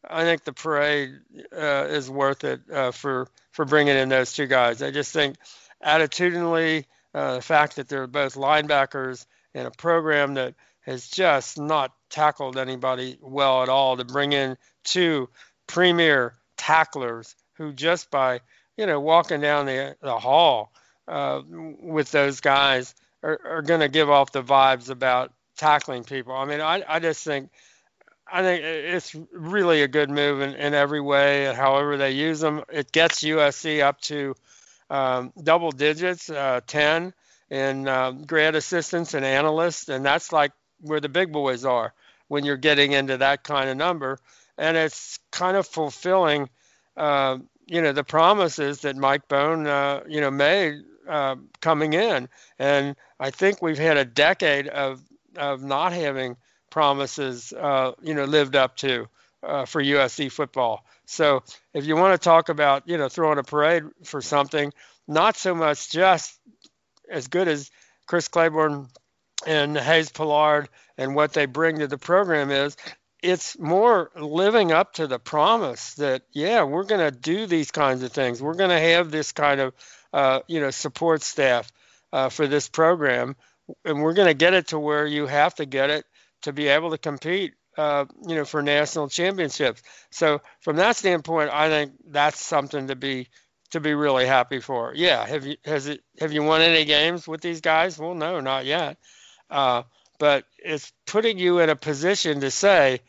I 0.08 0.24
think 0.24 0.44
the 0.44 0.52
parade 0.52 1.10
uh, 1.52 1.86
is 1.88 2.10
worth 2.10 2.44
it 2.44 2.60
uh, 2.72 2.90
for 2.90 3.28
for 3.52 3.64
bringing 3.64 3.96
in 3.96 4.08
those 4.08 4.32
two 4.32 4.46
guys. 4.46 4.82
I 4.82 4.90
just 4.90 5.12
think 5.12 5.36
attitudinally, 5.84 6.86
uh, 7.14 7.34
the 7.36 7.42
fact 7.42 7.76
that 7.76 7.88
they're 7.88 8.06
both 8.06 8.34
linebackers 8.34 9.26
in 9.54 9.66
a 9.66 9.70
program 9.70 10.34
that 10.34 10.54
has 10.82 11.08
just 11.08 11.58
not 11.58 11.92
tackled 12.08 12.56
anybody 12.56 13.18
well 13.20 13.62
at 13.62 13.68
all, 13.68 13.96
to 13.96 14.04
bring 14.04 14.32
in 14.32 14.56
two 14.84 15.28
premier 15.66 16.34
tacklers 16.56 17.34
who 17.54 17.72
just 17.72 18.10
by 18.10 18.40
you 18.76 18.86
know 18.86 19.00
walking 19.00 19.40
down 19.40 19.66
the 19.66 19.96
the 20.00 20.18
hall 20.18 20.72
uh, 21.10 21.42
with 21.82 22.10
those 22.12 22.40
guys 22.40 22.94
are, 23.22 23.40
are 23.44 23.62
going 23.62 23.80
to 23.80 23.88
give 23.88 24.08
off 24.08 24.32
the 24.32 24.42
vibes 24.42 24.90
about 24.90 25.32
tackling 25.56 26.04
people. 26.04 26.34
I 26.34 26.44
mean, 26.44 26.60
I, 26.60 26.82
I 26.88 27.00
just 27.00 27.24
think 27.24 27.50
I 28.32 28.42
think 28.42 28.62
it's 28.62 29.16
really 29.32 29.82
a 29.82 29.88
good 29.88 30.08
move 30.08 30.40
in, 30.40 30.54
in 30.54 30.72
every 30.72 31.00
way. 31.00 31.52
However 31.52 31.96
they 31.96 32.12
use 32.12 32.38
them, 32.38 32.62
it 32.70 32.92
gets 32.92 33.24
USC 33.24 33.82
up 33.82 34.00
to 34.02 34.36
um, 34.88 35.32
double 35.42 35.72
digits, 35.72 36.30
uh, 36.30 36.60
10 36.66 37.12
in 37.50 37.88
um, 37.88 38.22
grad 38.22 38.54
assistants 38.54 39.14
and 39.14 39.24
analysts, 39.24 39.88
and 39.88 40.04
that's 40.04 40.32
like 40.32 40.52
where 40.80 41.00
the 41.00 41.08
big 41.08 41.32
boys 41.32 41.64
are 41.64 41.92
when 42.28 42.44
you're 42.44 42.56
getting 42.56 42.92
into 42.92 43.16
that 43.16 43.42
kind 43.42 43.68
of 43.68 43.76
number. 43.76 44.18
And 44.56 44.76
it's 44.76 45.18
kind 45.32 45.56
of 45.56 45.66
fulfilling, 45.66 46.48
uh, 46.96 47.38
you 47.66 47.82
know, 47.82 47.92
the 47.92 48.04
promises 48.04 48.82
that 48.82 48.96
Mike 48.96 49.26
Bohn, 49.26 49.66
uh, 49.66 50.02
you 50.08 50.20
know, 50.20 50.30
made 50.30 50.82
uh, 51.10 51.36
coming 51.60 51.92
in. 51.92 52.28
And 52.58 52.96
I 53.18 53.30
think 53.30 53.60
we've 53.60 53.78
had 53.78 53.96
a 53.96 54.04
decade 54.04 54.68
of 54.68 55.02
of 55.36 55.62
not 55.62 55.92
having 55.92 56.36
promises, 56.70 57.52
uh, 57.52 57.92
you 58.02 58.14
know, 58.14 58.24
lived 58.24 58.56
up 58.56 58.76
to 58.76 59.06
uh, 59.42 59.64
for 59.64 59.82
USC 59.82 60.30
football. 60.30 60.84
So 61.06 61.42
if 61.74 61.86
you 61.86 61.96
want 61.96 62.20
to 62.20 62.24
talk 62.24 62.48
about, 62.48 62.88
you 62.88 62.96
know, 62.96 63.08
throwing 63.08 63.38
a 63.38 63.42
parade 63.42 63.84
for 64.04 64.22
something, 64.22 64.72
not 65.08 65.36
so 65.36 65.54
much 65.54 65.90
just 65.90 66.38
as 67.10 67.26
good 67.28 67.48
as 67.48 67.70
Chris 68.06 68.28
Claiborne 68.28 68.88
and 69.46 69.76
Hayes 69.76 70.10
Pullard 70.10 70.68
and 70.96 71.14
what 71.14 71.32
they 71.32 71.46
bring 71.46 71.78
to 71.78 71.86
the 71.86 71.98
program 71.98 72.50
is, 72.50 72.76
it's 73.22 73.58
more 73.58 74.10
living 74.16 74.72
up 74.72 74.94
to 74.94 75.06
the 75.06 75.18
promise 75.18 75.94
that 75.94 76.22
yeah 76.32 76.62
we're 76.62 76.84
going 76.84 77.12
to 77.12 77.16
do 77.16 77.46
these 77.46 77.70
kinds 77.70 78.02
of 78.02 78.12
things 78.12 78.40
we're 78.40 78.54
going 78.54 78.70
to 78.70 78.80
have 78.80 79.10
this 79.10 79.32
kind 79.32 79.60
of 79.60 79.74
uh, 80.12 80.40
you 80.46 80.60
know 80.60 80.70
support 80.70 81.22
staff 81.22 81.70
uh, 82.12 82.28
for 82.28 82.46
this 82.46 82.68
program 82.68 83.36
and 83.84 84.02
we're 84.02 84.14
going 84.14 84.28
to 84.28 84.34
get 84.34 84.54
it 84.54 84.68
to 84.68 84.78
where 84.78 85.06
you 85.06 85.26
have 85.26 85.54
to 85.56 85.66
get 85.66 85.90
it 85.90 86.04
to 86.42 86.52
be 86.52 86.68
able 86.68 86.90
to 86.90 86.98
compete, 86.98 87.54
uh, 87.76 88.04
you 88.26 88.34
know, 88.34 88.44
for 88.44 88.62
national 88.62 89.08
championships. 89.08 89.82
So 90.10 90.40
from 90.60 90.76
that 90.76 90.96
standpoint, 90.96 91.50
I 91.50 91.68
think 91.68 91.92
that's 92.06 92.40
something 92.40 92.88
to 92.88 92.96
be 92.96 93.28
to 93.70 93.80
be 93.80 93.94
really 93.94 94.26
happy 94.26 94.58
for. 94.58 94.92
Yeah, 94.94 95.24
have 95.24 95.46
you 95.46 95.56
has 95.64 95.86
it 95.86 96.00
have 96.18 96.32
you 96.32 96.42
won 96.42 96.60
any 96.60 96.84
games 96.84 97.28
with 97.28 97.40
these 97.40 97.60
guys? 97.60 97.98
Well, 97.98 98.14
no, 98.14 98.40
not 98.40 98.64
yet. 98.64 98.98
Uh, 99.48 99.82
but 100.18 100.44
it's 100.58 100.92
putting 101.06 101.38
you 101.38 101.60
in 101.60 101.70
a 101.70 101.76
position 101.76 102.40
to 102.40 102.50
say 102.50 103.00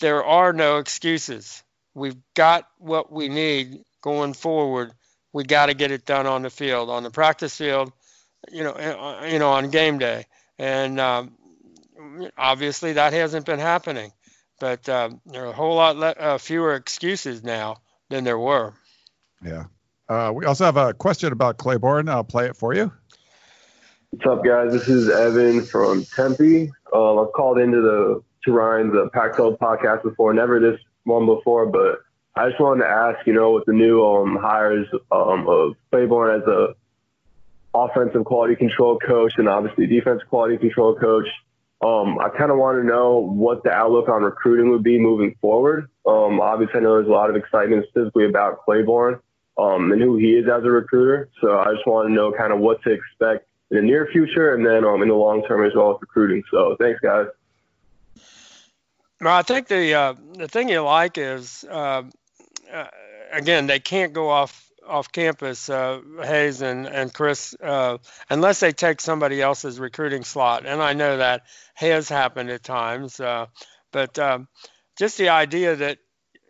there 0.00 0.24
are 0.24 0.52
no 0.52 0.78
excuses. 0.78 1.62
We've 1.94 2.16
got 2.34 2.66
what 2.78 3.12
we 3.12 3.28
need 3.28 3.84
going 4.00 4.32
forward. 4.32 4.92
We 5.32 5.44
got 5.44 5.66
to 5.66 5.74
get 5.74 5.90
it 5.90 6.04
done 6.04 6.26
on 6.26 6.42
the 6.42 6.50
field, 6.50 6.90
on 6.90 7.02
the 7.02 7.10
practice 7.10 7.56
field, 7.56 7.92
you 8.50 8.64
know, 8.64 8.72
uh, 8.72 9.26
you 9.30 9.38
know, 9.38 9.50
on 9.50 9.70
game 9.70 9.98
day. 9.98 10.26
And 10.58 11.00
um, 11.00 11.36
obviously 12.36 12.94
that 12.94 13.12
hasn't 13.12 13.46
been 13.46 13.58
happening. 13.58 14.12
But 14.60 14.88
um, 14.88 15.20
there 15.26 15.44
are 15.44 15.50
a 15.50 15.52
whole 15.52 15.76
lot 15.76 15.96
le- 15.96 16.10
uh, 16.10 16.38
fewer 16.38 16.74
excuses 16.74 17.42
now 17.42 17.78
than 18.10 18.24
there 18.24 18.38
were. 18.38 18.74
Yeah. 19.44 19.64
Uh, 20.08 20.32
we 20.34 20.44
also 20.44 20.64
have 20.64 20.76
a 20.76 20.92
question 20.92 21.32
about 21.32 21.56
Claiborne. 21.56 22.08
I'll 22.08 22.24
play 22.24 22.46
it 22.46 22.56
for 22.56 22.74
you. 22.74 22.92
What's 24.10 24.26
up, 24.26 24.44
guys? 24.44 24.72
This 24.72 24.88
is 24.88 25.08
Evan 25.08 25.64
from 25.64 26.04
Tempe. 26.04 26.70
Um, 26.92 27.18
I've 27.18 27.32
called 27.32 27.58
into 27.58 27.80
the 27.80 28.22
to 28.44 28.52
Ryan's 28.52 28.92
the 28.92 29.08
Pac-12 29.12 29.58
podcast 29.58 30.02
before, 30.02 30.34
never 30.34 30.60
this 30.60 30.78
one 31.04 31.26
before, 31.26 31.66
but 31.66 32.00
I 32.34 32.48
just 32.48 32.60
wanted 32.60 32.84
to 32.84 32.88
ask, 32.88 33.26
you 33.26 33.34
know, 33.34 33.52
with 33.52 33.66
the 33.66 33.72
new 33.72 34.04
um, 34.04 34.36
hires 34.40 34.86
um, 35.10 35.46
of 35.48 35.76
Claiborne 35.90 36.40
as 36.40 36.48
a 36.48 36.74
offensive 37.74 38.24
quality 38.24 38.56
control 38.56 38.98
coach 38.98 39.34
and 39.36 39.48
obviously 39.48 39.86
defense 39.86 40.22
quality 40.28 40.56
control 40.56 40.94
coach, 40.94 41.28
um, 41.82 42.18
I 42.18 42.28
kind 42.28 42.50
of 42.50 42.58
want 42.58 42.78
to 42.80 42.86
know 42.86 43.18
what 43.18 43.64
the 43.64 43.70
outlook 43.70 44.08
on 44.08 44.22
recruiting 44.22 44.70
would 44.70 44.82
be 44.82 44.98
moving 44.98 45.36
forward. 45.40 45.90
Um, 46.06 46.40
obviously, 46.40 46.80
I 46.80 46.82
know 46.82 46.94
there's 46.94 47.08
a 47.08 47.10
lot 47.10 47.28
of 47.28 47.36
excitement 47.36 47.86
specifically 47.88 48.26
about 48.26 48.64
Claiborne 48.64 49.20
um, 49.58 49.92
and 49.92 50.00
who 50.00 50.16
he 50.16 50.34
is 50.34 50.46
as 50.46 50.64
a 50.64 50.70
recruiter. 50.70 51.28
So 51.40 51.58
I 51.58 51.74
just 51.74 51.86
want 51.86 52.08
to 52.08 52.14
know 52.14 52.32
kind 52.32 52.52
of 52.52 52.60
what 52.60 52.82
to 52.84 52.90
expect 52.90 53.46
in 53.70 53.76
the 53.76 53.82
near 53.82 54.08
future 54.12 54.54
and 54.54 54.64
then 54.64 54.84
um, 54.84 55.02
in 55.02 55.08
the 55.08 55.14
long 55.14 55.44
term 55.44 55.66
as 55.66 55.74
well 55.74 55.88
with 55.92 56.02
recruiting. 56.02 56.42
So 56.50 56.76
thanks, 56.78 57.00
guys. 57.00 57.26
Well, 59.20 59.36
I 59.36 59.42
think 59.42 59.68
the 59.68 59.94
uh, 59.94 60.14
the 60.34 60.48
thing 60.48 60.68
you 60.68 60.82
like 60.82 61.16
is 61.16 61.64
uh, 61.70 62.02
uh, 62.72 62.86
again 63.32 63.66
they 63.66 63.80
can't 63.80 64.12
go 64.12 64.30
off 64.30 64.68
off 64.86 65.12
campus, 65.12 65.68
uh, 65.68 66.00
Hayes 66.22 66.62
and 66.62 66.86
and 66.86 67.12
Chris, 67.12 67.54
uh, 67.62 67.98
unless 68.28 68.60
they 68.60 68.72
take 68.72 69.00
somebody 69.00 69.40
else's 69.40 69.78
recruiting 69.78 70.24
slot, 70.24 70.66
and 70.66 70.82
I 70.82 70.92
know 70.92 71.18
that 71.18 71.42
has 71.74 72.08
happened 72.08 72.50
at 72.50 72.62
times. 72.62 73.20
Uh, 73.20 73.46
but 73.92 74.18
um, 74.18 74.48
just 74.98 75.18
the 75.18 75.28
idea 75.30 75.76
that 75.76 75.98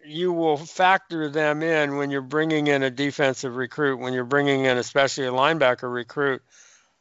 you 0.05 0.33
will 0.33 0.57
factor 0.57 1.29
them 1.29 1.63
in 1.63 1.97
when 1.97 2.11
you're 2.11 2.23
bringing 2.23 2.67
in 2.67 2.83
a 2.83 2.91
defensive 2.91 3.55
recruit, 3.57 3.99
when 3.99 4.13
you're 4.13 4.25
bringing 4.25 4.65
in 4.65 4.79
especially 4.79 5.27
a 5.27 5.33
linebacker 5.33 5.93
recruit, 5.93 6.43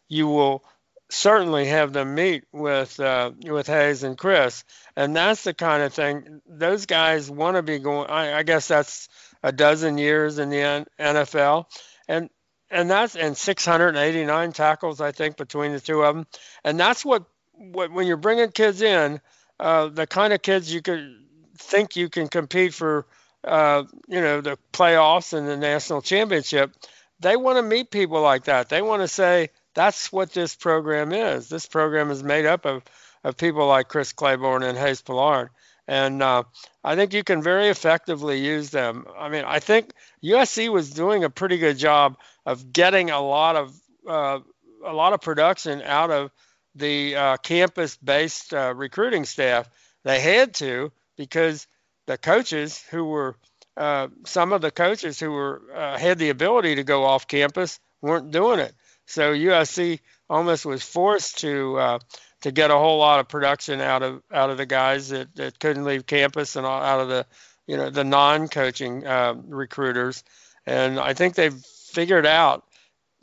you 0.07 0.27
will 0.27 0.63
certainly 1.11 1.65
have 1.65 1.91
them 1.93 2.15
meet 2.15 2.45
with 2.51 2.99
uh, 2.99 3.31
with 3.43 3.67
Hayes 3.67 4.03
and 4.03 4.17
Chris, 4.17 4.63
and 4.95 5.15
that's 5.15 5.43
the 5.43 5.53
kind 5.53 5.83
of 5.83 5.93
thing 5.93 6.41
those 6.47 6.85
guys 6.85 7.29
want 7.29 7.57
to 7.57 7.61
be 7.61 7.79
going. 7.79 8.09
I, 8.09 8.39
I 8.39 8.43
guess 8.43 8.67
that's 8.67 9.09
a 9.43 9.51
dozen 9.51 9.97
years 9.97 10.39
in 10.39 10.49
the 10.49 10.85
NFL, 10.99 11.65
and 12.07 12.29
and 12.69 12.89
that's 12.89 13.15
and 13.15 13.37
689 13.37 14.53
tackles 14.53 15.01
I 15.01 15.11
think 15.11 15.37
between 15.37 15.73
the 15.73 15.79
two 15.79 16.01
of 16.01 16.15
them, 16.15 16.25
and 16.63 16.79
that's 16.79 17.03
what 17.03 17.25
what 17.53 17.91
when 17.91 18.07
you're 18.07 18.17
bringing 18.17 18.51
kids 18.51 18.81
in, 18.81 19.19
uh, 19.59 19.87
the 19.87 20.07
kind 20.07 20.33
of 20.33 20.41
kids 20.41 20.73
you 20.73 20.81
could 20.81 21.17
think 21.57 21.95
you 21.95 22.09
can 22.09 22.27
compete 22.27 22.73
for, 22.73 23.05
uh, 23.43 23.83
you 24.07 24.21
know, 24.21 24.41
the 24.41 24.57
playoffs 24.73 25.33
and 25.37 25.47
the 25.47 25.57
national 25.57 26.01
championship. 26.01 26.73
They 27.19 27.35
want 27.35 27.57
to 27.57 27.61
meet 27.61 27.91
people 27.91 28.21
like 28.21 28.45
that. 28.45 28.69
They 28.69 28.81
want 28.81 29.03
to 29.03 29.07
say 29.07 29.49
that's 29.73 30.11
what 30.11 30.33
this 30.33 30.55
program 30.55 31.11
is. 31.11 31.49
This 31.49 31.65
program 31.65 32.11
is 32.11 32.23
made 32.23 32.45
up 32.45 32.65
of 32.65 32.83
of 33.23 33.37
people 33.37 33.67
like 33.67 33.87
Chris 33.87 34.13
Claiborne 34.13 34.63
and 34.63 34.77
Hayes 34.77 35.01
Pullard 35.01 35.51
and 35.87 36.21
uh, 36.21 36.43
I 36.83 36.95
think 36.95 37.13
you 37.13 37.23
can 37.23 37.41
very 37.41 37.67
effectively 37.67 38.39
use 38.39 38.69
them. 38.69 39.05
I 39.17 39.29
mean, 39.29 39.43
I 39.45 39.59
think 39.59 39.91
USC 40.23 40.69
was 40.69 40.89
doing 40.91 41.23
a 41.23 41.29
pretty 41.29 41.57
good 41.57 41.77
job 41.77 42.17
of 42.45 42.71
getting 42.71 43.09
a 43.09 43.19
lot 43.19 43.55
of 43.55 43.75
uh, 44.07 44.39
a 44.85 44.93
lot 44.93 45.13
of 45.13 45.21
production 45.21 45.81
out 45.81 46.09
of 46.09 46.31
the 46.75 47.15
uh, 47.15 47.37
campus-based 47.37 48.53
uh, 48.53 48.73
recruiting 48.73 49.25
staff. 49.25 49.69
They 50.03 50.19
had 50.19 50.53
to 50.55 50.93
because 51.17 51.67
the 52.07 52.17
coaches 52.17 52.81
who 52.89 53.05
were 53.05 53.35
uh, 53.75 54.07
some 54.25 54.53
of 54.53 54.61
the 54.61 54.71
coaches 54.71 55.19
who 55.19 55.31
were 55.31 55.61
uh, 55.75 55.97
had 55.97 56.19
the 56.19 56.29
ability 56.29 56.75
to 56.75 56.83
go 56.83 57.03
off 57.03 57.27
campus 57.27 57.79
weren't 58.01 58.31
doing 58.31 58.59
it. 58.59 58.73
So 59.07 59.33
USC 59.33 59.99
almost 60.29 60.65
was 60.65 60.83
forced 60.83 61.39
to 61.39 61.99
to 62.41 62.51
get 62.51 62.71
a 62.71 62.75
whole 62.75 62.97
lot 62.97 63.19
of 63.19 63.27
production 63.27 63.81
out 63.81 64.03
of 64.03 64.21
out 64.31 64.49
of 64.49 64.57
the 64.57 64.65
guys 64.65 65.09
that, 65.09 65.33
that 65.35 65.59
couldn't 65.59 65.85
leave 65.85 66.05
campus 66.05 66.55
and 66.55 66.65
out 66.65 66.99
of 66.99 67.07
the 67.07 67.25
you 67.67 67.77
know 67.77 67.89
the 67.89 68.03
non-coaching 68.03 69.05
uh, 69.05 69.35
recruiters. 69.47 70.23
And 70.65 70.99
i 70.99 71.13
think 71.13 71.35
they've 71.35 71.63
figured 71.91 72.25
out 72.25 72.65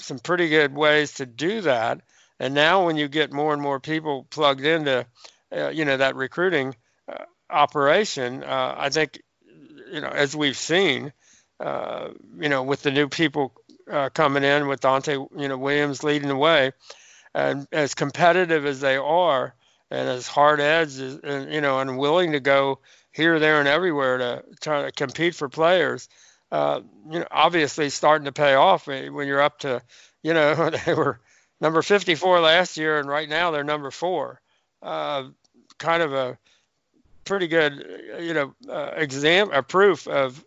some 0.01 0.19
pretty 0.19 0.49
good 0.49 0.75
ways 0.75 1.15
to 1.15 1.27
do 1.27 1.63
that. 1.63 2.01
And 2.41 2.55
now 2.55 2.87
when 2.87 2.97
you 2.97 3.09
get 3.09 3.33
more 3.33 3.53
and 3.53 3.61
more 3.61 3.81
people 3.81 4.27
plugged 4.31 4.65
into 4.65 5.07
uh, 5.55 5.69
you 5.69 5.85
know 5.85 5.97
that 5.97 6.17
recruiting 6.17 6.77
uh, 7.09 7.25
operation 7.51 8.45
uh, 8.45 8.75
i 8.77 8.91
think 8.91 9.23
you 9.91 10.01
know 10.01 10.09
as 10.09 10.37
we've 10.37 10.59
seen 10.59 11.13
uh, 11.61 12.09
you 12.39 12.49
know 12.49 12.63
with 12.63 12.83
the 12.83 12.91
new 12.91 13.09
people 13.09 13.55
uh, 13.91 14.11
coming 14.11 14.45
in 14.45 14.69
with 14.69 14.81
Donte, 14.81 15.29
you 15.37 15.49
know 15.49 15.59
Williams 15.59 16.03
leading 16.03 16.29
the 16.29 16.37
way 16.37 16.73
and 17.35 17.67
as 17.73 17.95
competitive 17.95 18.67
as 18.67 18.81
they 18.81 18.97
are, 18.97 19.55
and 19.91 20.09
as 20.09 20.27
hard 20.27 20.61
edged, 20.61 21.01
and 21.01 21.53
you 21.53 21.61
know, 21.61 21.79
and 21.79 21.99
willing 21.99 22.33
to 22.33 22.41
go 22.41 22.81
here, 23.13 23.39
there, 23.39 23.59
and 23.59 23.69
everywhere 23.69 24.19
to 24.19 24.45
try 24.61 24.83
to 24.83 24.93
compete 24.93 25.35
for 25.35 25.49
players. 25.49 26.09
Uh, 26.51 26.81
you 27.11 27.21
know, 27.21 27.27
obviously 27.31 27.91
starting 27.91 28.25
to 28.25 28.33
pay 28.33 28.55
off 28.55 28.87
when 28.87 29.27
you're 29.27 29.41
up 29.41 29.61
to, 29.61 29.83
you 30.23 30.35
know, 30.35 30.71
they 30.87 30.95
were 30.95 31.21
number 31.61 31.83
54 31.83 32.41
last 32.41 32.77
year, 32.77 32.99
and 32.99 33.09
right 33.09 33.29
now 33.29 33.51
they're 33.51 33.65
number 33.65 33.91
four. 33.91 34.41
Uh, 34.83 35.29
kind 35.79 36.03
of 36.03 36.13
a 36.13 36.39
pretty 37.25 37.47
good, 37.47 37.85
you 38.21 38.35
know, 38.35 38.55
uh, 38.69 38.93
exam, 38.97 39.51
a 39.53 39.63
proof 39.63 40.09
of 40.09 40.45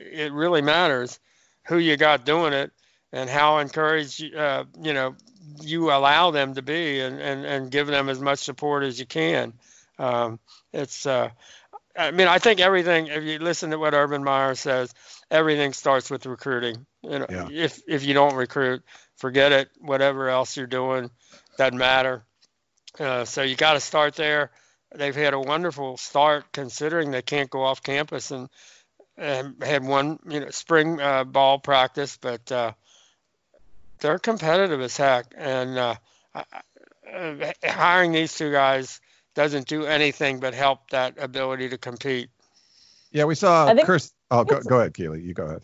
it, 0.00 0.32
really 0.32 0.62
matters 0.62 1.20
who 1.64 1.78
you 1.78 1.96
got 1.96 2.24
doing 2.24 2.52
it 2.52 2.72
and 3.12 3.28
how 3.28 3.58
encouraged, 3.58 4.34
uh, 4.34 4.64
you 4.80 4.92
know, 4.92 5.14
you 5.60 5.92
allow 5.92 6.30
them 6.30 6.54
to 6.54 6.62
be 6.62 7.00
and, 7.00 7.20
and, 7.20 7.44
and 7.44 7.70
give 7.70 7.86
them 7.86 8.08
as 8.08 8.20
much 8.20 8.38
support 8.40 8.84
as 8.84 8.98
you 8.98 9.06
can. 9.06 9.52
Um, 9.98 10.38
it's, 10.72 11.06
uh, 11.06 11.30
I 11.96 12.10
mean, 12.10 12.28
I 12.28 12.38
think 12.38 12.60
everything, 12.60 13.08
if 13.08 13.22
you 13.22 13.38
listen 13.38 13.70
to 13.70 13.78
what 13.78 13.94
Urban 13.94 14.24
Meyer 14.24 14.54
says, 14.54 14.94
everything 15.30 15.72
starts 15.72 16.10
with 16.10 16.26
recruiting. 16.26 16.86
You 17.02 17.18
know, 17.18 17.26
yeah. 17.28 17.48
if, 17.50 17.82
if 17.86 18.04
you 18.04 18.14
don't 18.14 18.34
recruit, 18.34 18.82
forget 19.16 19.52
it. 19.52 19.68
Whatever 19.78 20.30
else 20.30 20.56
you're 20.56 20.66
doing 20.66 21.10
doesn't 21.58 21.76
matter. 21.76 22.24
Uh, 22.98 23.24
so 23.24 23.42
you 23.42 23.56
got 23.56 23.74
to 23.74 23.80
start 23.80 24.14
there. 24.14 24.50
They've 24.94 25.14
had 25.14 25.34
a 25.34 25.40
wonderful 25.40 25.96
start 25.96 26.52
considering 26.52 27.10
they 27.10 27.22
can't 27.22 27.50
go 27.50 27.62
off 27.62 27.82
campus 27.82 28.30
and, 28.30 28.42
and 28.42 28.50
had 29.16 29.84
one, 29.84 30.18
you 30.28 30.40
know, 30.40 30.50
spring 30.50 31.00
uh, 31.00 31.24
ball 31.24 31.58
practice, 31.58 32.18
but 32.20 32.50
uh, 32.50 32.72
they're 34.00 34.18
competitive 34.18 34.80
as 34.80 34.96
heck. 34.96 35.26
And 35.36 35.78
uh, 35.78 35.94
hiring 37.64 38.12
these 38.12 38.34
two 38.34 38.52
guys 38.52 39.00
doesn't 39.34 39.66
do 39.66 39.84
anything 39.84 40.40
but 40.40 40.54
help 40.54 40.90
that 40.90 41.14
ability 41.18 41.70
to 41.70 41.78
compete. 41.78 42.30
Yeah, 43.10 43.24
we 43.24 43.34
saw 43.34 43.74
Chris. 43.84 44.12
Oh, 44.30 44.44
go, 44.44 44.60
go 44.60 44.80
ahead, 44.80 44.94
Keely. 44.94 45.22
You 45.22 45.34
go 45.34 45.44
ahead. 45.44 45.62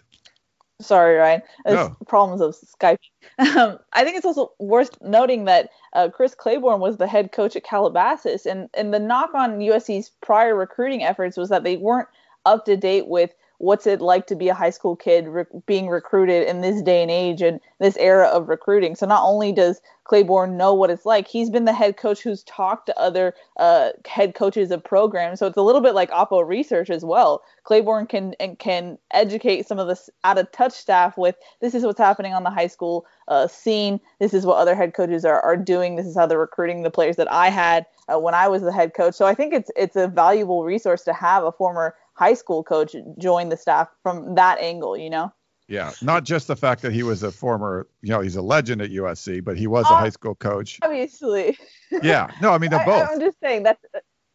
Sorry, 0.81 1.17
Ryan. 1.17 1.43
no. 1.67 1.97
problems 2.07 2.41
of 2.41 2.57
Skype. 2.57 2.99
Um, 3.39 3.79
I 3.93 4.03
think 4.03 4.17
it's 4.17 4.27
also 4.27 4.53
worth 4.59 5.01
noting 5.01 5.45
that 5.45 5.71
uh, 5.93 6.09
Chris 6.09 6.35
Claiborne 6.35 6.81
was 6.81 6.97
the 6.97 7.07
head 7.07 7.31
coach 7.31 7.55
at 7.55 7.63
Calabasas, 7.63 8.47
and 8.47 8.69
and 8.75 8.93
the 8.93 8.99
knock 8.99 9.33
on 9.33 9.61
USC's 9.61 10.11
prior 10.21 10.57
recruiting 10.57 11.05
efforts 11.05 11.37
was 11.37 11.49
that 11.51 11.63
they 11.63 11.77
weren't 11.77 12.09
up 12.49 12.65
to 12.65 12.77
date 12.77 13.07
with 13.09 13.35
what's 13.59 13.87
it 13.87 14.01
like 14.01 14.27
to 14.29 14.37
be 14.37 14.49
a 14.49 14.55
high 14.55 14.71
school 14.71 14.97
kid 14.97 15.27
re- 15.27 15.45
being 15.67 15.89
recruited 15.89 16.47
in 16.49 16.61
this 16.61 16.81
day 16.81 17.03
and 17.03 17.11
age 17.11 17.43
and 17.43 17.61
this 17.81 17.97
era 17.97 18.27
of 18.29 18.49
recruiting. 18.49 18.95
So 18.95 19.05
not 19.07 19.23
only 19.25 19.53
does 19.53 19.81
Claiborne 20.05 20.57
know 20.57 20.73
what 20.73 20.91
it's 20.91 21.05
like, 21.05 21.27
he's 21.27 21.51
been 21.51 21.65
the 21.65 21.73
head 21.73 21.97
coach 21.97 22.23
who's 22.23 22.45
talked 22.45 22.87
to 22.87 22.99
other 22.99 23.35
uh, 23.59 23.91
head 24.07 24.35
coaches 24.35 24.71
of 24.71 24.83
programs. 24.83 25.41
So 25.41 25.47
it's 25.47 25.57
a 25.57 25.63
little 25.63 25.81
bit 25.81 25.95
like 25.95 26.11
Oppo 26.11 26.47
research 26.47 26.89
as 26.89 27.05
well. 27.05 27.43
Claiborne 27.65 28.07
can 28.07 28.35
can 28.59 28.97
educate 29.11 29.67
some 29.67 29.79
of 29.79 29.89
the 29.89 29.99
out 30.25 30.39
of 30.39 30.51
touch 30.53 30.73
staff 30.73 31.19
with 31.19 31.35
this 31.61 31.75
is 31.75 31.85
what's 31.85 31.99
happening 31.99 32.33
on 32.33 32.45
the 32.45 32.51
high 32.51 32.69
school 32.69 33.07
uh, 33.27 33.49
scene. 33.49 34.01
This 34.21 34.33
is 34.33 34.47
what 34.47 34.57
other 34.57 34.75
head 34.75 34.95
coaches 34.95 35.25
are, 35.25 35.41
are 35.43 35.57
doing. 35.57 35.97
This 35.97 36.07
is 36.07 36.17
how 36.17 36.27
they're 36.27 36.39
recruiting 36.39 36.85
the 36.85 36.91
players 36.91 37.17
that 37.17 37.31
I 37.31 37.51
had 37.51 37.85
uh, 38.09 38.19
when 38.19 38.35
I 38.35 38.49
was 38.49 38.63
the 38.63 38.73
head 38.73 38.95
coach. 38.95 39.15
So 39.15 39.27
I 39.27 39.35
think 39.35 39.53
it's 39.53 39.71
it's 39.77 39.97
a 39.97 40.09
valuable 40.09 40.65
resource 40.65 41.03
to 41.05 41.13
have 41.13 41.45
a 41.45 41.53
former 41.53 41.95
high 42.19 42.35
school 42.35 42.65
coach 42.65 42.97
join 43.19 43.49
the 43.49 43.57
staff 43.57 43.89
from 44.03 44.35
that 44.35 44.59
angle, 44.59 44.97
you 44.97 45.09
know? 45.09 45.33
Yeah, 45.69 45.93
not 46.03 46.25
just 46.25 46.49
the 46.49 46.57
fact 46.57 46.83
that 46.83 46.93
he 46.93 47.03
was 47.03 47.23
a 47.23 47.31
former, 47.31 47.87
you 48.01 48.09
know, 48.09 48.21
he's 48.21 48.37
a 48.37 48.43
legend 48.43 48.81
at 48.81 48.91
USC, 48.91 49.45
but 49.45 49.57
he 49.57 49.67
was 49.67 49.85
a 49.87 49.93
uh, 49.93 49.99
high 49.99 50.09
school 50.09 50.35
coach. 50.35 50.79
Obviously. 50.83 51.59
yeah, 52.03 52.31
no, 52.41 52.53
I 52.53 52.59
mean 52.59 52.71
they're 52.71 52.85
both. 52.87 53.09
I, 53.09 53.13
am 53.13 53.21
just 53.21 53.37
saying 53.41 53.65
that's, 53.65 53.85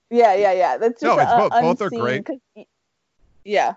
yeah, 0.10 0.36
yeah, 0.36 0.54
yeah. 0.54 0.78
That's 0.78 1.02
just 1.02 1.04
no, 1.04 1.20
it's 1.20 1.32
both. 1.32 1.52
Both 1.52 1.82
are 1.82 1.90
great. 1.90 2.28
Yeah. 3.44 3.74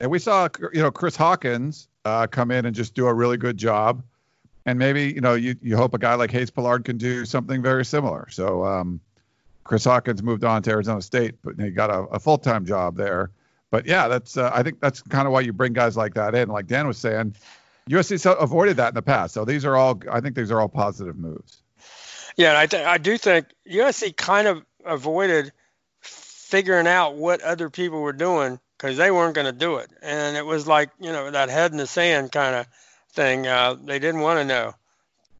And 0.00 0.10
we 0.10 0.18
saw, 0.18 0.48
you 0.72 0.82
know, 0.82 0.90
Chris 0.90 1.14
Hawkins 1.14 1.88
uh, 2.04 2.26
come 2.26 2.50
in 2.50 2.64
and 2.64 2.74
just 2.74 2.94
do 2.94 3.06
a 3.06 3.14
really 3.14 3.36
good 3.36 3.58
job, 3.58 4.02
and 4.66 4.78
maybe 4.78 5.12
you 5.12 5.20
know 5.20 5.34
you 5.34 5.56
you 5.60 5.76
hope 5.76 5.92
a 5.92 5.98
guy 5.98 6.14
like 6.14 6.30
Hayes 6.30 6.50
Pullard 6.50 6.86
can 6.86 6.96
do 6.96 7.26
something 7.26 7.62
very 7.62 7.84
similar. 7.84 8.28
So 8.30 8.64
um, 8.64 8.98
Chris 9.62 9.84
Hawkins 9.84 10.22
moved 10.22 10.42
on 10.42 10.62
to 10.62 10.70
Arizona 10.70 11.02
State, 11.02 11.34
but 11.44 11.60
he 11.60 11.70
got 11.70 11.90
a, 11.90 11.98
a 12.04 12.18
full 12.18 12.38
time 12.38 12.64
job 12.64 12.96
there 12.96 13.30
but 13.74 13.86
yeah, 13.86 14.06
that's 14.06 14.36
uh, 14.36 14.52
I 14.54 14.62
think 14.62 14.78
that's 14.78 15.02
kind 15.02 15.26
of 15.26 15.32
why 15.32 15.40
you 15.40 15.52
bring 15.52 15.72
guys 15.72 15.96
like 15.96 16.14
that 16.14 16.36
in. 16.36 16.48
Like 16.48 16.68
Dan 16.68 16.86
was 16.86 16.96
saying, 16.96 17.34
USC 17.90 18.24
avoided 18.40 18.76
that 18.76 18.90
in 18.90 18.94
the 18.94 19.02
past. 19.02 19.34
So 19.34 19.44
these 19.44 19.64
are 19.64 19.74
all 19.74 20.00
I 20.08 20.20
think 20.20 20.36
these 20.36 20.52
are 20.52 20.60
all 20.60 20.68
positive 20.68 21.16
moves. 21.16 21.60
Yeah, 22.36 22.56
I 22.56 22.66
th- 22.66 22.86
I 22.86 22.98
do 22.98 23.18
think 23.18 23.46
USC 23.68 24.16
kind 24.16 24.46
of 24.46 24.64
avoided 24.84 25.50
figuring 26.02 26.86
out 26.86 27.16
what 27.16 27.40
other 27.40 27.68
people 27.68 28.00
were 28.00 28.12
doing 28.12 28.60
because 28.78 28.96
they 28.96 29.10
weren't 29.10 29.34
going 29.34 29.52
to 29.52 29.52
do 29.52 29.78
it, 29.78 29.90
and 30.00 30.36
it 30.36 30.46
was 30.46 30.68
like 30.68 30.90
you 31.00 31.10
know 31.10 31.32
that 31.32 31.48
head 31.48 31.72
in 31.72 31.76
the 31.76 31.88
sand 31.88 32.30
kind 32.30 32.54
of 32.54 32.68
thing. 33.10 33.44
Uh, 33.44 33.74
they 33.74 33.98
didn't 33.98 34.20
want 34.20 34.38
to 34.38 34.44
know 34.44 34.72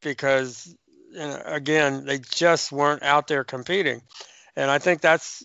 because 0.01 0.75
you 1.13 1.19
know, 1.19 1.41
again 1.47 2.05
they 2.05 2.19
just 2.19 2.73
weren't 2.73 3.05
out 3.05 3.29
there 3.29 3.45
competing, 3.45 4.03
and 4.57 4.71
I 4.71 4.79
think 4.79 5.01
that's 5.01 5.45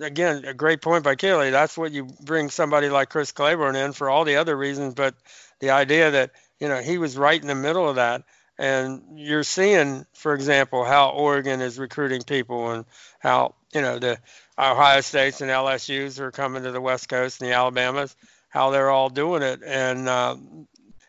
again, 0.00 0.44
a 0.44 0.54
great 0.54 0.80
point 0.80 1.04
by 1.04 1.14
Kelly. 1.14 1.50
That's 1.50 1.76
what 1.76 1.92
you 1.92 2.08
bring 2.22 2.50
somebody 2.50 2.88
like 2.88 3.10
Chris 3.10 3.32
Claiborne 3.32 3.76
in 3.76 3.92
for 3.92 4.10
all 4.10 4.24
the 4.24 4.36
other 4.36 4.56
reasons, 4.56 4.94
but 4.94 5.14
the 5.60 5.70
idea 5.70 6.10
that 6.12 6.30
you 6.60 6.68
know 6.68 6.80
he 6.80 6.98
was 6.98 7.16
right 7.16 7.40
in 7.40 7.48
the 7.48 7.54
middle 7.54 7.88
of 7.88 7.96
that, 7.96 8.22
and 8.58 9.18
you're 9.18 9.42
seeing, 9.42 10.06
for 10.14 10.34
example, 10.34 10.84
how 10.84 11.10
Oregon 11.10 11.60
is 11.60 11.78
recruiting 11.78 12.22
people 12.22 12.70
and 12.70 12.84
how 13.18 13.54
you 13.72 13.80
know 13.80 13.98
the 13.98 14.18
Ohio 14.58 15.00
States 15.00 15.40
and 15.40 15.50
LSU's 15.50 16.20
are 16.20 16.30
coming 16.30 16.62
to 16.62 16.70
the 16.70 16.80
West 16.80 17.08
Coast 17.08 17.40
and 17.40 17.50
the 17.50 17.54
Alabamas, 17.54 18.16
how 18.48 18.70
they're 18.70 18.90
all 18.90 19.10
doing 19.10 19.42
it, 19.42 19.60
and 19.64 20.08
uh, 20.08 20.36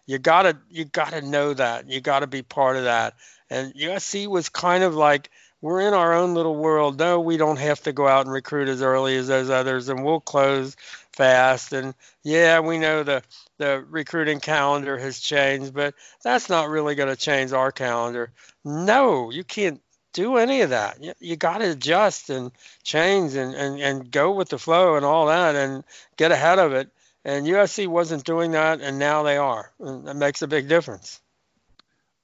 you 0.06 0.18
gotta 0.18 0.58
you 0.70 0.86
gotta 0.86 1.22
know 1.22 1.54
that 1.54 1.90
you 1.90 2.02
gotta 2.02 2.28
be 2.28 2.42
part 2.42 2.78
of 2.78 2.84
that. 2.84 3.16
And 3.50 3.74
USC 3.76 4.28
was 4.28 4.50
kind 4.50 4.84
of 4.84 4.96
like 4.96 5.30
we're 5.62 5.82
in 5.82 5.94
our 5.94 6.14
own 6.14 6.34
little 6.34 6.56
world. 6.56 7.00
No, 7.00 7.20
we 7.20 7.38
don't 7.38 7.60
have 7.60 7.82
to 7.84 7.94
go 7.94 8.08
out 8.08 8.26
and 8.26 8.34
recruit 8.34 8.68
as 8.68 8.82
early 8.82 9.16
as 9.16 9.28
those 9.28 9.50
others, 9.50 9.90
and 9.90 10.04
we'll 10.04 10.20
close 10.20 10.76
fast. 11.14 11.74
And 11.74 11.94
yeah, 12.24 12.60
we 12.60 12.78
know 12.78 13.04
the 13.04 13.24
the 13.58 13.84
recruiting 13.90 14.40
calendar 14.40 14.98
has 14.98 15.20
changed, 15.20 15.74
but 15.74 15.96
that's 16.24 16.50
not 16.50 16.70
really 16.70 16.96
going 16.96 17.10
to 17.10 17.16
change 17.16 17.54
our 17.54 17.72
calendar. 17.72 18.32
No, 18.64 19.32
you 19.32 19.44
can't 19.44 19.82
do 20.14 20.38
any 20.38 20.62
of 20.62 20.72
that. 20.72 21.04
You, 21.04 21.14
you 21.20 21.36
got 21.36 21.60
to 21.60 21.72
adjust 21.72 22.30
and 22.30 22.52
change 22.84 23.36
and, 23.36 23.54
and, 23.54 23.80
and 23.80 24.12
go 24.12 24.32
with 24.32 24.50
the 24.50 24.58
flow 24.58 24.96
and 24.96 25.06
all 25.06 25.28
that 25.28 25.56
and 25.56 25.84
get 26.18 26.32
ahead 26.32 26.58
of 26.58 26.74
it. 26.74 26.90
And 27.24 27.46
USC 27.46 27.88
wasn't 27.88 28.24
doing 28.24 28.52
that, 28.52 28.82
and 28.82 29.00
now 29.00 29.24
they 29.24 29.38
are. 29.38 29.72
And 29.80 30.08
that 30.08 30.16
makes 30.16 30.42
a 30.42 30.48
big 30.48 30.70
difference. 30.70 31.22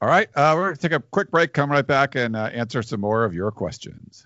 All 0.01 0.09
right. 0.09 0.27
Uh, 0.35 0.53
we're 0.55 0.63
going 0.63 0.75
to 0.75 0.81
take 0.81 0.91
a 0.93 0.99
quick 0.99 1.29
break, 1.29 1.53
come 1.53 1.71
right 1.71 1.85
back, 1.85 2.15
and 2.15 2.35
uh, 2.35 2.45
answer 2.45 2.81
some 2.81 3.01
more 3.01 3.23
of 3.23 3.35
your 3.35 3.51
questions. 3.51 4.25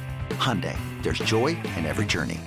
Hyundai, 0.35 0.77
there's 1.03 1.19
joy 1.19 1.47
in 1.77 1.85
every 1.85 2.05
journey. 2.05 2.39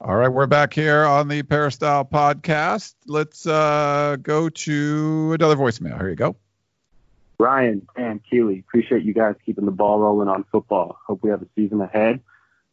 All 0.00 0.16
right, 0.16 0.28
we're 0.28 0.48
back 0.48 0.74
here 0.74 1.04
on 1.04 1.28
the 1.28 1.44
Peristyle 1.44 2.04
podcast. 2.04 2.94
Let's 3.06 3.46
uh, 3.46 4.16
go 4.20 4.48
to 4.48 5.32
another 5.34 5.54
voicemail. 5.54 5.96
Here 5.96 6.08
you 6.08 6.16
go. 6.16 6.34
Ryan 7.38 7.86
and 7.96 8.20
Keeley, 8.28 8.58
appreciate 8.60 9.04
you 9.04 9.14
guys 9.14 9.36
keeping 9.46 9.64
the 9.64 9.70
ball 9.70 10.00
rolling 10.00 10.28
on 10.28 10.44
football. 10.50 10.98
Hope 11.06 11.22
we 11.22 11.30
have 11.30 11.42
a 11.42 11.46
season 11.54 11.80
ahead. 11.80 12.20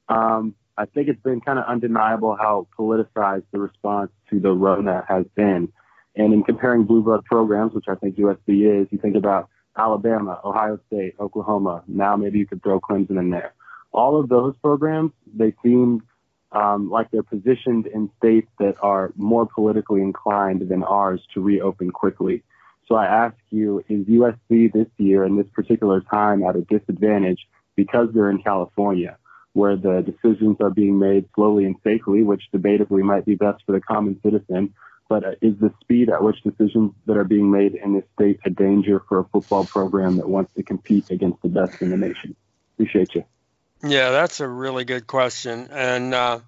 Um, 0.09 0.55
I 0.77 0.85
think 0.85 1.07
it's 1.07 1.21
been 1.21 1.41
kind 1.41 1.59
of 1.59 1.65
undeniable 1.65 2.35
how 2.35 2.67
politicized 2.77 3.43
the 3.51 3.59
response 3.59 4.11
to 4.29 4.39
the 4.39 4.51
Rona 4.51 5.05
has 5.07 5.25
been. 5.35 5.71
And 6.15 6.33
in 6.33 6.43
comparing 6.43 6.85
blue 6.85 7.03
blood 7.03 7.25
programs, 7.25 7.73
which 7.73 7.85
I 7.87 7.95
think 7.95 8.15
USC 8.15 8.81
is, 8.81 8.87
you 8.89 8.97
think 8.97 9.15
about 9.15 9.49
Alabama, 9.77 10.39
Ohio 10.43 10.79
State, 10.87 11.15
Oklahoma. 11.19 11.83
Now 11.87 12.15
maybe 12.15 12.39
you 12.39 12.45
could 12.45 12.63
throw 12.63 12.79
Clemson 12.79 13.19
in 13.19 13.29
there. 13.29 13.53
All 13.91 14.19
of 14.19 14.29
those 14.29 14.55
programs, 14.61 15.11
they 15.33 15.53
seem 15.63 16.03
um, 16.51 16.89
like 16.89 17.11
they're 17.11 17.23
positioned 17.23 17.87
in 17.87 18.09
states 18.17 18.49
that 18.59 18.75
are 18.81 19.11
more 19.15 19.45
politically 19.45 20.01
inclined 20.01 20.67
than 20.67 20.83
ours 20.83 21.21
to 21.33 21.41
reopen 21.41 21.91
quickly. 21.91 22.43
So 22.87 22.95
I 22.95 23.05
ask 23.05 23.35
you, 23.51 23.83
is 23.87 24.05
USC 24.07 24.73
this 24.73 24.87
year 24.97 25.23
in 25.23 25.37
this 25.37 25.45
particular 25.53 26.01
time 26.01 26.43
at 26.43 26.55
a 26.55 26.61
disadvantage 26.61 27.47
because 27.75 28.09
they're 28.13 28.31
in 28.31 28.41
California, 28.41 29.17
where 29.53 29.75
the 29.75 30.01
decisions 30.01 30.57
are 30.59 30.71
being 30.71 30.97
made 30.97 31.25
slowly 31.35 31.65
and 31.65 31.75
safely, 31.83 32.23
which 32.23 32.43
debatably 32.53 33.03
might 33.03 33.25
be 33.25 33.35
best 33.35 33.63
for 33.65 33.73
the 33.73 33.81
common 33.81 34.19
citizen? 34.23 34.73
But 35.07 35.23
uh, 35.23 35.31
is 35.41 35.55
the 35.59 35.71
speed 35.81 36.09
at 36.09 36.23
which 36.23 36.41
decisions 36.41 36.93
that 37.05 37.17
are 37.17 37.23
being 37.23 37.51
made 37.51 37.75
in 37.75 37.93
this 37.93 38.05
state 38.15 38.39
a 38.45 38.49
danger 38.49 39.01
for 39.07 39.19
a 39.19 39.23
football 39.25 39.65
program 39.65 40.17
that 40.17 40.27
wants 40.27 40.53
to 40.55 40.63
compete 40.63 41.11
against 41.11 41.41
the 41.43 41.49
best 41.49 41.81
in 41.81 41.91
the 41.91 41.97
nation? 41.97 42.35
Appreciate 42.75 43.13
you. 43.13 43.23
Yeah, 43.81 44.11
that's 44.11 44.39
a 44.39 44.47
really 44.47 44.83
good 44.83 45.07
question. 45.07 45.69
And 45.71 46.13
uh, 46.13 46.39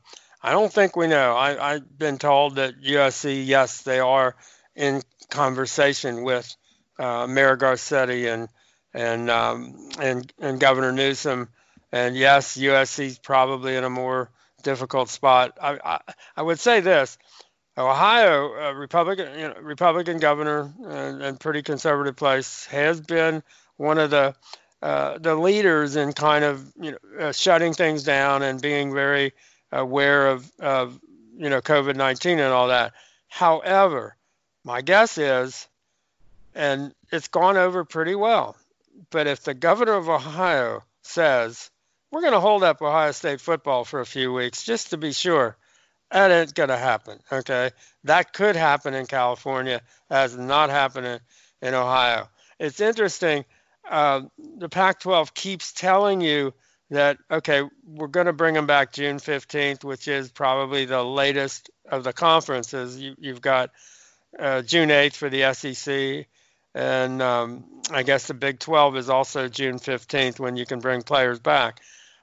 I 0.41 0.51
don't 0.51 0.71
think 0.71 0.95
we 0.95 1.07
know. 1.07 1.33
I, 1.35 1.73
I've 1.73 1.97
been 1.97 2.17
told 2.17 2.55
that 2.55 2.81
USC, 2.81 3.45
yes, 3.45 3.83
they 3.83 3.99
are 3.99 4.35
in 4.75 5.01
conversation 5.29 6.23
with 6.23 6.53
uh, 6.99 7.27
Mayor 7.27 7.57
Garcetti 7.57 8.31
and 8.31 8.49
and 8.93 9.29
um, 9.29 9.89
and 9.99 10.31
and 10.39 10.59
Governor 10.59 10.91
Newsom. 10.91 11.49
And 11.91 12.15
yes, 12.15 12.57
USC 12.57 13.05
is 13.05 13.19
probably 13.19 13.75
in 13.75 13.83
a 13.83 13.89
more 13.89 14.29
difficult 14.63 15.09
spot. 15.09 15.57
I, 15.61 15.79
I, 15.83 15.99
I 16.35 16.41
would 16.41 16.59
say 16.59 16.81
this: 16.81 17.17
Ohio, 17.77 18.67
uh, 18.67 18.73
Republican 18.73 19.39
you 19.39 19.47
know, 19.47 19.55
Republican 19.61 20.17
governor 20.19 20.73
and, 20.83 21.21
and, 21.21 21.39
pretty 21.39 21.61
conservative 21.61 22.15
place, 22.15 22.65
has 22.65 22.99
been 22.99 23.43
one 23.77 23.97
of 23.97 24.09
the 24.09 24.35
uh, 24.81 25.17
the 25.19 25.35
leaders 25.35 25.95
in 25.95 26.13
kind 26.13 26.43
of 26.43 26.71
you 26.79 26.91
know 26.91 27.27
uh, 27.27 27.31
shutting 27.31 27.73
things 27.73 28.03
down 28.03 28.41
and 28.41 28.61
being 28.61 28.93
very 28.93 29.33
aware 29.71 30.27
of, 30.27 30.51
of 30.59 30.99
you 31.37 31.49
know 31.49 31.61
COVID-19 31.61 32.31
and 32.31 32.41
all 32.41 32.69
that. 32.69 32.93
However, 33.27 34.15
my 34.63 34.81
guess 34.81 35.17
is, 35.17 35.67
and 36.55 36.93
it's 37.11 37.27
gone 37.27 37.57
over 37.57 37.85
pretty 37.85 38.15
well, 38.15 38.57
but 39.11 39.27
if 39.27 39.43
the 39.43 39.53
governor 39.53 39.93
of 39.93 40.09
Ohio 40.09 40.83
says 41.03 41.69
we're 42.11 42.21
going 42.21 42.33
to 42.33 42.39
hold 42.39 42.63
up 42.63 42.81
Ohio 42.81 43.11
State 43.11 43.39
football 43.39 43.85
for 43.85 44.01
a 44.01 44.05
few 44.05 44.33
weeks 44.33 44.63
just 44.63 44.89
to 44.89 44.97
be 44.97 45.13
sure, 45.13 45.55
that 46.11 46.31
ain't 46.31 46.53
going 46.53 46.69
to 46.69 46.77
happen. 46.77 47.19
Okay, 47.31 47.71
that 48.03 48.33
could 48.33 48.55
happen 48.55 48.93
in 48.93 49.05
California, 49.05 49.81
as 50.09 50.35
not 50.35 50.69
happening 50.69 51.19
in 51.61 51.73
Ohio. 51.73 52.27
It's 52.59 52.81
interesting 52.81 53.45
uh, 53.91 54.21
the 54.57 54.69
Pac-12 54.69 55.33
keeps 55.33 55.73
telling 55.73 56.21
you 56.21 56.53
that 56.89 57.17
okay, 57.29 57.61
we're 57.85 58.07
going 58.07 58.25
to 58.25 58.33
bring 58.33 58.53
them 58.53 58.65
back 58.65 58.91
June 58.91 59.17
15th, 59.17 59.83
which 59.83 60.07
is 60.07 60.31
probably 60.31 60.85
the 60.85 61.03
latest 61.03 61.69
of 61.89 62.03
the 62.03 62.13
conferences. 62.13 62.99
You, 62.99 63.15
have 63.25 63.41
got 63.41 63.71
uh, 64.37 64.61
June 64.61 64.89
8th 64.89 65.13
for 65.15 65.29
the 65.29 65.53
SEC, 65.53 66.27
and 66.73 67.21
um, 67.21 67.63
I 67.91 68.03
guess 68.03 68.27
the 68.27 68.33
Big 68.33 68.59
12 68.59 68.97
is 68.97 69.09
also 69.09 69.47
June 69.47 69.79
15th 69.79 70.39
when 70.39 70.55
you 70.55 70.65
can 70.65 70.79
bring 70.79 71.01
players 71.01 71.39
back. 71.39 71.81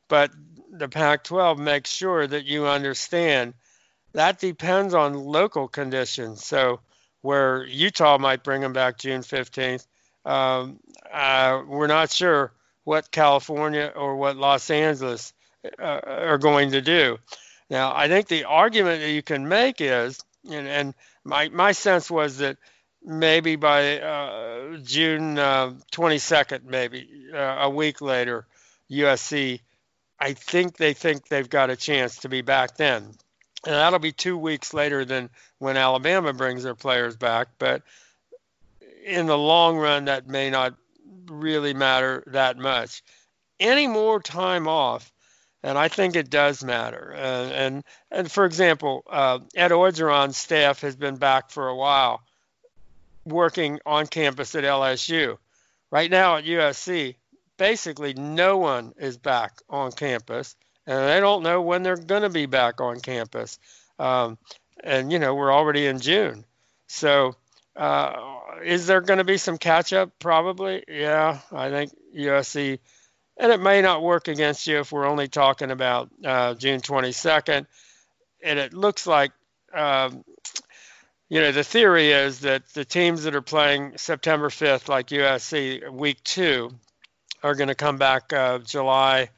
But 0.09 0.31
the 0.71 0.89
Pac-12 0.89 1.59
makes 1.59 1.91
sure 1.91 2.27
that 2.27 2.45
you 2.45 2.67
understand 2.67 3.55
that 4.13 4.39
depends 4.39 4.95
on 4.95 5.15
local 5.15 5.69
conditions. 5.69 6.45
So 6.45 6.81
where 7.21 7.65
Utah 7.65 8.19
might 8.19 8.45
bring 8.45 8.61
them 8.61 8.73
back 8.73 8.99
June 8.99 9.23
15th, 9.23 9.87
um, 10.29 10.79
uh, 11.11 11.63
we're 11.67 11.87
not 11.87 12.11
sure 12.11 12.53
what 12.85 13.11
California 13.11 13.91
or 13.97 14.17
what 14.17 14.37
Los 14.37 14.71
Angeles 14.71 15.33
uh, 15.79 16.01
are 16.05 16.39
going 16.39 16.73
to 16.73 16.83
do. 16.83 17.19
Now, 17.71 17.95
I 17.95 18.09
think 18.09 18.29
the 18.29 18.45
argument 18.45 19.01
that 19.01 19.11
you 19.11 19.23
can 19.23 19.49
make 19.49 19.81
is, 19.81 20.19
and, 20.51 20.69
and 20.69 20.95
my, 21.25 21.49
my 21.49 21.73
sense 21.73 22.11
was 22.11 22.39
that 22.39 22.59
maybe 23.03 23.57
by 23.57 24.01
uh, 24.01 24.77
June 24.79 25.39
uh, 25.39 25.73
22nd, 25.93 26.65
maybe 26.65 27.09
uh, 27.33 27.57
a 27.61 27.71
week 27.71 28.03
later, 28.03 28.47
USC, 28.91 29.61
I 30.21 30.33
think 30.35 30.77
they 30.77 30.93
think 30.93 31.29
they've 31.29 31.49
got 31.49 31.71
a 31.71 31.77
chance 31.77 32.19
to 32.19 32.29
be 32.29 32.43
back 32.43 32.77
then. 32.77 33.15
And 33.65 33.75
that'll 33.75 33.99
be 33.99 34.13
two 34.13 34.37
weeks 34.37 34.75
later 34.75 35.05
than 35.05 35.31
when 35.59 35.77
Alabama 35.77 36.33
brings 36.33 36.65
their 36.65 36.75
players 36.75 37.17
back. 37.17 37.49
But 37.59 37.83
in 39.09 39.27
the 39.27 39.39
long 39.39 39.79
run, 39.79 40.05
that 40.05 40.29
may 40.29 40.51
not 40.51 40.75
really 41.27 41.75
matter 41.75 42.23
that 42.29 42.59
much. 42.59 43.03
Any 43.59 43.87
more 43.87 44.21
time 44.21 44.69
off, 44.69 45.13
and 45.63 45.77
I 45.77 45.89
think 45.89 46.15
it 46.15 46.31
does 46.31 46.63
matter. 46.63 47.13
And 47.13 47.85
and, 48.11 48.31
for 48.31 48.45
example, 48.45 49.05
uh, 49.11 49.41
Ed 49.55 49.71
Orgeron's 49.71 50.37
staff 50.37 50.83
has 50.83 50.95
been 50.95 51.17
back 51.17 51.51
for 51.51 51.69
a 51.69 51.77
while, 51.77 52.23
working 53.25 53.81
on 53.85 54.07
campus 54.07 54.55
at 54.55 54.65
LSU. 54.65 55.39
Right 55.91 56.11
now 56.11 56.37
at 56.37 56.45
USC, 56.45 57.17
basically 57.57 58.15
no 58.15 58.59
one 58.59 58.95
is 58.99 59.17
back 59.17 59.61
on 59.69 59.91
campus, 59.91 60.55
and 60.87 61.09
they 61.09 61.19
don't 61.19 61.43
know 61.43 61.63
when 61.63 61.83
they're 61.83 61.97
going 61.97 62.23
to 62.23 62.31
be 62.31 62.47
back 62.47 62.81
on 62.81 63.01
campus. 63.01 63.59
Um, 63.99 64.39
and 64.85 65.11
you 65.11 65.19
know 65.19 65.35
we're 65.35 65.53
already 65.53 65.87
in 65.87 65.99
June, 65.99 66.45
so 66.87 67.35
uh, 67.75 68.38
is 68.63 68.87
there 68.87 69.01
going 69.01 69.19
to 69.19 69.25
be 69.25 69.37
some 69.37 69.59
catch 69.59 69.93
up? 69.93 70.19
Probably. 70.19 70.85
Yeah, 70.89 71.39
I 71.53 71.71
think 71.71 71.93
USC, 72.17 72.79
and 73.37 73.53
it 73.53 73.61
may 73.61 73.83
not 73.83 74.03
work 74.03 74.29
against 74.29 74.67
you 74.67 74.81
if 74.81 74.93
we're 74.93 75.07
only 75.07 75.29
talking 75.29 75.71
about 75.71 76.11
uh, 76.25 76.55
June 76.55 76.81
22nd. 76.81 77.67
And 78.43 78.59
it 78.59 78.73
looks 78.73 79.07
like, 79.07 79.33
um, 79.75 80.25
you 81.29 81.41
know, 81.41 81.53
the 81.53 81.65
theory 81.65 82.13
is 82.13 82.41
that 82.41 82.69
the 82.75 82.85
teams 82.85 83.25
that 83.25 83.35
are 83.35 83.43
playing 83.43 83.99
September 83.99 84.49
5th, 84.49 84.89
like 84.89 85.09
USC, 85.09 85.91
week 85.91 86.23
two, 86.25 86.71
are 87.43 87.55
going 87.55 87.69
to 87.69 87.75
come 87.75 87.99
back 87.99 88.33
uh, 88.33 88.59
July, 88.59 89.29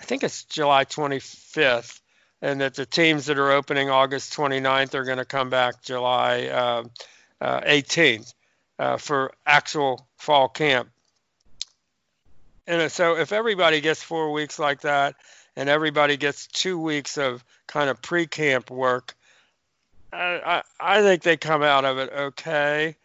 I 0.00 0.04
think 0.04 0.22
it's 0.22 0.44
July 0.44 0.84
25th, 0.84 2.00
and 2.42 2.60
that 2.60 2.74
the 2.74 2.86
teams 2.86 3.26
that 3.26 3.38
are 3.38 3.52
opening 3.52 3.90
August 3.90 4.34
29th 4.34 4.94
are 4.94 5.04
going 5.04 5.18
to 5.18 5.24
come 5.24 5.50
back 5.50 5.82
July. 5.82 6.46
Uh, 6.46 6.84
uh, 7.40 7.60
18th 7.60 8.34
uh, 8.78 8.96
for 8.96 9.32
actual 9.46 10.06
fall 10.16 10.48
camp. 10.48 10.90
And 12.66 12.90
so 12.92 13.16
if 13.16 13.32
everybody 13.32 13.80
gets 13.80 14.02
four 14.02 14.32
weeks 14.32 14.58
like 14.58 14.82
that, 14.82 15.16
and 15.56 15.68
everybody 15.68 16.16
gets 16.16 16.46
two 16.46 16.78
weeks 16.78 17.18
of 17.18 17.44
kind 17.66 17.90
of 17.90 18.00
pre-camp 18.00 18.70
work, 18.70 19.16
I, 20.12 20.62
I, 20.80 20.98
I 20.98 21.02
think 21.02 21.22
they 21.22 21.36
come 21.36 21.62
out 21.62 21.84
of 21.84 21.98
it 21.98 22.12
okay. 22.12 22.96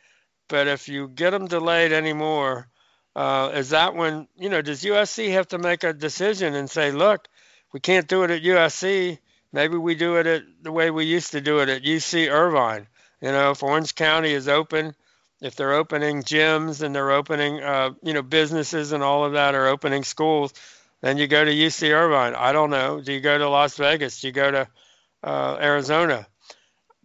But 0.47 0.67
if 0.67 0.87
you 0.87 1.07
get 1.07 1.31
them 1.31 1.47
delayed 1.47 1.91
anymore, 1.91 2.67
uh, 3.15 3.51
is 3.55 3.69
that 3.69 3.95
when 3.95 4.27
you 4.37 4.49
know 4.49 4.61
does 4.61 4.83
USC 4.83 5.31
have 5.31 5.47
to 5.49 5.57
make 5.57 5.83
a 5.83 5.93
decision 5.93 6.53
and 6.53 6.69
say, 6.69 6.91
look, 6.91 7.27
we 7.71 7.79
can't 7.79 8.07
do 8.07 8.23
it 8.23 8.31
at 8.31 8.43
USC. 8.43 9.17
Maybe 9.51 9.77
we 9.77 9.95
do 9.95 10.17
it 10.17 10.27
at 10.27 10.43
the 10.61 10.71
way 10.71 10.91
we 10.91 11.05
used 11.05 11.31
to 11.31 11.41
do 11.41 11.59
it 11.59 11.69
at 11.69 11.83
UC 11.83 12.29
Irvine. 12.29 12.87
You 13.21 13.31
know, 13.31 13.51
if 13.51 13.63
Orange 13.63 13.95
County 13.95 14.31
is 14.31 14.47
open, 14.47 14.95
if 15.43 15.55
they're 15.55 15.73
opening 15.73 16.23
gyms 16.23 16.81
and 16.81 16.95
they're 16.95 17.11
opening, 17.11 17.61
uh, 17.61 17.91
you 18.01 18.13
know, 18.13 18.21
businesses 18.21 18.93
and 18.93 19.03
all 19.03 19.25
of 19.25 19.33
that 19.33 19.55
are 19.55 19.67
opening 19.67 20.03
schools, 20.03 20.53
then 21.01 21.17
you 21.17 21.27
go 21.27 21.43
to 21.43 21.51
UC 21.51 21.91
Irvine. 21.91 22.33
I 22.33 22.53
don't 22.53 22.69
know. 22.69 23.01
Do 23.01 23.11
you 23.11 23.19
go 23.19 23.37
to 23.37 23.49
Las 23.49 23.75
Vegas? 23.75 24.21
Do 24.21 24.27
you 24.27 24.33
go 24.33 24.51
to 24.51 24.67
uh, 25.21 25.57
Arizona? 25.59 26.25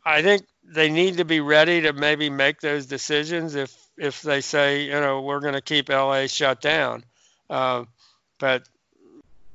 I 0.07 0.22
think 0.22 0.47
they 0.64 0.89
need 0.89 1.16
to 1.16 1.24
be 1.24 1.41
ready 1.41 1.80
to 1.82 1.93
maybe 1.93 2.30
make 2.30 2.61
those 2.61 2.86
decisions 2.86 3.57
if 3.57 3.76
if 3.97 4.22
they 4.22 4.41
say, 4.41 4.84
you 4.84 4.93
know, 4.93 5.22
we're 5.22 5.41
going 5.41 5.55
to 5.55 5.61
keep 5.61 5.89
LA 5.89 6.28
shut 6.28 6.61
down. 6.61 7.05
Uh, 7.51 7.84
but 8.39 8.62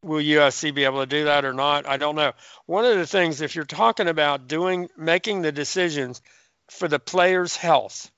will 0.02 0.22
USC 0.22 0.76
be 0.76 0.84
able 0.84 1.00
to 1.00 1.06
do 1.06 1.24
that 1.26 1.46
or 1.46 1.54
not? 1.54 1.88
I 1.88 1.96
don't 1.96 2.16
know. 2.16 2.34
One 2.66 2.84
of 2.84 2.98
the 2.98 3.08
things, 3.08 3.40
if 3.40 3.56
you're 3.56 3.64
talking 3.64 4.10
about 4.10 4.50
doing, 4.50 4.90
making 4.98 5.42
the 5.42 5.54
decisions 5.54 6.22
for 6.70 6.90
the 6.90 7.00
player's 7.00 7.56
health. 7.56 8.12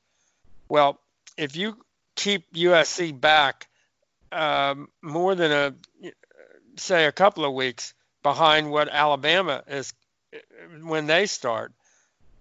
Well, 0.67 0.99
if 1.37 1.55
you 1.55 1.77
keep 2.15 2.53
USC 2.53 3.19
back 3.19 3.67
um, 4.31 4.89
more 5.01 5.35
than 5.35 5.51
a 5.51 5.75
say 6.77 7.05
a 7.05 7.11
couple 7.11 7.45
of 7.45 7.53
weeks 7.53 7.93
behind 8.23 8.69
what 8.69 8.89
Alabama 8.89 9.63
is 9.67 9.93
when 10.81 11.05
they 11.05 11.25
start, 11.25 11.71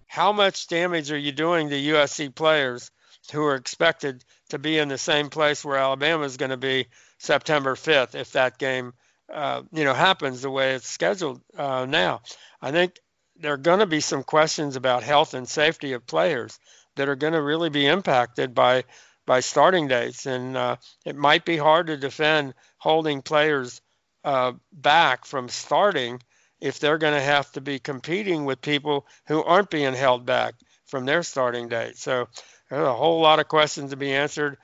how 0.06 0.32
much 0.32 0.66
damage 0.68 1.12
are 1.12 1.18
you 1.18 1.32
doing 1.32 1.70
to 1.70 1.76
USC 1.76 2.34
players 2.34 2.90
who 3.32 3.42
are 3.44 3.54
expected 3.54 4.24
to 4.50 4.58
be 4.58 4.78
in 4.78 4.88
the 4.88 4.98
same 4.98 5.30
place 5.30 5.64
where 5.64 5.76
Alabama 5.76 6.24
is 6.24 6.36
going 6.36 6.50
to 6.50 6.56
be 6.56 6.86
September 7.18 7.74
5th 7.74 8.14
if 8.14 8.32
that 8.32 8.58
game, 8.58 8.92
uh, 9.32 9.62
you 9.72 9.84
know, 9.84 9.94
happens 9.94 10.42
the 10.42 10.50
way 10.50 10.74
it's 10.74 10.88
scheduled 10.88 11.40
uh, 11.56 11.86
now? 11.88 12.22
I 12.60 12.70
think 12.70 12.98
there 13.36 13.52
are 13.54 13.58
going 13.58 13.80
to 13.80 13.86
be 13.86 14.00
some 14.00 14.22
questions 14.22 14.76
about 14.76 15.02
health 15.02 15.34
and 15.34 15.48
safety 15.48 15.92
of 15.92 16.06
players 16.06 16.58
that 16.96 17.08
are 17.08 17.16
going 17.16 17.32
to 17.32 17.42
really 17.42 17.70
be 17.70 17.86
impacted 17.86 18.54
by 18.54 18.84
by 19.26 19.40
starting 19.40 19.88
dates, 19.88 20.26
and 20.26 20.56
uh, 20.56 20.76
it 21.06 21.16
might 21.16 21.46
be 21.46 21.56
hard 21.56 21.86
to 21.86 21.96
defend 21.96 22.52
holding 22.76 23.22
players 23.22 23.80
uh, 24.22 24.52
back 24.72 25.24
from 25.24 25.48
starting 25.48 26.20
if 26.60 26.78
they're 26.78 26.98
going 26.98 27.14
to 27.14 27.20
have 27.20 27.50
to 27.52 27.60
be 27.60 27.78
competing 27.78 28.44
with 28.44 28.60
people 28.60 29.06
who 29.26 29.42
aren't 29.42 29.70
being 29.70 29.94
held 29.94 30.26
back 30.26 30.54
from 30.86 31.04
their 31.04 31.22
starting 31.22 31.68
date. 31.68 31.96
So 31.96 32.28
there's 32.70 32.86
a 32.86 32.94
whole 32.94 33.20
lot 33.20 33.38
of 33.38 33.48
questions 33.48 33.90
to 33.90 33.96
be 33.96 34.12
answered. 34.12 34.58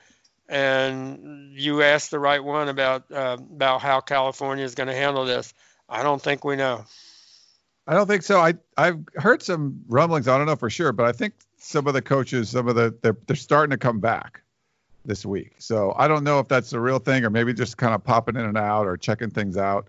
And 0.47 1.53
you 1.53 1.81
asked 1.81 2.11
the 2.11 2.19
right 2.19 2.43
one 2.43 2.67
about 2.67 3.09
uh, 3.11 3.37
about 3.39 3.81
how 3.81 4.01
California 4.01 4.65
is 4.65 4.75
going 4.75 4.87
to 4.87 4.95
handle 4.95 5.25
this. 5.25 5.53
I 5.87 6.03
don't 6.03 6.21
think 6.21 6.43
we 6.43 6.55
know. 6.55 6.85
I 7.87 7.93
don't 7.93 8.07
think 8.07 8.23
so. 8.23 8.39
I 8.39 8.55
I've 8.75 8.99
heard 9.15 9.41
some 9.43 9.81
rumblings. 9.87 10.27
I 10.27 10.37
don't 10.37 10.47
know 10.47 10.55
for 10.57 10.69
sure, 10.69 10.91
but 10.91 11.05
I 11.05 11.13
think 11.13 11.33
some 11.61 11.85
of 11.87 11.93
the 11.93 12.01
coaches, 12.01 12.49
some 12.49 12.67
of 12.67 12.75
the 12.75 12.93
they're 13.01 13.17
they're 13.27 13.35
starting 13.35 13.71
to 13.71 13.77
come 13.77 13.99
back 13.99 14.41
this 15.05 15.25
week. 15.25 15.53
So 15.59 15.93
I 15.95 16.07
don't 16.07 16.23
know 16.23 16.39
if 16.39 16.47
that's 16.47 16.73
a 16.73 16.79
real 16.79 16.99
thing 16.99 17.23
or 17.23 17.29
maybe 17.29 17.53
just 17.53 17.77
kind 17.77 17.93
of 17.93 18.03
popping 18.03 18.35
in 18.35 18.45
and 18.45 18.57
out 18.57 18.87
or 18.87 18.97
checking 18.97 19.29
things 19.29 19.57
out. 19.57 19.87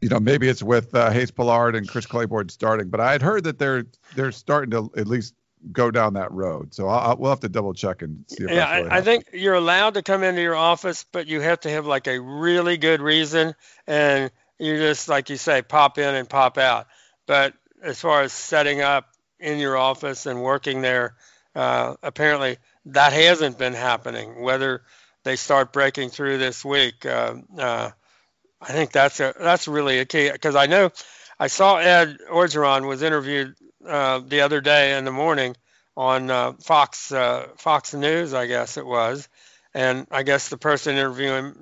You 0.00 0.08
know, 0.08 0.20
maybe 0.20 0.48
it's 0.48 0.62
with 0.62 0.94
uh, 0.94 1.10
Hayes 1.10 1.30
Pullard 1.30 1.74
and 1.74 1.88
Chris 1.88 2.06
Claiborne 2.06 2.48
starting, 2.48 2.88
but 2.88 3.00
I 3.00 3.12
had 3.12 3.22
heard 3.22 3.44
that 3.44 3.58
they're 3.58 3.84
they're 4.14 4.32
starting 4.32 4.70
to 4.70 4.90
at 4.96 5.06
least 5.06 5.34
go 5.72 5.90
down 5.90 6.14
that 6.14 6.32
road. 6.32 6.72
So 6.72 6.88
I'll, 6.88 7.16
we'll 7.16 7.30
have 7.30 7.40
to 7.40 7.48
double 7.48 7.74
check 7.74 8.02
and 8.02 8.24
see. 8.28 8.44
If 8.44 8.50
yeah, 8.50 8.74
really 8.76 8.90
I, 8.90 8.98
I 8.98 9.00
think 9.02 9.26
you're 9.32 9.54
allowed 9.54 9.94
to 9.94 10.02
come 10.02 10.22
into 10.22 10.40
your 10.40 10.54
office, 10.54 11.04
but 11.10 11.26
you 11.26 11.40
have 11.40 11.60
to 11.60 11.70
have 11.70 11.84
like 11.84 12.06
a 12.06 12.18
really 12.20 12.76
good 12.76 13.02
reason, 13.02 13.54
and 13.86 14.30
you 14.58 14.78
just 14.78 15.08
like 15.08 15.28
you 15.30 15.36
say, 15.36 15.62
pop 15.62 15.98
in 15.98 16.14
and 16.14 16.28
pop 16.28 16.56
out. 16.58 16.86
But 17.26 17.54
as 17.82 18.00
far 18.00 18.22
as 18.22 18.32
setting 18.32 18.80
up 18.80 19.06
in 19.40 19.58
your 19.58 19.76
office 19.76 20.26
and 20.26 20.42
working 20.42 20.80
there, 20.80 21.14
uh, 21.54 21.94
apparently 22.02 22.58
that 22.86 23.12
hasn't 23.12 23.58
been 23.58 23.74
happening. 23.74 24.40
Whether 24.42 24.82
they 25.24 25.36
start 25.36 25.72
breaking 25.72 26.10
through 26.10 26.38
this 26.38 26.64
week, 26.64 27.04
uh, 27.04 27.34
uh, 27.58 27.90
I 28.60 28.72
think 28.72 28.92
that's 28.92 29.20
a 29.20 29.34
that's 29.38 29.68
really 29.68 29.98
a 29.98 30.04
key 30.04 30.30
because 30.30 30.56
I 30.56 30.66
know 30.66 30.90
I 31.38 31.48
saw 31.48 31.76
Ed 31.76 32.18
Orgeron 32.30 32.86
was 32.86 33.02
interviewed 33.02 33.54
uh, 33.86 34.20
the 34.26 34.40
other 34.42 34.60
day 34.60 34.96
in 34.96 35.04
the 35.04 35.12
morning 35.12 35.56
on 35.96 36.30
uh, 36.30 36.52
Fox 36.60 37.12
uh, 37.12 37.48
Fox 37.56 37.94
News, 37.94 38.34
I 38.34 38.46
guess 38.46 38.76
it 38.76 38.86
was, 38.86 39.28
and 39.74 40.06
I 40.10 40.22
guess 40.22 40.48
the 40.48 40.58
person 40.58 40.96
interviewing 40.96 41.54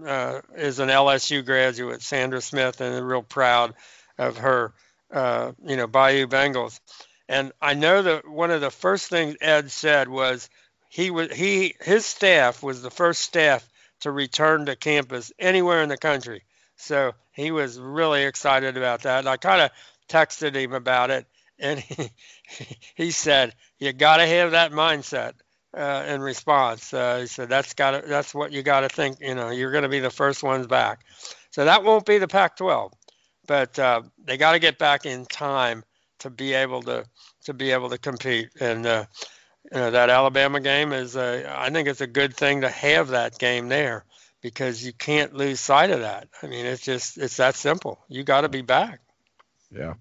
is 0.56 0.78
an 0.78 0.88
LSU 0.88 1.44
graduate, 1.44 2.02
Sandra 2.02 2.40
Smith, 2.40 2.80
and 2.80 3.06
real 3.06 3.22
proud 3.22 3.74
of 4.18 4.38
her, 4.38 4.72
you 5.12 5.76
know, 5.76 5.86
Bayou 5.86 6.26
Bengals. 6.26 6.80
And 7.28 7.52
I 7.60 7.74
know 7.74 8.02
that 8.02 8.28
one 8.28 8.50
of 8.50 8.60
the 8.60 8.70
first 8.70 9.08
things 9.08 9.36
Ed 9.40 9.70
said 9.70 10.08
was 10.08 10.48
he 10.88 11.10
was 11.10 11.32
he 11.32 11.74
his 11.80 12.06
staff 12.06 12.62
was 12.62 12.82
the 12.82 12.90
first 12.90 13.20
staff 13.22 13.68
to 14.00 14.10
return 14.10 14.66
to 14.66 14.76
campus 14.76 15.32
anywhere 15.38 15.82
in 15.82 15.88
the 15.88 15.96
country. 15.96 16.42
So 16.76 17.12
he 17.32 17.50
was 17.50 17.78
really 17.80 18.24
excited 18.24 18.76
about 18.76 19.02
that. 19.02 19.20
And 19.20 19.28
I 19.28 19.36
kind 19.36 19.62
of 19.62 19.70
texted 20.08 20.54
him 20.54 20.72
about 20.72 21.10
it, 21.10 21.26
and 21.58 21.80
he, 21.80 22.10
he 22.94 23.10
said, 23.10 23.54
"You 23.78 23.92
got 23.92 24.18
to 24.18 24.26
have 24.26 24.52
that 24.52 24.72
mindset." 24.72 25.34
Uh, 25.74 26.04
in 26.08 26.22
response, 26.22 26.94
uh, 26.94 27.18
he 27.18 27.26
said, 27.26 27.48
"That's 27.50 27.74
got 27.74 28.06
that's 28.06 28.34
what 28.34 28.52
you 28.52 28.62
got 28.62 28.80
to 28.80 28.88
think. 28.88 29.18
You 29.20 29.34
know, 29.34 29.50
you're 29.50 29.72
going 29.72 29.82
to 29.82 29.90
be 29.90 30.00
the 30.00 30.10
first 30.10 30.42
ones 30.42 30.66
back." 30.66 31.04
So 31.50 31.64
that 31.64 31.84
won't 31.84 32.06
be 32.06 32.18
the 32.18 32.28
Pac-12, 32.28 32.92
but 33.46 33.78
uh, 33.78 34.02
they 34.24 34.36
got 34.36 34.52
to 34.52 34.58
get 34.58 34.78
back 34.78 35.06
in 35.06 35.26
time 35.26 35.84
to 36.20 36.30
be 36.30 36.54
able 36.54 36.82
to 36.82 37.04
to 37.44 37.54
be 37.54 37.72
able 37.72 37.90
to 37.90 37.98
compete. 37.98 38.50
And 38.60 38.86
uh, 38.86 39.04
you 39.72 39.78
know, 39.78 39.90
that 39.90 40.10
Alabama 40.10 40.60
game 40.60 40.92
is, 40.92 41.16
a, 41.16 41.44
I 41.48 41.70
think 41.70 41.88
it's 41.88 42.00
a 42.00 42.06
good 42.06 42.34
thing 42.34 42.60
to 42.60 42.68
have 42.68 43.08
that 43.08 43.38
game 43.38 43.68
there 43.68 44.04
because 44.40 44.84
you 44.84 44.92
can't 44.92 45.34
lose 45.34 45.60
sight 45.60 45.90
of 45.90 46.00
that. 46.00 46.28
I 46.42 46.46
mean, 46.46 46.66
it's 46.66 46.82
just 46.82 47.18
it's 47.18 47.36
that 47.38 47.54
simple. 47.54 47.98
You 48.08 48.22
got 48.22 48.42
to 48.42 48.48
be 48.48 48.62
back. 48.62 49.00
Yeah. 49.70 49.94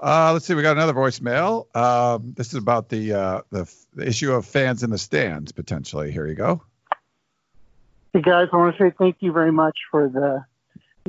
Uh, 0.00 0.32
let's 0.32 0.46
see. 0.46 0.54
We 0.54 0.62
got 0.62 0.76
another 0.76 0.94
voicemail. 0.94 1.74
Um, 1.76 2.34
this 2.36 2.48
is 2.48 2.54
about 2.54 2.88
the, 2.88 3.12
uh, 3.12 3.40
the 3.50 3.72
the 3.94 4.06
issue 4.06 4.32
of 4.32 4.46
fans 4.46 4.82
in 4.82 4.90
the 4.90 4.98
stands 4.98 5.52
potentially. 5.52 6.10
Here 6.10 6.26
you 6.26 6.34
go. 6.34 6.62
Hey 8.12 8.20
guys, 8.20 8.48
I 8.52 8.56
want 8.56 8.76
to 8.76 8.82
say 8.82 8.92
thank 8.98 9.16
you 9.20 9.32
very 9.32 9.52
much 9.52 9.78
for 9.90 10.08
the 10.08 10.44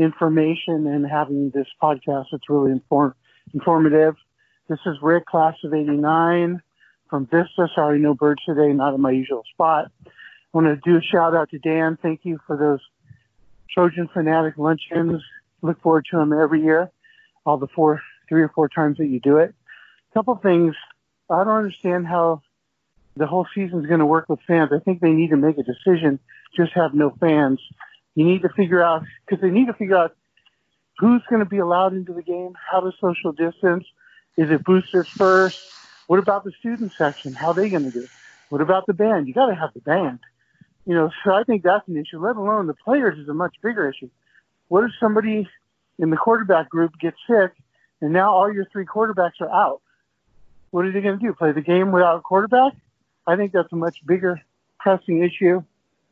information 0.02 0.88
and 0.88 1.06
having 1.06 1.50
this 1.50 1.68
podcast. 1.82 2.28
It's 2.32 2.50
really 2.50 2.72
inform- 2.72 3.16
informative. 3.54 4.16
This 4.70 4.80
is 4.86 4.98
Rick, 5.02 5.26
class 5.26 5.56
of 5.64 5.74
'89 5.74 6.62
from 7.10 7.26
Vista. 7.26 7.68
Sorry, 7.76 8.00
no 8.00 8.14
birds 8.14 8.44
today, 8.46 8.74
not 8.74 8.94
in 8.94 9.02
my 9.02 9.12
usual 9.12 9.44
spot. 9.54 9.92
I 10.06 10.10
want 10.54 10.68
to 10.68 10.76
do 10.90 10.98
a 10.98 11.02
shout 11.02 11.36
out 11.36 11.50
to 11.50 11.60
Dan. 11.60 11.98
Thank 12.02 12.22
you 12.24 12.40
for 12.48 12.58
those 12.58 12.80
Trojan 13.74 14.08
Fanatic 14.14 14.58
luncheons. 14.58 15.22
Look 15.62 15.82
forward 15.82 16.06
to 16.12 16.18
them 16.18 16.34
every 16.34 16.62
year, 16.62 16.92
all 17.46 17.58
the 17.58 17.68
four, 17.68 18.02
three 18.30 18.42
or 18.42 18.50
four 18.50 18.70
times 18.70 18.98
that 18.98 19.08
you 19.08 19.20
do 19.20 19.38
it. 19.38 19.54
A 20.12 20.14
couple 20.14 20.36
things. 20.36 20.76
I 21.30 21.44
don't 21.44 21.56
understand 21.56 22.06
how 22.06 22.42
the 23.16 23.28
whole 23.28 23.48
season 23.54 23.80
is 23.80 23.86
going 23.88 24.00
to 24.00 24.06
work 24.06 24.30
with 24.30 24.40
fans. 24.48 24.72
I 24.74 24.80
think 24.80 25.00
they 25.00 25.12
need 25.12 25.30
to 25.30 25.38
make 25.38 25.58
a 25.58 25.64
decision. 25.64 26.20
Just 26.56 26.74
have 26.74 26.94
no 26.94 27.16
fans. 27.20 27.60
You 28.16 28.26
need 28.26 28.42
to 28.44 28.50
figure 28.50 28.84
out 28.84 29.04
because 29.26 29.42
they 29.42 29.50
need 29.50 29.68
to 29.68 29.74
figure 29.74 29.98
out 29.98 30.16
who's 30.98 31.22
going 31.30 31.40
to 31.40 31.50
be 31.50 31.58
allowed 31.58 31.94
into 31.94 32.14
the 32.14 32.22
game, 32.22 32.56
how 32.72 32.80
to 32.80 32.92
social 33.00 33.32
distance. 33.32 33.86
Is 34.38 34.50
it 34.50 34.64
boosters 34.64 35.08
first? 35.08 35.60
What 36.08 36.20
about 36.20 36.44
the 36.44 36.52
student 36.60 36.92
section? 36.98 37.34
How 37.34 37.50
are 37.50 37.54
they 37.54 37.70
going 37.70 37.86
to 37.86 37.92
do? 37.92 38.04
It? 38.04 38.10
What 38.50 38.62
about 38.62 38.86
the 38.86 38.94
band? 38.94 39.28
You 39.28 39.34
got 39.34 39.48
to 39.48 39.56
have 39.56 39.74
the 39.74 39.82
band. 39.82 40.20
You 40.86 40.94
know, 40.94 41.12
so 41.24 41.34
I 41.34 41.44
think 41.44 41.64
that's 41.64 41.88
an 41.88 41.98
issue. 41.98 42.20
Let 42.20 42.36
alone 42.36 42.68
the 42.68 42.74
players 42.74 43.18
is 43.18 43.30
a 43.30 43.34
much 43.34 43.56
bigger 43.64 43.90
issue. 43.90 44.10
What 44.68 44.84
if 44.84 44.92
somebody 45.00 45.48
in 45.98 46.10
the 46.10 46.18
quarterback 46.18 46.70
group 46.70 46.98
gets 47.00 47.18
sick 47.28 47.54
and 48.02 48.12
now 48.12 48.34
all 48.34 48.52
your 48.52 48.66
three 48.66 48.86
quarterbacks 48.86 49.40
are 49.40 49.50
out? 49.50 49.82
What 50.72 50.86
are 50.86 50.92
they 50.92 51.02
going 51.02 51.20
to 51.20 51.26
do? 51.26 51.34
Play 51.34 51.52
the 51.52 51.62
game 51.62 51.92
without 51.92 52.18
a 52.18 52.22
quarterback? 52.22 52.74
I 53.26 53.36
think 53.36 53.54
that's 53.54 53.72
a 53.72 53.76
much 53.76 54.06
bigger 54.06 54.42
pressing 54.80 55.24
issue. 55.24 55.64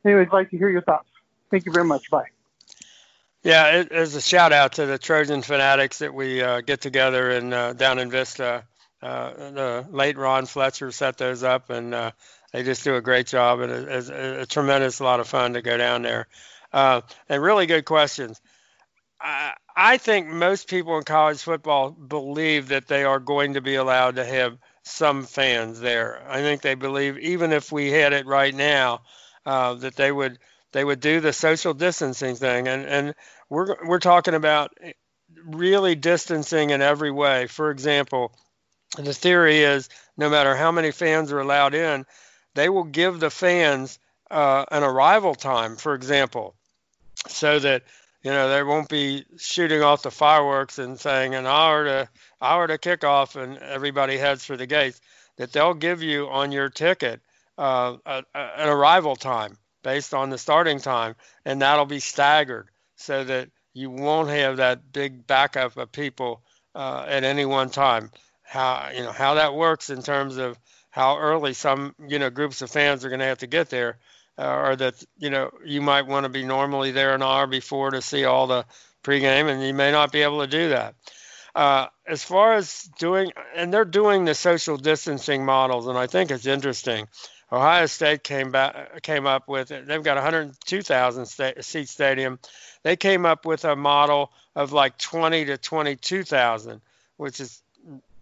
Anyway, 0.05 0.21
I'd 0.21 0.31
like 0.31 0.51
to 0.51 0.57
hear 0.57 0.69
your 0.69 0.81
thoughts. 0.81 1.09
Thank 1.49 1.65
you 1.65 1.71
very 1.71 1.85
much. 1.85 2.09
Bye. 2.09 2.27
Yeah, 3.43 3.79
it, 3.79 3.87
it's 3.91 4.15
a 4.15 4.21
shout 4.21 4.53
out 4.53 4.73
to 4.73 4.85
the 4.85 4.97
Trojan 4.97 5.41
fanatics 5.41 5.99
that 5.99 6.13
we 6.13 6.41
uh, 6.41 6.61
get 6.61 6.81
together 6.81 7.31
in 7.31 7.53
uh, 7.53 7.73
down 7.73 7.97
in 7.99 8.11
Vista 8.11 8.65
uh, 9.01 9.33
the 9.51 9.85
late 9.89 10.17
Ron 10.17 10.45
Fletcher 10.45 10.91
set 10.91 11.17
those 11.17 11.43
up, 11.43 11.69
and 11.69 11.93
uh, 11.93 12.11
they 12.53 12.63
just 12.63 12.83
do 12.83 12.95
a 12.95 13.01
great 13.01 13.27
job. 13.27 13.59
And 13.61 13.71
it's 13.71 14.09
a, 14.09 14.41
a, 14.41 14.45
tremendous 14.45 15.01
lot 15.01 15.19
of 15.19 15.27
fun 15.27 15.53
to 15.53 15.61
go 15.61 15.75
down 15.77 16.03
there. 16.03 16.27
Uh, 16.71 17.01
and 17.27 17.41
really 17.41 17.65
good 17.65 17.85
questions. 17.85 18.39
I, 19.19 19.53
I 19.75 19.97
think 19.97 20.27
most 20.27 20.67
people 20.69 20.97
in 20.97 21.03
college 21.03 21.41
football 21.41 21.91
believe 21.91 22.67
that 22.67 22.87
they 22.87 23.03
are 23.03 23.19
going 23.19 23.55
to 23.55 23.61
be 23.61 23.75
allowed 23.75 24.17
to 24.17 24.25
have 24.25 24.57
some 24.83 25.23
fans 25.23 25.79
there. 25.79 26.23
I 26.27 26.41
think 26.41 26.61
they 26.61 26.75
believe, 26.75 27.17
even 27.17 27.51
if 27.51 27.71
we 27.71 27.91
had 27.91 28.13
it 28.13 28.27
right 28.27 28.53
now, 28.53 29.01
uh, 29.45 29.73
that 29.75 29.95
they 29.95 30.11
would 30.11 30.37
they 30.71 30.83
would 30.83 30.99
do 30.99 31.19
the 31.19 31.33
social 31.33 31.73
distancing 31.73 32.35
thing. 32.35 32.67
And 32.67 32.85
and 32.85 33.15
we're 33.49 33.75
we're 33.85 33.99
talking 33.99 34.33
about 34.33 34.77
really 35.45 35.95
distancing 35.95 36.69
in 36.69 36.81
every 36.81 37.11
way. 37.11 37.47
For 37.47 37.71
example, 37.71 38.31
the 38.97 39.13
theory 39.13 39.59
is 39.59 39.89
no 40.17 40.29
matter 40.29 40.55
how 40.55 40.71
many 40.71 40.91
fans 40.91 41.31
are 41.31 41.39
allowed 41.39 41.73
in, 41.73 42.05
they 42.55 42.69
will 42.69 42.83
give 42.83 43.19
the 43.19 43.29
fans 43.29 43.99
uh, 44.29 44.65
an 44.71 44.83
arrival 44.83 45.35
time, 45.35 45.75
for 45.75 45.93
example, 45.93 46.55
so 47.27 47.59
that 47.59 47.83
you 48.23 48.31
know 48.31 48.49
they 48.49 48.63
won't 48.63 48.89
be 48.89 49.25
shooting 49.37 49.81
off 49.81 50.03
the 50.03 50.11
fireworks 50.11 50.79
and 50.79 50.99
saying 50.99 51.35
an 51.35 51.45
hour 51.45 51.83
to 51.85 52.09
hour 52.41 52.67
to 52.67 52.77
kickoff 52.77 53.41
and 53.41 53.57
everybody 53.57 54.17
heads 54.17 54.45
for 54.45 54.57
the 54.57 54.67
gates. 54.67 55.01
That 55.37 55.53
they'll 55.53 55.73
give 55.73 56.03
you 56.03 56.29
on 56.29 56.51
your 56.51 56.69
ticket 56.69 57.19
uh, 57.57 57.97
a, 58.05 58.23
a, 58.35 58.39
an 58.57 58.69
arrival 58.69 59.15
time 59.15 59.57
based 59.83 60.13
on 60.13 60.29
the 60.29 60.37
starting 60.37 60.79
time, 60.79 61.15
and 61.45 61.61
that'll 61.61 61.85
be 61.85 61.99
staggered 61.99 62.69
so 62.95 63.23
that 63.23 63.49
you 63.73 63.89
won't 63.89 64.29
have 64.29 64.57
that 64.57 64.91
big 64.91 65.25
backup 65.25 65.77
of 65.77 65.91
people 65.91 66.41
uh, 66.75 67.05
at 67.07 67.23
any 67.23 67.45
one 67.45 67.69
time 67.69 68.11
how 68.51 68.89
you 68.93 69.01
know 69.01 69.13
how 69.13 69.35
that 69.35 69.55
works 69.55 69.89
in 69.89 70.01
terms 70.01 70.35
of 70.35 70.59
how 70.89 71.17
early 71.17 71.53
some 71.53 71.95
you 72.05 72.19
know 72.19 72.29
groups 72.29 72.61
of 72.61 72.69
fans 72.69 73.05
are 73.05 73.09
going 73.09 73.21
to 73.21 73.25
have 73.25 73.37
to 73.37 73.47
get 73.47 73.69
there, 73.69 73.97
uh, 74.37 74.55
or 74.65 74.75
that 74.75 75.01
you 75.17 75.29
know 75.29 75.49
you 75.65 75.81
might 75.81 76.05
want 76.05 76.25
to 76.25 76.29
be 76.29 76.43
normally 76.43 76.91
there 76.91 77.15
an 77.15 77.23
hour 77.23 77.47
before 77.47 77.91
to 77.91 78.01
see 78.01 78.25
all 78.25 78.47
the 78.47 78.65
pregame, 79.03 79.49
and 79.49 79.63
you 79.63 79.73
may 79.73 79.89
not 79.89 80.11
be 80.11 80.21
able 80.21 80.41
to 80.41 80.47
do 80.47 80.69
that. 80.69 80.95
Uh, 81.55 81.87
as 82.05 82.23
far 82.23 82.53
as 82.53 82.89
doing, 82.99 83.31
and 83.55 83.73
they're 83.73 83.85
doing 83.85 84.25
the 84.25 84.35
social 84.35 84.75
distancing 84.75 85.45
models, 85.45 85.87
and 85.87 85.97
I 85.97 86.07
think 86.07 86.29
it's 86.29 86.45
interesting. 86.45 87.07
Ohio 87.51 87.85
State 87.85 88.23
came 88.23 88.51
back, 88.51 89.01
came 89.01 89.27
up 89.27 89.47
with 89.47 89.71
it. 89.71 89.85
They've 89.85 90.03
got 90.03 90.15
102,000 90.15 91.25
sta- 91.25 91.61
seat 91.61 91.89
stadium. 91.89 92.39
They 92.83 92.95
came 92.95 93.25
up 93.25 93.45
with 93.45 93.65
a 93.65 93.75
model 93.75 94.31
of 94.55 94.71
like 94.71 94.97
20 94.97 95.45
to 95.45 95.57
22,000, 95.57 96.81
which 97.17 97.39
is 97.39 97.61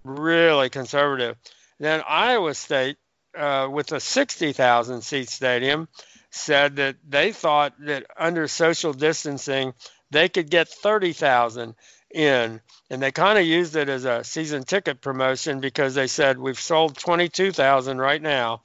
really 0.03 0.69
conservative. 0.69 1.37
Then 1.79 2.01
Iowa 2.07 2.55
State, 2.55 2.97
uh, 3.37 3.67
with 3.71 3.91
a 3.91 3.99
60,000 3.99 5.01
seat 5.01 5.29
stadium, 5.29 5.87
said 6.31 6.77
that 6.77 6.95
they 7.07 7.31
thought 7.31 7.73
that 7.85 8.05
under 8.17 8.47
social 8.47 8.93
distancing 8.93 9.73
they 10.11 10.29
could 10.29 10.49
get 10.49 10.67
30,000 10.67 11.75
in 12.11 12.61
and 12.89 13.01
they 13.01 13.11
kind 13.11 13.37
of 13.37 13.45
used 13.45 13.75
it 13.75 13.89
as 13.89 14.05
a 14.05 14.23
season 14.23 14.63
ticket 14.63 15.01
promotion 15.01 15.59
because 15.59 15.93
they 15.93 16.07
said 16.07 16.39
we've 16.39 16.59
sold 16.59 16.97
22,000 16.97 17.99
right 17.99 18.21
now 18.21 18.61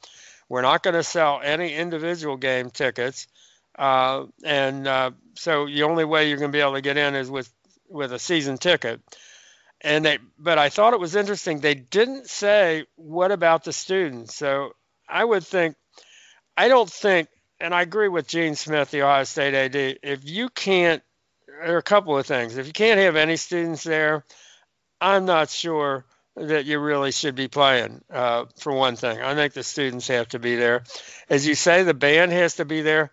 we're 0.54 0.62
not 0.62 0.84
going 0.84 0.94
to 0.94 1.02
sell 1.02 1.40
any 1.42 1.74
individual 1.74 2.36
game 2.36 2.70
tickets 2.70 3.26
uh, 3.76 4.24
and 4.44 4.86
uh, 4.86 5.10
so 5.34 5.66
the 5.66 5.82
only 5.82 6.04
way 6.04 6.28
you're 6.28 6.38
going 6.38 6.52
to 6.52 6.56
be 6.56 6.60
able 6.60 6.74
to 6.74 6.80
get 6.80 6.96
in 6.96 7.16
is 7.16 7.28
with 7.28 7.52
with 7.88 8.12
a 8.12 8.18
season 8.20 8.56
ticket 8.56 9.00
and 9.80 10.04
they 10.04 10.18
but 10.38 10.56
I 10.56 10.68
thought 10.68 10.94
it 10.94 11.00
was 11.00 11.16
interesting 11.16 11.58
they 11.58 11.74
didn't 11.74 12.28
say 12.28 12.84
what 12.94 13.32
about 13.32 13.64
the 13.64 13.72
students 13.72 14.36
so 14.36 14.70
I 15.08 15.24
would 15.24 15.44
think 15.44 15.74
I 16.56 16.68
don't 16.68 16.88
think 16.88 17.28
and 17.60 17.74
I 17.74 17.82
agree 17.82 18.08
with 18.08 18.28
Gene 18.28 18.54
Smith, 18.54 18.90
the 18.90 19.02
Ohio 19.02 19.24
State 19.24 19.54
AD. 19.54 19.98
If 20.02 20.28
you 20.28 20.50
can't, 20.50 21.02
there 21.46 21.74
are 21.74 21.78
a 21.78 21.82
couple 21.82 22.18
of 22.18 22.26
things. 22.26 22.56
If 22.56 22.66
you 22.66 22.72
can't 22.72 23.00
have 23.00 23.16
any 23.16 23.36
students 23.36 23.84
there, 23.84 24.24
I'm 25.00 25.24
not 25.24 25.50
sure 25.50 26.04
that 26.36 26.64
you 26.64 26.78
really 26.78 27.12
should 27.12 27.34
be 27.34 27.48
playing. 27.48 28.02
Uh, 28.10 28.46
for 28.58 28.72
one 28.72 28.96
thing, 28.96 29.20
I 29.20 29.34
think 29.34 29.52
the 29.52 29.62
students 29.62 30.08
have 30.08 30.28
to 30.28 30.38
be 30.38 30.56
there. 30.56 30.84
As 31.28 31.46
you 31.46 31.54
say, 31.54 31.82
the 31.82 31.94
band 31.94 32.32
has 32.32 32.56
to 32.56 32.64
be 32.64 32.82
there. 32.82 33.12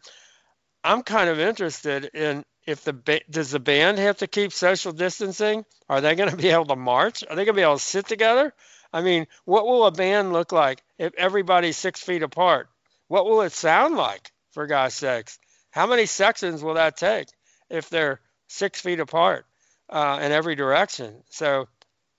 I'm 0.84 1.04
kind 1.04 1.30
of 1.30 1.40
interested 1.40 2.06
in 2.14 2.44
if 2.66 2.84
the 2.84 2.94
ba- 2.94 3.22
does 3.30 3.52
the 3.52 3.60
band 3.60 3.98
have 4.00 4.18
to 4.18 4.28
keep 4.28 4.52
social 4.54 4.92
distancing? 4.92 5.66
Are 5.90 6.02
they 6.02 6.16
going 6.16 6.30
to 6.32 6.38
be 6.38 6.50
able 6.50 6.66
to 6.66 6.76
march? 6.76 7.24
Are 7.24 7.36
they 7.36 7.46
going 7.46 7.56
to 7.56 7.60
be 7.60 7.62
able 7.62 7.78
to 7.78 7.84
sit 7.84 8.08
together? 8.08 8.54
I 8.94 9.02
mean, 9.02 9.28
what 9.46 9.66
will 9.66 9.86
a 9.86 9.92
band 9.92 10.34
look 10.34 10.52
like 10.52 10.84
if 10.98 11.14
everybody's 11.18 11.78
six 11.78 12.02
feet 12.02 12.24
apart? 12.24 12.70
What 13.08 13.26
will 13.26 13.42
it 13.42 13.52
sound 13.52 13.96
like, 13.96 14.32
for 14.52 14.68
God's 14.68 14.96
sakes? 14.96 15.40
How 15.72 15.88
many 15.88 16.06
sections 16.06 16.64
will 16.64 16.74
that 16.76 16.98
take 16.98 17.28
if 17.70 17.90
they're 17.90 18.20
six 18.48 18.82
feet 18.82 19.00
apart 19.00 19.46
uh, 19.90 20.20
in 20.22 20.32
every 20.32 20.56
direction? 20.56 21.24
So 21.30 21.68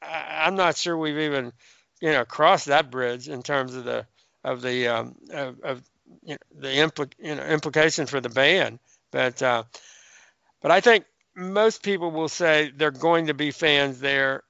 I, 0.02 0.46
am 0.46 0.56
not 0.56 0.76
sure 0.76 0.96
we've 0.96 1.18
even, 1.18 1.52
you 2.00 2.10
know, 2.10 2.24
crossed 2.24 2.66
that 2.66 2.90
bridge 2.90 3.28
in 3.28 3.42
terms 3.42 3.74
of 3.74 3.84
the 3.84 4.06
of 4.44 4.62
the 4.62 4.88
um, 4.88 5.14
of, 5.30 5.60
of 5.60 5.82
you 6.22 6.34
know, 6.34 6.60
the 6.60 6.68
impl- 6.68 7.12
you 7.18 7.34
know, 7.34 7.44
implication 7.44 8.06
for 8.06 8.20
the 8.20 8.28
ban. 8.28 8.78
But 9.10 9.42
uh, 9.42 9.64
but 10.60 10.70
I 10.70 10.80
think 10.80 11.04
most 11.34 11.82
people 11.82 12.10
will 12.10 12.28
say 12.28 12.72
they're 12.74 12.90
going 12.90 13.26
to 13.26 13.34
be 13.34 13.50
fans 13.50 14.00
there. 14.00 14.42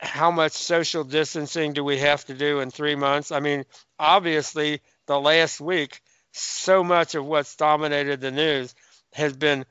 How 0.00 0.30
much 0.30 0.52
social 0.52 1.02
distancing 1.02 1.72
do 1.72 1.82
we 1.82 1.98
have 1.98 2.24
to 2.26 2.34
do 2.34 2.60
in 2.60 2.70
three 2.70 2.94
months? 2.94 3.32
I 3.32 3.40
mean, 3.40 3.64
obviously 3.98 4.80
the 5.06 5.18
last 5.18 5.60
week, 5.60 6.00
so 6.30 6.84
much 6.84 7.16
of 7.16 7.26
what's 7.26 7.56
dominated 7.56 8.20
the 8.20 8.30
news 8.30 8.74
has 9.12 9.36
been 9.36 9.64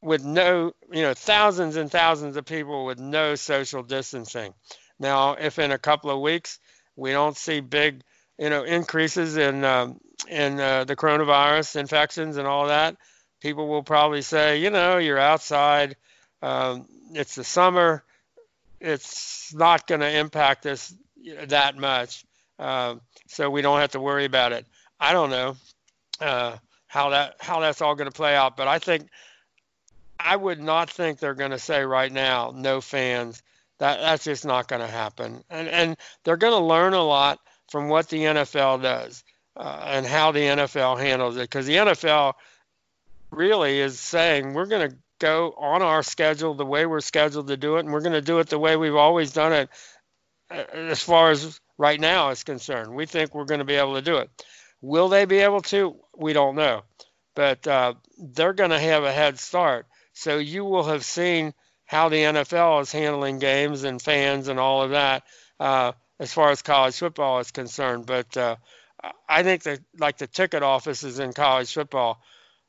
with 0.00 0.24
no, 0.24 0.72
you 0.92 1.02
know, 1.02 1.14
thousands 1.14 1.76
and 1.76 1.90
thousands 1.90 2.36
of 2.36 2.44
people 2.44 2.84
with 2.84 2.98
no 2.98 3.34
social 3.34 3.82
distancing. 3.82 4.54
Now, 4.98 5.32
if 5.34 5.58
in 5.58 5.72
a 5.72 5.78
couple 5.78 6.10
of 6.10 6.20
weeks 6.20 6.58
we 6.96 7.12
don't 7.12 7.36
see 7.36 7.60
big, 7.60 8.02
you 8.38 8.50
know, 8.50 8.64
increases 8.64 9.36
in 9.36 9.64
um, 9.64 10.00
in 10.28 10.60
uh, 10.60 10.84
the 10.84 10.96
coronavirus 10.96 11.76
infections 11.76 12.36
and 12.36 12.46
all 12.46 12.68
that, 12.68 12.96
people 13.40 13.68
will 13.68 13.82
probably 13.82 14.22
say, 14.22 14.58
you 14.58 14.70
know, 14.70 14.98
you're 14.98 15.18
outside. 15.18 15.96
Um, 16.42 16.86
it's 17.12 17.34
the 17.34 17.44
summer. 17.44 18.04
It's 18.80 19.52
not 19.54 19.86
going 19.86 20.00
to 20.00 20.10
impact 20.10 20.66
us 20.66 20.94
that 21.46 21.76
much, 21.76 22.24
uh, 22.60 22.96
so 23.26 23.50
we 23.50 23.62
don't 23.62 23.80
have 23.80 23.92
to 23.92 24.00
worry 24.00 24.24
about 24.24 24.52
it. 24.52 24.66
I 25.00 25.12
don't 25.12 25.30
know 25.30 25.56
uh, 26.20 26.56
how 26.86 27.10
that 27.10 27.36
how 27.40 27.60
that's 27.60 27.82
all 27.82 27.94
going 27.94 28.10
to 28.10 28.16
play 28.16 28.36
out, 28.36 28.56
but 28.56 28.68
I 28.68 28.78
think 28.78 29.08
I 30.20 30.36
would 30.36 30.60
not 30.60 30.90
think 30.90 31.18
they're 31.18 31.34
going 31.34 31.52
to 31.52 31.58
say 31.58 31.84
right 31.84 32.12
now 32.12 32.52
no 32.54 32.80
fans. 32.80 33.42
That 33.78 34.00
that's 34.00 34.24
just 34.24 34.44
not 34.44 34.66
going 34.68 34.82
to 34.82 34.88
happen, 34.88 35.44
and 35.48 35.68
and 35.68 35.96
they're 36.24 36.36
going 36.36 36.58
to 36.58 36.66
learn 36.66 36.94
a 36.94 37.02
lot 37.02 37.38
from 37.70 37.88
what 37.88 38.08
the 38.08 38.18
NFL 38.18 38.82
does 38.82 39.22
uh, 39.56 39.80
and 39.84 40.06
how 40.06 40.32
the 40.32 40.40
NFL 40.40 40.98
handles 40.98 41.36
it, 41.36 41.42
because 41.42 41.66
the 41.66 41.76
NFL 41.76 42.34
really 43.30 43.78
is 43.78 44.00
saying 44.00 44.54
we're 44.54 44.66
going 44.66 44.90
to 44.90 44.96
go 45.18 45.54
on 45.58 45.82
our 45.82 46.02
schedule 46.02 46.54
the 46.54 46.64
way 46.64 46.86
we're 46.86 47.00
scheduled 47.00 47.48
to 47.48 47.56
do 47.56 47.76
it, 47.76 47.80
and 47.80 47.92
we're 47.92 48.00
going 48.00 48.12
to 48.12 48.20
do 48.20 48.38
it 48.38 48.48
the 48.48 48.58
way 48.58 48.76
we've 48.76 48.94
always 48.94 49.32
done 49.32 49.52
it, 49.52 49.68
uh, 50.50 50.64
as 50.74 51.02
far 51.02 51.30
as 51.30 51.60
right 51.76 52.00
now 52.00 52.30
is 52.30 52.44
concerned. 52.44 52.94
We 52.94 53.06
think 53.06 53.34
we're 53.34 53.44
going 53.44 53.60
to 53.60 53.64
be 53.64 53.74
able 53.74 53.94
to 53.94 54.02
do 54.02 54.16
it. 54.16 54.30
Will 54.80 55.08
they 55.08 55.24
be 55.24 55.38
able 55.38 55.60
to? 55.62 55.96
We 56.16 56.32
don't 56.32 56.56
know. 56.56 56.82
But 57.34 57.66
uh, 57.66 57.94
they're 58.18 58.52
going 58.52 58.70
to 58.70 58.80
have 58.80 59.04
a 59.04 59.12
head 59.12 59.38
start. 59.38 59.86
So 60.18 60.38
you 60.38 60.64
will 60.64 60.82
have 60.82 61.04
seen 61.04 61.54
how 61.84 62.08
the 62.08 62.16
NFL 62.16 62.82
is 62.82 62.90
handling 62.90 63.38
games 63.38 63.84
and 63.84 64.02
fans 64.02 64.48
and 64.48 64.58
all 64.58 64.82
of 64.82 64.90
that 64.90 65.22
uh, 65.60 65.92
as 66.18 66.32
far 66.32 66.50
as 66.50 66.60
college 66.60 66.98
football 66.98 67.38
is 67.38 67.52
concerned. 67.52 68.04
But 68.04 68.36
uh, 68.36 68.56
I 69.28 69.44
think 69.44 69.62
that, 69.62 69.78
like 69.96 70.18
the 70.18 70.26
ticket 70.26 70.64
offices 70.64 71.20
in 71.20 71.32
college 71.32 71.72
football, 71.72 72.20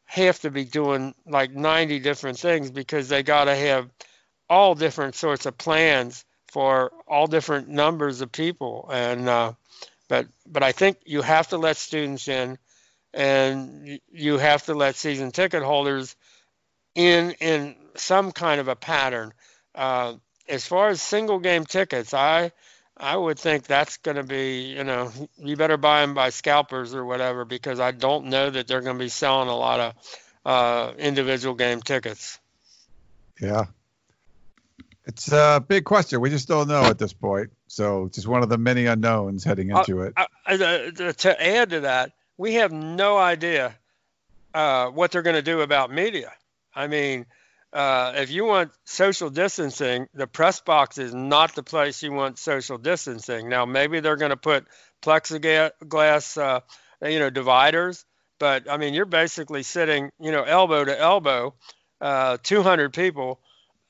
have 0.06 0.40
to 0.42 0.52
be 0.52 0.64
doing 0.64 1.16
like 1.26 1.52
90 1.52 2.00
different 2.00 2.38
things 2.38 2.70
because 2.70 3.10
they 3.10 3.24
got 3.24 3.46
to 3.46 3.56
have 3.56 3.90
all 4.48 4.76
different 4.76 5.16
sorts 5.16 5.48
of 5.48 5.58
plans 5.58 6.26
for 6.52 6.92
all 7.08 7.26
different 7.26 7.68
numbers 7.68 8.22
of 8.22 8.32
people. 8.32 8.90
And 8.94 9.28
uh, 9.28 9.54
but 10.08 10.28
but 10.46 10.62
I 10.62 10.72
think 10.72 10.98
you 11.04 11.24
have 11.24 11.48
to 11.48 11.58
let 11.58 11.78
students 11.78 12.28
in, 12.28 12.60
and 13.12 14.00
you 14.12 14.38
have 14.38 14.66
to 14.66 14.76
let 14.76 14.96
season 14.96 15.32
ticket 15.32 15.64
holders 15.64 16.16
in 16.96 17.32
in 17.40 17.76
some 17.96 18.32
kind 18.32 18.60
of 18.60 18.68
a 18.68 18.76
pattern. 18.76 19.34
Uh, 19.76 20.16
as 20.48 20.66
far 20.66 20.90
as 20.90 21.02
single 21.02 21.40
game 21.40 21.66
tickets, 21.66 22.14
I 22.14 22.52
I 22.98 23.16
would 23.16 23.40
think 23.40 23.66
that's 23.66 23.98
going 23.98 24.18
to 24.18 24.24
be 24.24 24.74
you 24.76 24.84
know 24.84 25.12
you 25.38 25.56
better 25.56 25.78
buy 25.78 26.02
them 26.02 26.14
by 26.14 26.30
scalpers 26.30 26.94
or 26.94 27.06
whatever 27.06 27.46
because 27.46 27.80
I 27.80 27.92
don't 27.92 28.26
know 28.26 28.50
that 28.50 28.68
they're 28.68 28.82
going 28.82 28.98
to 28.98 29.04
be 29.04 29.10
selling 29.10 29.50
a 29.50 29.56
lot 29.56 29.80
of 29.80 29.94
uh, 30.46 30.94
individual 30.98 31.56
game 31.56 31.82
tickets. 31.82 32.40
Yeah, 33.40 33.66
it's 35.06 35.32
a 35.32 35.64
big 35.66 35.86
question. 35.86 36.22
We 36.22 36.30
just 36.30 36.48
don't 36.48 36.68
know 36.68 36.84
at 36.84 36.98
this 36.98 37.14
point. 37.14 37.52
So 37.68 38.06
it's 38.06 38.16
just 38.16 38.28
one 38.28 38.44
of 38.44 38.50
the 38.50 38.58
many 38.58 38.86
unknowns 38.86 39.44
heading 39.44 39.70
into 39.70 40.02
uh, 40.02 40.06
it. 40.06 40.14
Uh, 40.16 41.12
to 41.14 41.48
add 41.48 41.70
to 41.72 41.80
that, 41.82 42.12
we 42.38 42.56
have 42.56 42.72
no 42.72 43.18
idea 43.18 43.76
uh, 44.54 44.88
what 44.88 45.12
they're 45.12 45.22
going 45.22 45.36
to 45.36 45.42
do 45.42 45.62
about 45.62 45.92
media. 45.92 46.32
I 46.74 46.88
mean, 46.88 47.26
uh, 47.72 48.14
if 48.16 48.32
you 48.32 48.46
want 48.46 48.72
social 48.86 49.30
distancing, 49.30 50.08
the 50.14 50.28
press 50.28 50.60
box 50.60 50.98
is 50.98 51.14
not 51.14 51.56
the 51.56 51.64
place 51.64 52.02
you 52.02 52.12
want 52.12 52.40
social 52.40 52.78
distancing. 52.78 53.50
Now, 53.50 53.66
maybe 53.66 54.00
they're 54.00 54.16
going 54.16 54.32
to 54.32 54.38
put 54.38 54.66
plexiglass, 55.02 56.38
uh, 56.42 56.62
you 57.08 57.20
know, 57.20 57.30
dividers, 57.30 58.06
but 58.40 58.70
I 58.70 58.78
mean, 58.78 58.94
you're 58.94 59.06
basically 59.06 59.64
sitting, 59.64 60.12
you 60.20 60.32
know, 60.32 60.44
elbow 60.44 60.84
to 60.84 61.00
elbow, 61.00 61.54
uh, 62.02 62.38
200 62.42 62.94
people, 62.94 63.40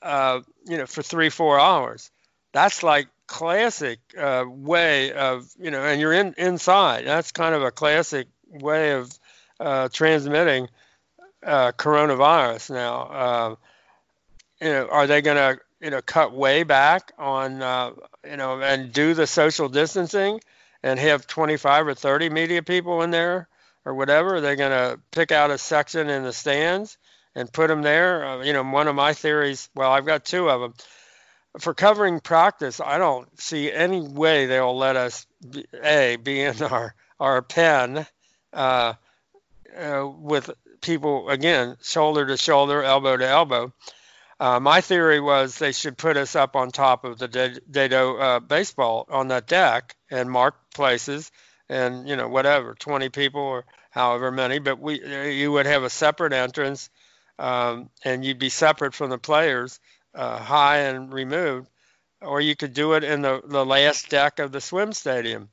you 0.02 0.76
know, 0.76 0.86
for 0.86 1.02
three, 1.02 1.30
four 1.30 1.58
hours. 1.58 2.10
That's 2.52 2.82
like 2.82 3.08
classic 3.30 4.00
uh, 4.18 4.44
way 4.48 5.12
of 5.12 5.48
you 5.56 5.70
know, 5.70 5.82
and 5.84 6.00
you're 6.00 6.12
in 6.12 6.34
inside. 6.36 7.06
That's 7.06 7.30
kind 7.30 7.54
of 7.54 7.62
a 7.62 7.70
classic 7.70 8.26
way 8.48 8.92
of 8.92 9.10
uh, 9.60 9.88
transmitting 9.92 10.68
uh, 11.44 11.72
coronavirus. 11.72 12.70
Now, 12.70 13.02
uh, 13.02 13.54
you 14.60 14.68
know, 14.68 14.88
are 14.88 15.06
they 15.06 15.22
going 15.22 15.36
to 15.36 15.60
you 15.80 15.90
know 15.90 16.02
cut 16.02 16.32
way 16.32 16.62
back 16.62 17.12
on 17.18 17.62
uh, 17.62 17.92
you 18.28 18.36
know 18.36 18.60
and 18.60 18.92
do 18.92 19.14
the 19.14 19.26
social 19.26 19.68
distancing 19.68 20.40
and 20.82 20.98
have 20.98 21.26
25 21.26 21.88
or 21.88 21.94
30 21.94 22.30
media 22.30 22.62
people 22.62 23.02
in 23.02 23.10
there 23.10 23.48
or 23.84 23.94
whatever? 23.94 24.36
Are 24.36 24.40
they 24.40 24.56
going 24.56 24.70
to 24.70 25.00
pick 25.10 25.32
out 25.32 25.50
a 25.50 25.58
section 25.58 26.08
in 26.08 26.22
the 26.22 26.32
stands 26.32 26.98
and 27.34 27.52
put 27.52 27.68
them 27.68 27.82
there? 27.82 28.24
Uh, 28.24 28.42
you 28.42 28.52
know, 28.52 28.62
one 28.62 28.88
of 28.88 28.94
my 28.94 29.14
theories. 29.14 29.68
Well, 29.74 29.90
I've 29.90 30.06
got 30.06 30.24
two 30.24 30.48
of 30.48 30.60
them 30.60 30.74
for 31.58 31.74
covering 31.74 32.20
practice, 32.20 32.80
I 32.80 32.98
don't 32.98 33.40
see 33.40 33.72
any 33.72 34.00
way 34.00 34.46
they'll 34.46 34.76
let 34.76 34.96
us 34.96 35.26
be, 35.48 35.66
a 35.82 36.16
be 36.16 36.40
in 36.42 36.62
our 36.62 36.94
our 37.18 37.42
pen 37.42 38.06
uh, 38.52 38.94
uh, 39.76 40.08
with 40.08 40.50
people 40.80 41.28
again 41.28 41.76
shoulder 41.82 42.26
to 42.26 42.36
shoulder, 42.36 42.82
elbow 42.82 43.16
to 43.16 43.26
elbow. 43.26 43.72
Uh, 44.38 44.58
my 44.58 44.80
theory 44.80 45.20
was 45.20 45.58
they 45.58 45.72
should 45.72 45.98
put 45.98 46.16
us 46.16 46.34
up 46.34 46.56
on 46.56 46.70
top 46.70 47.04
of 47.04 47.18
the 47.18 47.28
Dedeaux 47.28 48.20
uh, 48.20 48.40
baseball 48.40 49.06
on 49.10 49.28
that 49.28 49.46
deck 49.46 49.94
and 50.10 50.30
mark 50.30 50.54
places 50.74 51.30
and 51.68 52.08
you 52.08 52.16
know 52.16 52.28
whatever 52.28 52.74
20 52.74 53.08
people 53.10 53.40
or 53.40 53.64
however 53.90 54.30
many 54.30 54.58
but 54.58 54.78
we 54.78 55.00
you 55.30 55.52
would 55.52 55.66
have 55.66 55.84
a 55.84 55.90
separate 55.90 56.32
entrance 56.32 56.90
um, 57.38 57.88
and 58.04 58.24
you'd 58.24 58.38
be 58.38 58.48
separate 58.48 58.92
from 58.92 59.08
the 59.08 59.18
players 59.18 59.78
uh, 60.14 60.38
high 60.38 60.78
and 60.78 61.12
removed 61.12 61.68
or 62.20 62.40
you 62.40 62.54
could 62.54 62.74
do 62.74 62.94
it 62.94 63.04
in 63.04 63.22
the, 63.22 63.40
the 63.46 63.64
last 63.64 64.10
deck 64.10 64.40
of 64.40 64.52
the 64.52 64.60
swim 64.60 64.92
stadium 64.92 65.48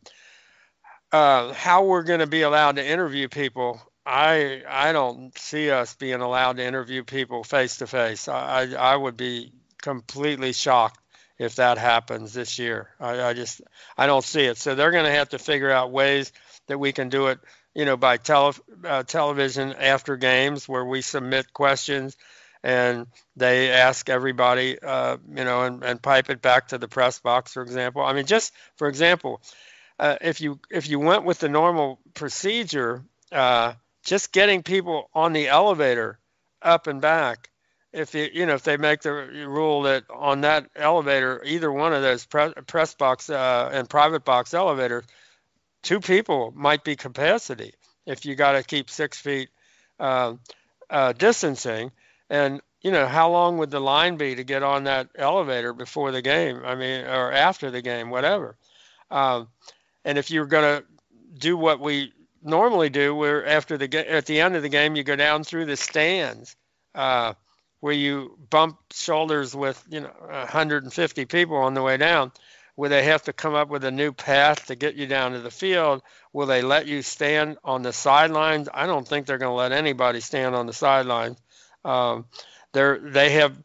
uh, 1.12 1.54
how 1.54 1.86
we're 1.86 2.04
going 2.04 2.20
to 2.20 2.28
be 2.28 2.42
allowed 2.42 2.76
to 2.76 2.86
interview 2.86 3.30
people 3.30 3.80
I 4.08 4.64
I 4.68 4.94
don't 4.94 5.38
see 5.38 5.70
us 5.70 5.94
being 5.96 6.22
allowed 6.22 6.58
to 6.58 6.66
interview 6.66 7.04
people 7.04 7.44
face 7.44 7.78
to 7.78 7.88
face. 7.88 8.30
I 8.30 8.74
I 8.74 8.96
would 8.96 9.18
be 9.18 9.52
completely 9.82 10.54
shocked 10.54 11.00
if 11.38 11.56
that 11.56 11.78
happens 11.78 12.34
this 12.34 12.58
year. 12.58 12.90
I, 13.02 13.22
I 13.22 13.34
just 13.34 13.62
I 13.98 14.08
don't 14.08 14.24
see 14.24 14.46
it. 14.46 14.58
So 14.58 14.76
they're 14.76 14.92
going 14.92 15.06
to 15.06 15.12
have 15.12 15.30
to 15.30 15.40
figure 15.40 15.70
out 15.70 15.92
ways 15.92 16.32
that 16.68 16.80
we 16.80 16.94
can 16.94 17.10
do 17.10 17.28
it. 17.28 17.40
You 17.76 17.84
know, 17.84 17.98
by 17.98 18.16
tele, 18.18 18.54
uh, 18.86 19.04
television 19.04 19.74
after 19.74 20.16
games 20.16 20.70
where 20.70 20.86
we 20.86 21.02
submit 21.02 21.54
questions 21.54 22.16
and 22.64 23.08
they 23.36 23.72
ask 23.72 24.10
everybody, 24.10 24.82
uh, 24.82 25.18
you 25.30 25.44
know, 25.44 25.64
and, 25.64 25.84
and 25.84 26.02
pipe 26.02 26.30
it 26.30 26.42
back 26.42 26.70
to 26.70 26.78
the 26.78 26.88
press 26.88 27.20
box, 27.20 27.54
for 27.54 27.62
example. 27.62 28.02
I 28.02 28.14
mean, 28.14 28.26
just 28.26 28.54
for 28.78 28.88
example, 28.88 29.42
uh, 30.00 30.16
if 30.22 30.40
you 30.40 30.60
if 30.72 30.90
you 30.90 31.00
went 31.00 31.26
with 31.26 31.40
the 31.40 31.50
normal 31.50 32.00
procedure, 32.14 33.04
uh, 33.34 33.74
just 34.08 34.32
getting 34.32 34.64
people 34.64 35.10
on 35.14 35.34
the 35.34 35.50
elevator 35.50 36.18
up 36.62 36.88
and 36.88 37.02
back. 37.02 37.50
If 37.94 38.16
you 38.16 38.30
you 38.32 38.46
know 38.46 38.56
if 38.56 38.64
they 38.64 38.78
make 38.78 39.02
the 39.02 39.12
rule 39.12 39.84
that 39.84 40.06
on 40.10 40.42
that 40.42 40.70
elevator 40.76 41.42
either 41.46 41.72
one 41.72 41.94
of 41.94 42.02
those 42.02 42.26
press, 42.26 42.54
press 42.66 42.96
box 42.96 43.30
uh, 43.30 43.70
and 43.72 43.90
private 43.90 44.26
box 44.26 44.54
elevators 44.54 45.04
two 45.84 46.00
people 46.00 46.52
might 46.56 46.84
be 46.84 46.96
capacity 46.96 47.74
if 48.06 48.26
you 48.26 48.36
got 48.36 48.54
to 48.54 48.64
keep 48.64 48.90
six 48.90 49.20
feet 49.20 49.50
uh, 50.00 50.34
uh, 50.90 51.14
distancing. 51.14 51.92
And 52.30 52.62
you 52.82 52.92
know 52.92 53.08
how 53.08 53.30
long 53.32 53.58
would 53.58 53.72
the 53.72 53.80
line 53.80 54.18
be 54.18 54.36
to 54.36 54.44
get 54.44 54.64
on 54.64 54.86
that 54.86 55.10
elevator 55.16 55.74
before 55.74 56.12
the 56.12 56.22
game? 56.22 56.62
I 56.66 56.76
mean 56.76 57.06
or 57.06 57.32
after 57.32 57.72
the 57.72 57.82
game 57.82 58.10
whatever. 58.10 58.58
Um, 59.10 59.48
and 60.04 60.18
if 60.18 60.32
you're 60.32 60.46
going 60.46 60.82
to 60.82 60.86
do 61.38 61.58
what 61.58 61.80
we 61.80 62.14
normally 62.48 62.90
do, 62.90 63.14
where 63.14 63.46
after 63.46 63.78
the 63.78 64.12
at 64.12 64.26
the 64.26 64.40
end 64.42 64.56
of 64.56 64.64
the 64.64 64.70
game 64.70 64.96
you 64.96 65.04
go 65.04 65.16
down 65.16 65.44
through 65.44 65.66
the 65.66 65.78
stands, 65.78 66.56
uh, 66.96 67.34
where 67.80 67.94
you 67.94 68.38
bump 68.50 68.78
shoulders 68.92 69.56
with 69.56 69.84
you 69.90 70.02
know 70.02 70.12
150 70.28 71.26
people 71.26 71.58
on 71.58 71.74
the 71.74 71.84
way 71.84 71.98
down. 71.98 72.32
Will 72.76 72.90
they 72.90 73.04
have 73.06 73.24
to 73.24 73.34
come 73.34 73.56
up 73.56 73.70
with 73.70 73.84
a 73.84 73.92
new 73.92 74.14
path 74.14 74.68
to 74.68 74.76
get 74.76 74.94
you 74.96 75.08
down 75.08 75.32
to 75.32 75.40
the 75.40 75.50
field? 75.50 76.04
Will 76.32 76.46
they 76.46 76.62
let 76.62 76.86
you 76.86 77.02
stand 77.02 77.58
on 77.64 77.82
the 77.82 77.92
sidelines? 77.92 78.70
I 78.72 78.86
don't 78.86 79.08
think 79.08 79.26
they're 79.26 79.40
going 79.40 79.50
to 79.50 79.56
let 79.56 79.72
anybody 79.72 80.20
stand 80.20 80.54
on 80.54 80.68
the 80.68 80.74
sidelines. 80.74 81.40
Um, 81.84 82.26
they're 82.74 83.00
they 83.00 83.32
have 83.32 83.58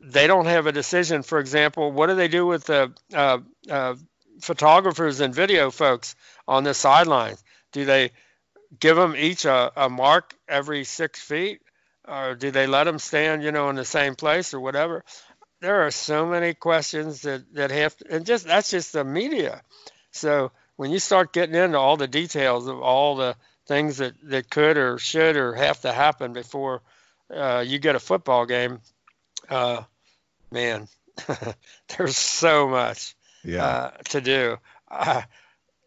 they 0.00 0.26
don't 0.26 0.46
have 0.46 0.66
a 0.66 0.72
decision. 0.72 1.22
For 1.22 1.38
example, 1.38 1.92
what 1.92 2.06
do 2.06 2.14
they 2.14 2.28
do 2.28 2.46
with 2.46 2.64
the 2.64 2.92
uh, 3.12 3.38
uh, 3.68 3.94
photographers 4.40 5.20
and 5.20 5.34
video 5.34 5.70
folks 5.70 6.16
on 6.48 6.64
the 6.64 6.72
sidelines? 6.72 7.42
Do 7.72 7.84
they 7.84 8.10
give 8.78 8.96
them 8.96 9.16
each 9.16 9.44
a, 9.44 9.72
a 9.76 9.88
mark 9.88 10.34
every 10.48 10.84
six 10.84 11.20
feet, 11.20 11.60
or 12.06 12.34
do 12.34 12.50
they 12.50 12.66
let 12.66 12.84
them 12.84 12.98
stand, 12.98 13.42
you 13.42 13.52
know, 13.52 13.70
in 13.70 13.76
the 13.76 13.84
same 13.84 14.14
place 14.14 14.54
or 14.54 14.60
whatever? 14.60 15.04
There 15.60 15.86
are 15.86 15.90
so 15.90 16.26
many 16.26 16.54
questions 16.54 17.22
that 17.22 17.52
that 17.54 17.70
have, 17.70 17.96
to, 17.98 18.14
and 18.14 18.26
just 18.26 18.46
that's 18.46 18.70
just 18.70 18.92
the 18.92 19.04
media. 19.04 19.62
So 20.10 20.52
when 20.76 20.90
you 20.90 20.98
start 20.98 21.32
getting 21.32 21.54
into 21.54 21.78
all 21.78 21.96
the 21.96 22.08
details 22.08 22.66
of 22.66 22.80
all 22.80 23.16
the 23.16 23.36
things 23.66 23.98
that 23.98 24.14
that 24.24 24.50
could 24.50 24.76
or 24.76 24.98
should 24.98 25.36
or 25.36 25.54
have 25.54 25.80
to 25.82 25.92
happen 25.92 26.32
before 26.32 26.82
uh, 27.34 27.62
you 27.66 27.78
get 27.78 27.94
a 27.94 28.00
football 28.00 28.46
game, 28.46 28.80
uh, 29.48 29.82
man, 30.50 30.88
there's 31.96 32.16
so 32.16 32.68
much 32.68 33.14
yeah. 33.44 33.64
uh, 33.64 33.90
to 34.08 34.20
do. 34.20 34.56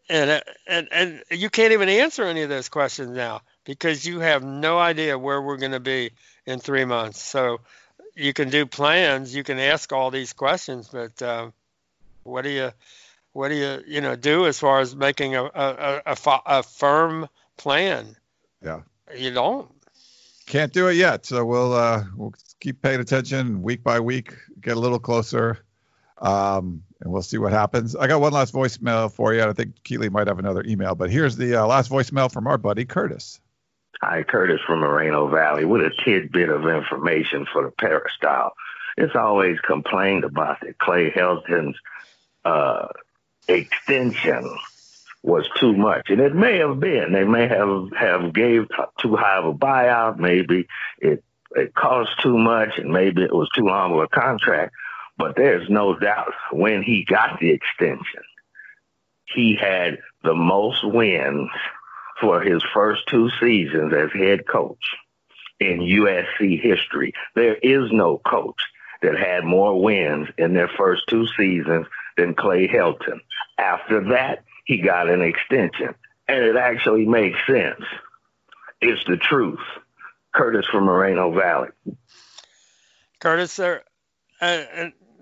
Uh, 0.09 0.13
and 0.13 0.43
and 0.67 0.87
and 0.91 1.23
you 1.31 1.49
can't 1.49 1.71
even 1.73 1.89
answer 1.89 2.23
any 2.23 2.41
of 2.41 2.49
those 2.49 2.69
questions 2.69 3.11
now 3.11 3.41
because 3.63 4.05
you 4.05 4.19
have 4.19 4.43
no 4.43 4.77
idea 4.77 5.17
where 5.17 5.41
we're 5.41 5.57
going 5.57 5.71
to 5.71 5.79
be 5.79 6.11
in 6.45 6.59
three 6.59 6.85
months. 6.85 7.21
So 7.21 7.61
you 8.15 8.33
can 8.33 8.49
do 8.49 8.65
plans, 8.65 9.33
you 9.33 9.43
can 9.43 9.59
ask 9.59 9.91
all 9.93 10.11
these 10.11 10.33
questions, 10.33 10.89
but 10.91 11.21
uh, 11.21 11.51
what 12.23 12.43
do 12.43 12.49
you 12.49 12.71
what 13.31 13.49
do 13.49 13.55
you 13.55 13.83
you 13.87 14.01
know 14.01 14.15
do 14.15 14.45
as 14.45 14.59
far 14.59 14.79
as 14.79 14.95
making 14.95 15.35
a 15.35 15.43
a, 15.43 16.01
a, 16.05 16.17
a 16.45 16.63
firm 16.63 17.29
plan? 17.57 18.15
Yeah, 18.61 18.81
you 19.15 19.31
don't. 19.31 19.69
Can't 20.45 20.73
do 20.73 20.87
it 20.89 20.95
yet. 20.95 21.25
So 21.25 21.45
we'll 21.45 21.73
uh, 21.73 22.03
we'll 22.15 22.33
keep 22.59 22.81
paying 22.81 22.99
attention 22.99 23.61
week 23.61 23.83
by 23.83 23.99
week, 23.99 24.33
get 24.59 24.77
a 24.77 24.79
little 24.79 24.99
closer. 24.99 25.59
Um, 26.23 26.83
and 27.01 27.11
we'll 27.11 27.21
see 27.21 27.37
what 27.37 27.51
happens. 27.51 27.95
I 27.95 28.07
got 28.07 28.21
one 28.21 28.31
last 28.31 28.53
voicemail 28.53 29.11
for 29.11 29.33
you. 29.33 29.43
I 29.43 29.51
think 29.51 29.83
Keely 29.83 30.09
might 30.09 30.27
have 30.27 30.39
another 30.39 30.63
email, 30.65 30.95
but 30.95 31.11
here's 31.11 31.35
the 31.35 31.55
uh, 31.61 31.67
last 31.67 31.91
voicemail 31.91 32.31
from 32.31 32.47
our 32.47 32.57
buddy 32.57 32.85
Curtis. 32.85 33.41
Hi, 34.01 34.23
Curtis 34.23 34.61
from 34.65 34.79
Moreno 34.79 35.27
Valley 35.27 35.65
with 35.65 35.81
a 35.81 35.91
tidbit 36.03 36.49
of 36.49 36.65
information 36.67 37.45
for 37.51 37.63
the 37.63 37.71
peristyle. 37.71 38.53
It's 38.97 39.15
always 39.15 39.59
complained 39.59 40.23
about 40.23 40.61
that 40.61 40.77
Clay 40.77 41.09
Helton's 41.09 41.77
uh, 42.45 42.87
extension 43.47 44.57
was 45.23 45.47
too 45.57 45.73
much, 45.73 46.09
and 46.09 46.19
it 46.19 46.35
may 46.35 46.57
have 46.57 46.79
been. 46.79 47.13
They 47.13 47.23
may 47.23 47.47
have 47.47 47.91
have 47.97 48.33
gave 48.33 48.67
too 48.99 49.15
high 49.15 49.37
of 49.37 49.45
a 49.45 49.53
buyout. 49.53 50.19
Maybe 50.19 50.67
it 50.99 51.23
it 51.55 51.73
cost 51.73 52.11
too 52.21 52.37
much, 52.37 52.77
and 52.77 52.91
maybe 52.91 53.23
it 53.23 53.33
was 53.33 53.49
too 53.55 53.65
long 53.65 53.93
of 53.93 53.99
a 53.99 54.07
contract. 54.07 54.73
But 55.17 55.35
there's 55.35 55.69
no 55.69 55.97
doubt 55.97 56.33
when 56.51 56.83
he 56.83 57.05
got 57.05 57.39
the 57.39 57.49
extension, 57.51 58.23
he 59.25 59.55
had 59.55 59.99
the 60.23 60.33
most 60.33 60.83
wins 60.83 61.49
for 62.19 62.41
his 62.41 62.63
first 62.73 63.03
two 63.07 63.29
seasons 63.39 63.93
as 63.93 64.11
head 64.11 64.47
coach 64.47 64.83
in 65.59 65.79
USC 65.79 66.59
history. 66.59 67.13
There 67.35 67.55
is 67.55 67.91
no 67.91 68.17
coach 68.17 68.59
that 69.01 69.17
had 69.17 69.43
more 69.43 69.81
wins 69.81 70.29
in 70.37 70.53
their 70.53 70.69
first 70.77 71.03
two 71.09 71.27
seasons 71.37 71.87
than 72.17 72.33
Clay 72.33 72.67
Helton. 72.67 73.19
After 73.57 74.09
that, 74.09 74.43
he 74.65 74.77
got 74.77 75.09
an 75.09 75.21
extension. 75.21 75.93
And 76.27 76.43
it 76.43 76.55
actually 76.55 77.05
makes 77.05 77.37
sense. 77.45 77.83
It's 78.81 79.03
the 79.05 79.17
truth. 79.17 79.59
Curtis 80.33 80.65
from 80.71 80.85
Moreno 80.85 81.31
Valley. 81.31 81.69
Curtis, 83.19 83.51
sir, 83.51 83.83
uh, 84.41 84.63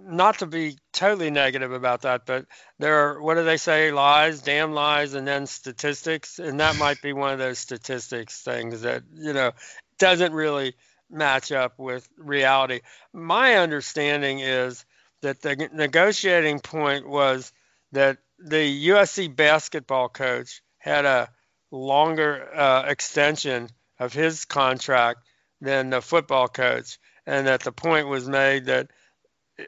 not 0.03 0.39
to 0.39 0.45
be 0.45 0.77
totally 0.93 1.29
negative 1.29 1.71
about 1.71 2.01
that, 2.01 2.25
but 2.25 2.45
there 2.79 2.95
are 2.95 3.21
what 3.21 3.35
do 3.35 3.43
they 3.43 3.57
say? 3.57 3.91
Lies, 3.91 4.41
damn 4.41 4.73
lies, 4.73 5.13
and 5.13 5.27
then 5.27 5.45
statistics, 5.45 6.39
and 6.39 6.59
that 6.59 6.77
might 6.77 7.01
be 7.01 7.13
one 7.13 7.33
of 7.33 7.39
those 7.39 7.59
statistics 7.59 8.41
things 8.41 8.81
that 8.81 9.03
you 9.13 9.33
know 9.33 9.51
doesn't 9.99 10.33
really 10.33 10.75
match 11.09 11.51
up 11.51 11.77
with 11.77 12.07
reality. 12.17 12.81
My 13.13 13.55
understanding 13.55 14.39
is 14.39 14.85
that 15.21 15.41
the 15.41 15.69
negotiating 15.73 16.59
point 16.59 17.07
was 17.07 17.51
that 17.91 18.17
the 18.39 18.89
USC 18.89 19.35
basketball 19.35 20.09
coach 20.09 20.61
had 20.77 21.05
a 21.05 21.29
longer 21.69 22.49
uh, 22.53 22.85
extension 22.87 23.69
of 23.99 24.13
his 24.13 24.45
contract 24.45 25.19
than 25.59 25.91
the 25.91 26.01
football 26.01 26.47
coach, 26.47 26.97
and 27.25 27.47
that 27.47 27.61
the 27.61 27.71
point 27.71 28.07
was 28.07 28.27
made 28.27 28.65
that 28.65 28.89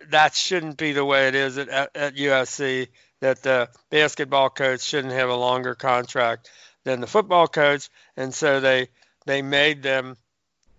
that 0.09 0.35
shouldn't 0.35 0.77
be 0.77 0.93
the 0.93 1.05
way 1.05 1.27
it 1.27 1.35
is 1.35 1.57
at, 1.57 1.69
at 1.95 2.15
USC. 2.15 2.87
That 3.21 3.41
the 3.41 3.69
basketball 3.89 4.49
coach 4.49 4.81
shouldn't 4.81 5.13
have 5.13 5.29
a 5.29 5.35
longer 5.35 5.75
contract 5.75 6.49
than 6.83 6.99
the 6.99 7.07
football 7.07 7.47
coach, 7.47 7.89
and 8.17 8.33
so 8.33 8.59
they 8.59 8.89
they 9.25 9.41
made 9.41 9.81
them 9.81 10.17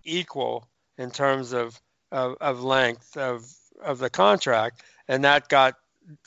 equal 0.05 0.69
in 0.99 1.11
terms 1.11 1.53
of 1.53 1.81
of, 2.13 2.37
of 2.41 2.63
length 2.63 3.17
of 3.17 3.47
of 3.83 3.99
the 3.99 4.11
contract, 4.11 4.83
and 5.09 5.25
that 5.25 5.49
got 5.49 5.75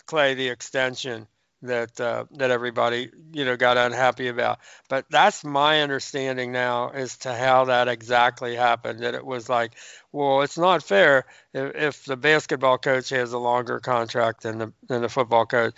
Clay 0.06 0.34
the 0.34 0.50
extension 0.50 1.28
that 1.64 2.00
uh, 2.00 2.26
that 2.32 2.52
everybody 2.52 3.10
you 3.34 3.46
know 3.46 3.58
got 3.58 3.78
unhappy 3.78 4.28
about. 4.28 4.60
But 4.90 5.06
that's 5.10 5.44
my 5.44 5.82
understanding 5.82 6.52
now 6.52 6.90
as 6.90 7.18
to 7.20 7.34
how 7.34 7.66
that 7.66 7.88
exactly 7.88 8.56
happened. 8.56 9.02
That 9.02 9.16
it 9.16 9.26
was 9.26 9.50
like, 9.50 9.74
well, 10.12 10.42
it's 10.42 10.58
not 10.58 10.84
fair 10.84 11.26
if, 11.54 11.76
if 11.76 12.06
the 12.06 12.18
basketball 12.18 12.78
coach 12.78 13.10
has 13.10 13.34
a 13.34 13.40
longer 13.40 13.80
contract 13.80 14.44
than 14.44 14.58
the 14.58 14.74
than 14.88 15.02
the 15.02 15.10
football 15.10 15.46
coach. 15.46 15.74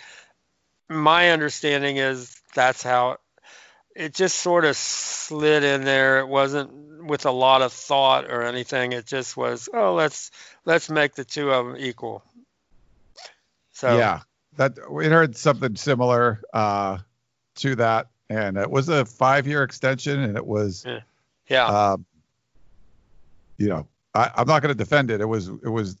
My 0.88 1.30
understanding 1.30 1.96
is 1.96 2.36
that's 2.54 2.82
how 2.82 3.18
it 3.94 4.14
just 4.14 4.38
sort 4.38 4.64
of 4.64 4.76
slid 4.76 5.64
in 5.64 5.84
there. 5.84 6.20
It 6.20 6.28
wasn't 6.28 7.04
with 7.04 7.26
a 7.26 7.30
lot 7.30 7.62
of 7.62 7.72
thought 7.72 8.30
or 8.30 8.42
anything. 8.42 8.92
It 8.92 9.06
just 9.06 9.36
was, 9.36 9.68
oh, 9.72 9.94
let's 9.94 10.30
let's 10.64 10.90
make 10.90 11.14
the 11.14 11.24
two 11.24 11.50
of 11.50 11.66
them 11.66 11.76
equal. 11.78 12.22
So 13.72 13.96
yeah, 13.96 14.20
that 14.56 14.78
we 14.90 15.06
heard 15.06 15.36
something 15.36 15.76
similar 15.76 16.40
uh, 16.52 16.98
to 17.56 17.76
that, 17.76 18.08
and 18.28 18.56
it 18.56 18.70
was 18.70 18.88
a 18.88 19.04
five-year 19.04 19.62
extension, 19.62 20.20
and 20.20 20.36
it 20.36 20.46
was 20.46 20.84
yeah. 20.86 21.00
yeah. 21.48 21.66
Um, 21.66 22.06
you 23.56 23.68
know, 23.68 23.86
I, 24.14 24.30
I'm 24.36 24.46
not 24.46 24.62
going 24.62 24.74
to 24.74 24.78
defend 24.78 25.10
it. 25.10 25.20
It 25.20 25.26
was 25.26 25.48
it 25.48 25.68
was 25.68 25.96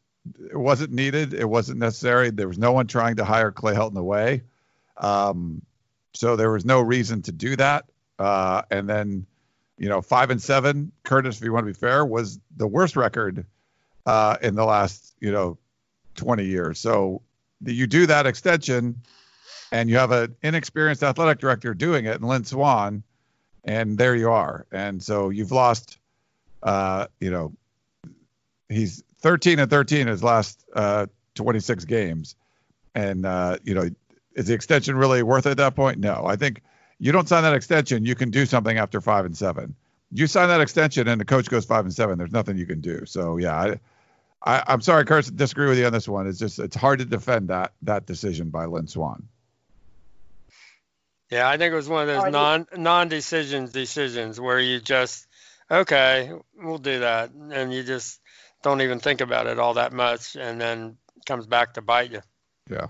it 0.50 0.56
wasn't 0.56 0.92
needed. 0.92 1.34
It 1.34 1.48
wasn't 1.48 1.78
necessary. 1.78 2.30
There 2.30 2.48
was 2.48 2.58
no 2.58 2.72
one 2.72 2.86
trying 2.86 3.16
to 3.16 3.24
hire 3.24 3.50
Clay 3.50 3.74
Helton 3.74 3.96
away. 3.96 4.42
Um, 4.96 5.62
so 6.12 6.36
there 6.36 6.50
was 6.50 6.64
no 6.64 6.80
reason 6.80 7.22
to 7.22 7.32
do 7.32 7.56
that. 7.56 7.86
Uh, 8.18 8.62
and 8.70 8.88
then, 8.88 9.26
you 9.78 9.88
know, 9.88 10.02
five 10.02 10.30
and 10.30 10.42
seven, 10.42 10.92
Curtis, 11.04 11.38
if 11.38 11.44
you 11.44 11.52
want 11.52 11.66
to 11.66 11.72
be 11.72 11.78
fair, 11.78 12.04
was 12.04 12.38
the 12.56 12.66
worst 12.66 12.96
record 12.96 13.46
uh, 14.04 14.36
in 14.42 14.54
the 14.54 14.64
last, 14.64 15.14
you 15.20 15.32
know, 15.32 15.58
20 16.16 16.44
years. 16.44 16.78
So 16.78 17.22
you 17.64 17.86
do 17.86 18.06
that 18.06 18.26
extension 18.26 19.02
and 19.72 19.88
you 19.88 19.96
have 19.96 20.10
an 20.10 20.36
inexperienced 20.42 21.02
athletic 21.02 21.38
director 21.38 21.74
doing 21.74 22.06
it, 22.06 22.16
and 22.16 22.24
Lynn 22.24 22.44
Swann, 22.44 23.02
and 23.64 23.96
there 23.96 24.16
you 24.16 24.30
are. 24.30 24.66
And 24.72 25.02
so 25.02 25.30
you've 25.30 25.52
lost, 25.52 25.98
uh, 26.62 27.06
you 27.20 27.30
know, 27.30 27.52
he's 28.68 29.02
13 29.20 29.58
and 29.58 29.70
13 29.70 30.06
his 30.06 30.22
last 30.22 30.64
uh, 30.74 31.06
26 31.34 31.84
games. 31.84 32.34
And, 32.94 33.24
uh, 33.24 33.58
you 33.62 33.74
know, 33.74 33.88
is 34.34 34.46
the 34.46 34.54
extension 34.54 34.96
really 34.96 35.22
worth 35.22 35.46
it 35.46 35.50
at 35.50 35.56
that 35.58 35.76
point? 35.76 35.98
No. 35.98 36.24
I 36.26 36.36
think 36.36 36.62
you 36.98 37.12
don't 37.12 37.28
sign 37.28 37.42
that 37.44 37.54
extension, 37.54 38.04
you 38.04 38.14
can 38.14 38.30
do 38.30 38.46
something 38.46 38.78
after 38.78 39.00
five 39.00 39.24
and 39.24 39.36
seven. 39.36 39.74
You 40.12 40.26
sign 40.26 40.48
that 40.48 40.60
extension 40.60 41.06
and 41.06 41.20
the 41.20 41.24
coach 41.24 41.48
goes 41.48 41.64
five 41.64 41.84
and 41.84 41.94
seven, 41.94 42.18
there's 42.18 42.32
nothing 42.32 42.58
you 42.58 42.66
can 42.66 42.80
do. 42.80 43.06
So, 43.06 43.36
yeah, 43.36 43.54
I, 43.54 43.80
I, 44.42 44.72
am 44.72 44.80
sorry, 44.80 45.04
Curtis, 45.04 45.30
disagree 45.30 45.68
with 45.68 45.78
you 45.78 45.86
on 45.86 45.92
this 45.92 46.08
one. 46.08 46.26
It's 46.26 46.38
just 46.38 46.58
it's 46.58 46.76
hard 46.76 47.00
to 47.00 47.04
defend 47.04 47.48
that 47.48 47.72
that 47.82 48.06
decision 48.06 48.50
by 48.50 48.64
Lynn 48.66 48.86
Swann. 48.86 49.28
Yeah, 51.30 51.48
I 51.48 51.58
think 51.58 51.72
it 51.72 51.76
was 51.76 51.88
one 51.88 52.08
of 52.08 52.22
those 52.22 52.32
non 52.32 52.66
non 52.76 53.08
decisions 53.08 53.70
decisions 53.72 54.40
where 54.40 54.58
you 54.58 54.80
just 54.80 55.26
okay, 55.70 56.32
we'll 56.56 56.78
do 56.78 57.00
that, 57.00 57.30
and 57.32 57.72
you 57.72 57.82
just 57.82 58.20
don't 58.62 58.80
even 58.80 58.98
think 58.98 59.20
about 59.20 59.46
it 59.46 59.58
all 59.58 59.74
that 59.74 59.92
much, 59.92 60.36
and 60.36 60.60
then 60.60 60.96
comes 61.26 61.46
back 61.46 61.74
to 61.74 61.82
bite 61.82 62.10
you. 62.10 62.22
Yeah. 62.68 62.88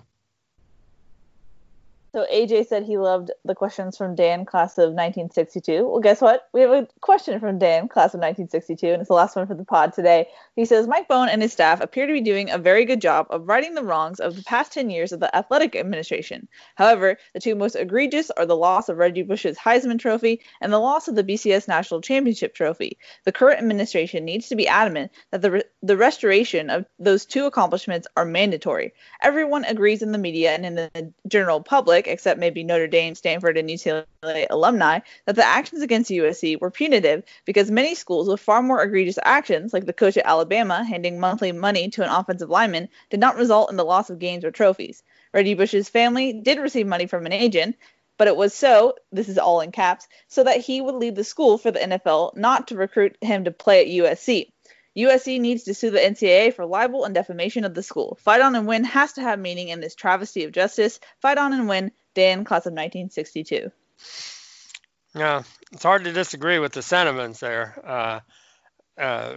So 2.13 2.27
AJ 2.33 2.67
said 2.67 2.83
he 2.83 2.99
loved 2.99 3.31
the 3.45 3.55
questions 3.55 3.97
from 3.97 4.17
Dan, 4.17 4.45
class 4.45 4.79
of 4.79 4.91
1962. 4.91 5.87
Well, 5.87 6.01
guess 6.01 6.21
what? 6.21 6.49
We 6.53 6.61
have 6.63 6.71
a 6.71 6.89
question 7.01 7.39
from 7.39 7.59
Dan, 7.59 7.87
class 7.87 8.15
of 8.15 8.19
1962, 8.19 8.89
and 8.89 9.01
it's 9.01 9.09
the 9.09 9.15
last 9.15 9.37
one 9.37 9.47
for 9.47 9.55
the 9.55 9.65
pod 9.65 9.93
today. 9.93 10.27
He 10.57 10.65
says 10.65 10.89
Mike 10.89 11.07
Bohn 11.07 11.29
and 11.29 11.41
his 11.41 11.53
staff 11.53 11.81
appear 11.81 12.09
to 12.09 12.13
be 12.13 12.21
doing 12.21 12.51
a 12.51 12.59
very 12.59 12.85
good 12.85 13.01
job 13.01 13.29
of 13.31 13.47
righting 13.47 13.75
the 13.75 13.85
wrongs 13.85 14.19
of 14.19 14.35
the 14.35 14.43
past 14.43 14.73
10 14.73 14.91
years 14.91 15.13
of 15.13 15.21
the 15.21 15.35
athletic 15.37 15.77
administration. 15.77 16.49
However, 16.75 17.17
the 17.33 17.41
two 17.41 17.55
most 17.55 17.77
egregious 17.77 18.31
are 18.33 18.47
the 18.47 18.57
loss 18.57 18.89
of 18.89 18.97
Reggie 18.97 19.23
Bush's 19.23 19.57
Heisman 19.57 20.01
Trophy 20.01 20.41
and 20.61 20.73
the 20.73 20.79
loss 20.79 21.07
of 21.07 21.15
the 21.15 21.25
BCS 21.25 21.69
National 21.69 22.01
Championship 22.01 22.55
Trophy. 22.55 22.99
The 23.25 23.33
current 23.33 23.61
administration 23.61 24.25
needs 24.25 24.49
to 24.49 24.57
be 24.57 24.67
adamant 24.67 25.13
that 25.31 25.43
the 25.43 25.51
re- 25.53 25.63
the 25.83 25.97
restoration 25.97 26.71
of 26.71 26.87
those 26.99 27.25
two 27.25 27.47
accomplishments 27.47 28.09
are 28.17 28.25
mandatory. 28.25 28.93
Everyone 29.23 29.65
agrees 29.65 30.03
in 30.03 30.11
the 30.13 30.19
media 30.19 30.53
and 30.53 30.67
in 30.67 30.75
the 30.75 31.13
general 31.29 31.63
public 31.63 32.00
public, 32.01 32.13
except 32.13 32.41
maybe 32.41 32.65
Notre 32.65 32.87
Dame, 32.87 33.15
Stanford, 33.15 33.59
and 33.59 33.69
UCLA 33.69 34.47
alumni, 34.49 35.01
that 35.27 35.37
the 35.37 35.45
actions 35.45 35.83
against 35.83 36.11
USC 36.11 36.61
were 36.61 36.71
punitive 36.71 37.23
because 37.45 37.71
many 37.71 37.95
schools 37.95 38.29
with 38.29 38.41
far 38.41 38.63
more 38.63 38.83
egregious 38.83 39.19
actions, 39.23 39.73
like 39.73 39.87
the 39.87 39.93
coach 39.93 40.17
at 40.17 40.27
Alabama 40.27 40.83
handing 40.85 41.21
monthly 41.21 41.53
money 41.53 41.91
to 41.91 42.03
an 42.03 42.11
offensive 42.11 42.49
lineman, 42.49 42.89
did 43.11 43.21
not 43.21 43.37
result 43.37 43.71
in 43.71 43.77
the 43.77 43.85
loss 43.85 44.11
of 44.11 44.19
games 44.19 44.45
or 44.45 44.51
trophies. 44.51 45.03
Reggie 45.35 45.55
Bush's 45.55 45.89
family 45.89 46.33
did 46.33 46.59
receive 46.59 46.87
money 46.87 47.07
from 47.07 47.27
an 47.27 47.33
agent, 47.33 47.77
but 48.17 48.29
it 48.29 48.37
was 48.37 48.55
so, 48.55 48.95
this 49.13 49.29
is 49.29 49.39
all 49.39 49.61
in 49.61 49.73
caps, 49.73 50.09
so 50.29 50.45
that 50.45 50.61
he 50.61 50.81
would 50.81 50.95
leave 50.95 51.15
the 51.15 51.25
school 51.25 51.59
for 51.59 51.71
the 51.71 51.79
NFL, 51.79 52.37
not 52.37 52.69
to 52.69 52.77
recruit 52.77 53.17
him 53.21 53.45
to 53.45 53.51
play 53.51 53.81
at 53.81 54.05
USC. 54.05 54.51
USC 54.97 55.41
needs 55.41 55.65
to 55.65 55.75
sue 55.75 55.91
the 55.91 55.99
NCAA 55.99 56.55
for 56.55 56.67
libel 56.67 57.05
and 57.05 57.15
defamation 57.15 57.65
of 57.65 57.75
the 57.75 57.83
school. 57.83 58.19
Fight 58.21 58.41
on 58.41 58.55
and 58.55 58.67
win 58.67 58.85
has 58.85 59.13
to 59.15 59.21
have 59.21 59.39
meaning 59.39 59.69
in 59.69 59.81
this 59.81 59.95
travesty 59.95 60.45
of 60.45 60.53
justice. 60.53 60.99
Fight 61.21 61.39
on 61.39 61.53
and 61.53 61.69
win. 61.69 61.93
Dan, 62.15 62.45
class 62.45 62.67
of 62.67 62.73
1962. 62.73 63.71
Yeah, 65.15 65.43
it's 65.73 65.83
hard 65.83 66.05
to 66.05 66.13
disagree 66.13 66.59
with 66.59 66.73
the 66.73 66.83
sentiments 66.83 67.41
there. 67.41 67.81
Uh, 67.85 68.21
uh, 69.01 69.35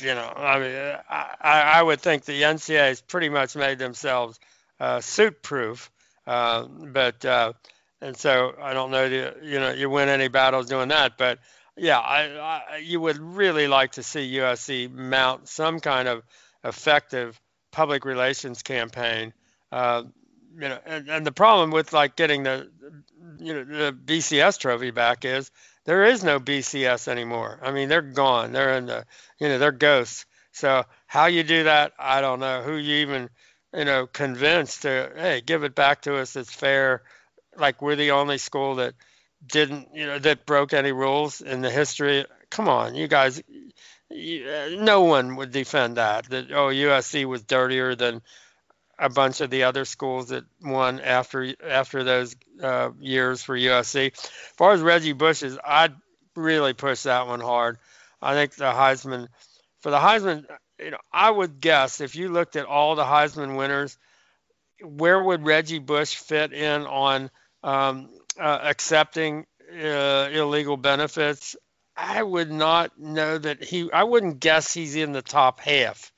you 0.00 0.14
know, 0.14 0.32
I 0.36 0.58
mean, 0.58 0.96
I, 1.08 1.62
I 1.76 1.82
would 1.82 2.00
think 2.00 2.24
the 2.24 2.42
NCAA 2.42 2.88
has 2.88 3.00
pretty 3.00 3.28
much 3.28 3.56
made 3.56 3.78
themselves 3.78 4.38
uh, 4.78 5.00
suit-proof, 5.00 5.90
uh, 6.26 6.64
but 6.64 7.24
uh, 7.24 7.52
and 8.00 8.16
so 8.16 8.54
I 8.60 8.74
don't 8.74 8.90
know, 8.90 9.04
you 9.04 9.58
know, 9.58 9.70
you 9.70 9.88
win 9.88 10.08
any 10.08 10.28
battles 10.28 10.66
doing 10.66 10.88
that, 10.88 11.16
but 11.16 11.38
yeah, 11.76 11.98
I, 11.98 12.36
I, 12.36 12.76
you 12.78 13.00
would 13.00 13.18
really 13.18 13.68
like 13.68 13.92
to 13.92 14.02
see 14.02 14.36
USC 14.36 14.90
mount 14.90 15.48
some 15.48 15.80
kind 15.80 16.08
of 16.08 16.22
effective 16.64 17.38
public 17.70 18.04
relations 18.04 18.62
campaign. 18.62 19.32
Uh, 19.70 20.04
you 20.54 20.68
know, 20.68 20.78
and, 20.86 21.08
and 21.08 21.26
the 21.26 21.32
problem 21.32 21.70
with 21.70 21.92
like 21.92 22.16
getting 22.16 22.42
the, 22.44 22.70
you 23.38 23.52
know, 23.52 23.64
the 23.64 23.92
BCS 23.92 24.58
trophy 24.58 24.90
back 24.90 25.24
is 25.24 25.50
there 25.84 26.06
is 26.06 26.24
no 26.24 26.40
BCS 26.40 27.08
anymore. 27.08 27.60
I 27.62 27.72
mean, 27.72 27.88
they're 27.88 28.00
gone. 28.00 28.52
They're 28.52 28.76
in 28.78 28.86
the, 28.86 29.04
you 29.38 29.48
know, 29.48 29.58
they're 29.58 29.72
ghosts. 29.72 30.24
So 30.52 30.84
how 31.06 31.26
you 31.26 31.42
do 31.42 31.64
that, 31.64 31.92
I 31.98 32.22
don't 32.22 32.40
know. 32.40 32.62
Who 32.62 32.76
you 32.76 32.96
even, 32.96 33.28
you 33.76 33.84
know, 33.84 34.06
convinced 34.06 34.82
to, 34.82 35.12
hey, 35.14 35.42
give 35.44 35.64
it 35.64 35.74
back 35.74 36.02
to 36.02 36.16
us. 36.16 36.34
It's 36.36 36.52
fair. 36.52 37.02
Like 37.58 37.82
we're 37.82 37.96
the 37.96 38.12
only 38.12 38.38
school 38.38 38.76
that 38.76 38.94
didn't 39.44 39.88
you 39.94 40.06
know 40.06 40.18
that 40.18 40.46
broke 40.46 40.72
any 40.72 40.92
rules 40.92 41.40
in 41.40 41.60
the 41.60 41.70
history. 41.70 42.24
Come 42.50 42.68
on, 42.68 42.94
you 42.94 43.08
guys. 43.08 43.42
You, 44.08 44.78
no 44.80 45.02
one 45.02 45.36
would 45.36 45.50
defend 45.50 45.96
that. 45.96 46.28
That 46.30 46.50
oh 46.52 46.68
USC 46.68 47.24
was 47.24 47.42
dirtier 47.42 47.94
than 47.94 48.22
a 48.98 49.10
bunch 49.10 49.40
of 49.40 49.50
the 49.50 49.64
other 49.64 49.84
schools 49.84 50.28
that 50.28 50.44
won 50.62 51.00
after 51.00 51.54
after 51.64 52.04
those 52.04 52.36
uh, 52.62 52.90
years 53.00 53.42
for 53.42 53.56
USC. 53.56 54.12
As 54.12 54.30
far 54.56 54.72
as 54.72 54.80
Reggie 54.80 55.12
Bush's, 55.12 55.58
I'd 55.64 55.94
really 56.34 56.72
push 56.72 57.02
that 57.02 57.26
one 57.26 57.40
hard. 57.40 57.78
I 58.22 58.34
think 58.34 58.54
the 58.54 58.64
Heisman 58.64 59.28
for 59.80 59.90
the 59.90 59.98
Heisman, 59.98 60.46
you 60.80 60.90
know, 60.90 60.98
I 61.12 61.30
would 61.30 61.60
guess 61.60 62.00
if 62.00 62.16
you 62.16 62.28
looked 62.28 62.56
at 62.56 62.66
all 62.66 62.94
the 62.94 63.04
Heisman 63.04 63.56
winners, 63.56 63.98
where 64.82 65.22
would 65.22 65.44
Reggie 65.44 65.78
Bush 65.78 66.16
fit 66.16 66.52
in 66.52 66.82
on 66.86 67.30
um, 67.62 68.08
uh, 68.38 68.58
accepting 68.62 69.46
uh, 69.72 70.28
illegal 70.32 70.76
benefits, 70.76 71.56
I 71.96 72.22
would 72.22 72.50
not 72.50 72.98
know 72.98 73.38
that 73.38 73.64
he. 73.64 73.90
I 73.92 74.04
wouldn't 74.04 74.40
guess 74.40 74.72
he's 74.72 74.96
in 74.96 75.12
the 75.12 75.22
top 75.22 75.60
half 75.60 76.12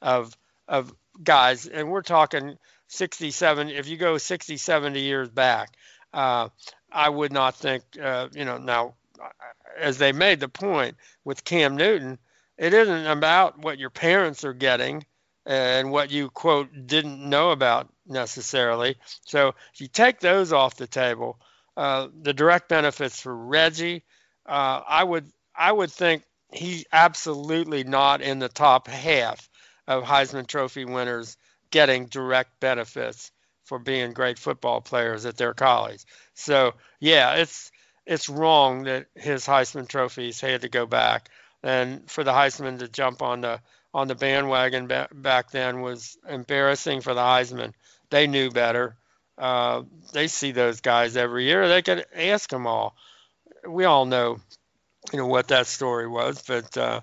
of 0.00 0.36
of 0.68 0.94
guys, 1.22 1.66
and 1.66 1.90
we're 1.90 2.02
talking 2.02 2.56
67. 2.88 3.70
If 3.70 3.88
you 3.88 3.96
go 3.96 4.16
60, 4.18 4.56
70 4.56 5.00
years 5.00 5.28
back, 5.28 5.76
uh, 6.12 6.48
I 6.92 7.08
would 7.08 7.32
not 7.32 7.56
think. 7.56 7.82
Uh, 8.00 8.28
you 8.32 8.44
know, 8.44 8.58
now 8.58 8.94
as 9.76 9.98
they 9.98 10.12
made 10.12 10.40
the 10.40 10.48
point 10.48 10.96
with 11.24 11.44
Cam 11.44 11.76
Newton, 11.76 12.18
it 12.56 12.72
isn't 12.72 13.06
about 13.06 13.58
what 13.58 13.78
your 13.78 13.90
parents 13.90 14.44
are 14.44 14.52
getting 14.52 15.04
and 15.46 15.90
what 15.90 16.10
you 16.10 16.30
quote 16.30 16.68
didn't 16.86 17.28
know 17.28 17.50
about 17.50 17.88
necessarily. 18.06 18.96
So 19.26 19.54
if 19.72 19.80
you 19.80 19.88
take 19.88 20.20
those 20.20 20.52
off 20.52 20.76
the 20.76 20.86
table, 20.86 21.38
uh, 21.76 22.08
the 22.22 22.32
direct 22.32 22.68
benefits 22.68 23.20
for 23.20 23.34
Reggie, 23.34 24.04
uh, 24.46 24.82
I 24.86 25.02
would 25.04 25.30
I 25.56 25.72
would 25.72 25.90
think 25.90 26.24
he's 26.52 26.84
absolutely 26.92 27.84
not 27.84 28.20
in 28.20 28.38
the 28.38 28.48
top 28.48 28.88
half 28.88 29.48
of 29.86 30.04
Heisman 30.04 30.46
Trophy 30.46 30.84
winners 30.84 31.36
getting 31.70 32.06
direct 32.06 32.60
benefits 32.60 33.32
for 33.64 33.78
being 33.78 34.12
great 34.12 34.38
football 34.38 34.80
players 34.80 35.26
at 35.26 35.36
their 35.36 35.54
college. 35.54 36.04
So 36.34 36.74
yeah, 37.00 37.34
it's 37.34 37.70
it's 38.06 38.28
wrong 38.28 38.84
that 38.84 39.06
his 39.14 39.46
Heisman 39.46 39.88
trophies 39.88 40.40
had 40.40 40.60
to 40.62 40.68
go 40.68 40.86
back, 40.86 41.30
and 41.62 42.08
for 42.10 42.22
the 42.22 42.32
Heisman 42.32 42.78
to 42.80 42.88
jump 42.88 43.22
on 43.22 43.40
the 43.40 43.60
on 43.92 44.08
the 44.08 44.14
bandwagon 44.14 44.90
back 45.12 45.50
then 45.50 45.80
was 45.80 46.18
embarrassing 46.28 47.00
for 47.00 47.14
the 47.14 47.20
Heisman. 47.20 47.72
They 48.10 48.26
knew 48.26 48.50
better. 48.50 48.96
Uh, 49.36 49.82
they 50.12 50.28
see 50.28 50.52
those 50.52 50.80
guys 50.80 51.16
every 51.16 51.44
year. 51.44 51.68
They 51.68 51.82
could 51.82 52.06
ask 52.14 52.48
them 52.48 52.66
all. 52.66 52.94
We 53.66 53.84
all 53.84 54.06
know, 54.06 54.38
you 55.12 55.18
know, 55.18 55.26
what 55.26 55.48
that 55.48 55.66
story 55.66 56.06
was. 56.06 56.42
But 56.46 56.76
uh, 56.76 57.00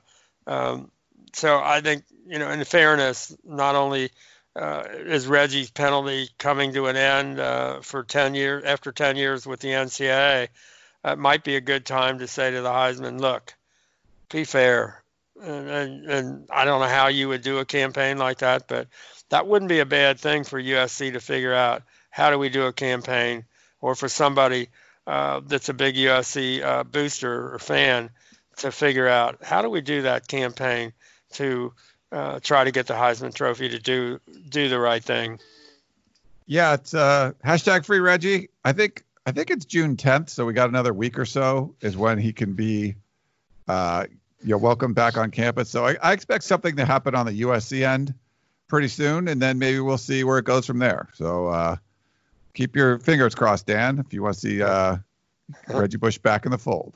um, 0.47 0.91
so 1.33 1.59
I 1.59 1.81
think, 1.81 2.03
you 2.27 2.39
know, 2.39 2.49
in 2.49 2.63
fairness, 2.63 3.35
not 3.43 3.75
only 3.75 4.11
uh, 4.55 4.83
is 4.91 5.27
Reggie's 5.27 5.71
penalty 5.71 6.29
coming 6.37 6.73
to 6.73 6.87
an 6.87 6.95
end 6.95 7.39
uh, 7.39 7.81
for 7.81 8.03
10 8.03 8.35
years 8.35 8.63
after 8.65 8.91
10 8.91 9.15
years 9.17 9.45
with 9.45 9.59
the 9.59 9.69
NCAA, 9.69 10.47
it 11.03 11.17
might 11.17 11.43
be 11.43 11.55
a 11.55 11.61
good 11.61 11.85
time 11.85 12.19
to 12.19 12.27
say 12.27 12.51
to 12.51 12.61
the 12.61 12.69
Heisman, 12.69 13.19
look, 13.19 13.53
be 14.29 14.43
fair. 14.43 15.03
And, 15.41 15.69
and, 15.69 16.05
and 16.05 16.47
I 16.51 16.65
don't 16.65 16.81
know 16.81 16.87
how 16.87 17.07
you 17.07 17.29
would 17.29 17.41
do 17.41 17.57
a 17.57 17.65
campaign 17.65 18.17
like 18.17 18.39
that, 18.39 18.67
but 18.67 18.87
that 19.29 19.47
wouldn't 19.47 19.69
be 19.69 19.79
a 19.79 19.85
bad 19.85 20.19
thing 20.19 20.43
for 20.43 20.61
USC 20.61 21.13
to 21.13 21.19
figure 21.19 21.53
out 21.53 21.83
how 22.11 22.29
do 22.29 22.37
we 22.37 22.49
do 22.49 22.67
a 22.67 22.73
campaign, 22.73 23.45
or 23.81 23.95
for 23.95 24.07
somebody 24.07 24.69
uh, 25.07 25.41
that's 25.43 25.69
a 25.69 25.73
big 25.73 25.95
USC 25.95 26.61
uh, 26.63 26.83
booster 26.83 27.53
or 27.53 27.57
fan 27.57 28.11
to 28.57 28.71
figure 28.71 29.07
out 29.07 29.43
how 29.43 29.63
do 29.63 29.69
we 29.69 29.81
do 29.81 30.03
that 30.03 30.27
campaign 30.27 30.93
to 31.33 31.73
uh, 32.11 32.39
try 32.39 32.63
to 32.63 32.71
get 32.71 32.87
the 32.87 32.93
Heisman 32.93 33.33
Trophy 33.33 33.69
to 33.69 33.79
do 33.79 34.19
do 34.47 34.69
the 34.69 34.79
right 34.79 35.03
thing. 35.03 35.39
Yeah, 36.45 36.73
it's 36.73 36.93
uh, 36.93 37.31
hashtag 37.43 37.85
free 37.85 37.99
Reggie. 37.99 38.49
I 38.63 38.73
think 38.73 39.03
I 39.25 39.31
think 39.31 39.51
it's 39.51 39.65
June 39.65 39.95
10th, 39.95 40.29
so 40.29 40.45
we 40.45 40.53
got 40.53 40.69
another 40.69 40.93
week 40.93 41.17
or 41.17 41.25
so 41.25 41.75
is 41.79 41.95
when 41.95 42.17
he 42.17 42.33
can 42.33 42.53
be, 42.53 42.95
uh, 43.67 44.05
you 44.43 44.49
know, 44.49 44.57
welcome 44.57 44.93
back 44.93 45.17
on 45.17 45.31
campus. 45.31 45.69
So 45.69 45.85
I, 45.85 45.95
I 46.01 46.13
expect 46.13 46.43
something 46.43 46.75
to 46.77 46.85
happen 46.85 47.15
on 47.15 47.25
the 47.25 47.41
USC 47.43 47.87
end 47.87 48.13
pretty 48.67 48.87
soon, 48.87 49.27
and 49.27 49.41
then 49.41 49.59
maybe 49.59 49.79
we'll 49.79 49.97
see 49.97 50.23
where 50.23 50.39
it 50.39 50.45
goes 50.45 50.65
from 50.65 50.79
there. 50.79 51.09
So 51.13 51.47
uh, 51.47 51.75
keep 52.53 52.75
your 52.75 52.99
fingers 52.99 53.35
crossed, 53.35 53.67
Dan, 53.67 53.99
if 53.99 54.13
you 54.13 54.23
want 54.23 54.35
to 54.35 54.39
see 54.39 54.61
uh, 54.61 54.97
Reggie 55.67 55.97
Bush 55.97 56.17
back 56.17 56.45
in 56.45 56.51
the 56.51 56.57
fold. 56.57 56.93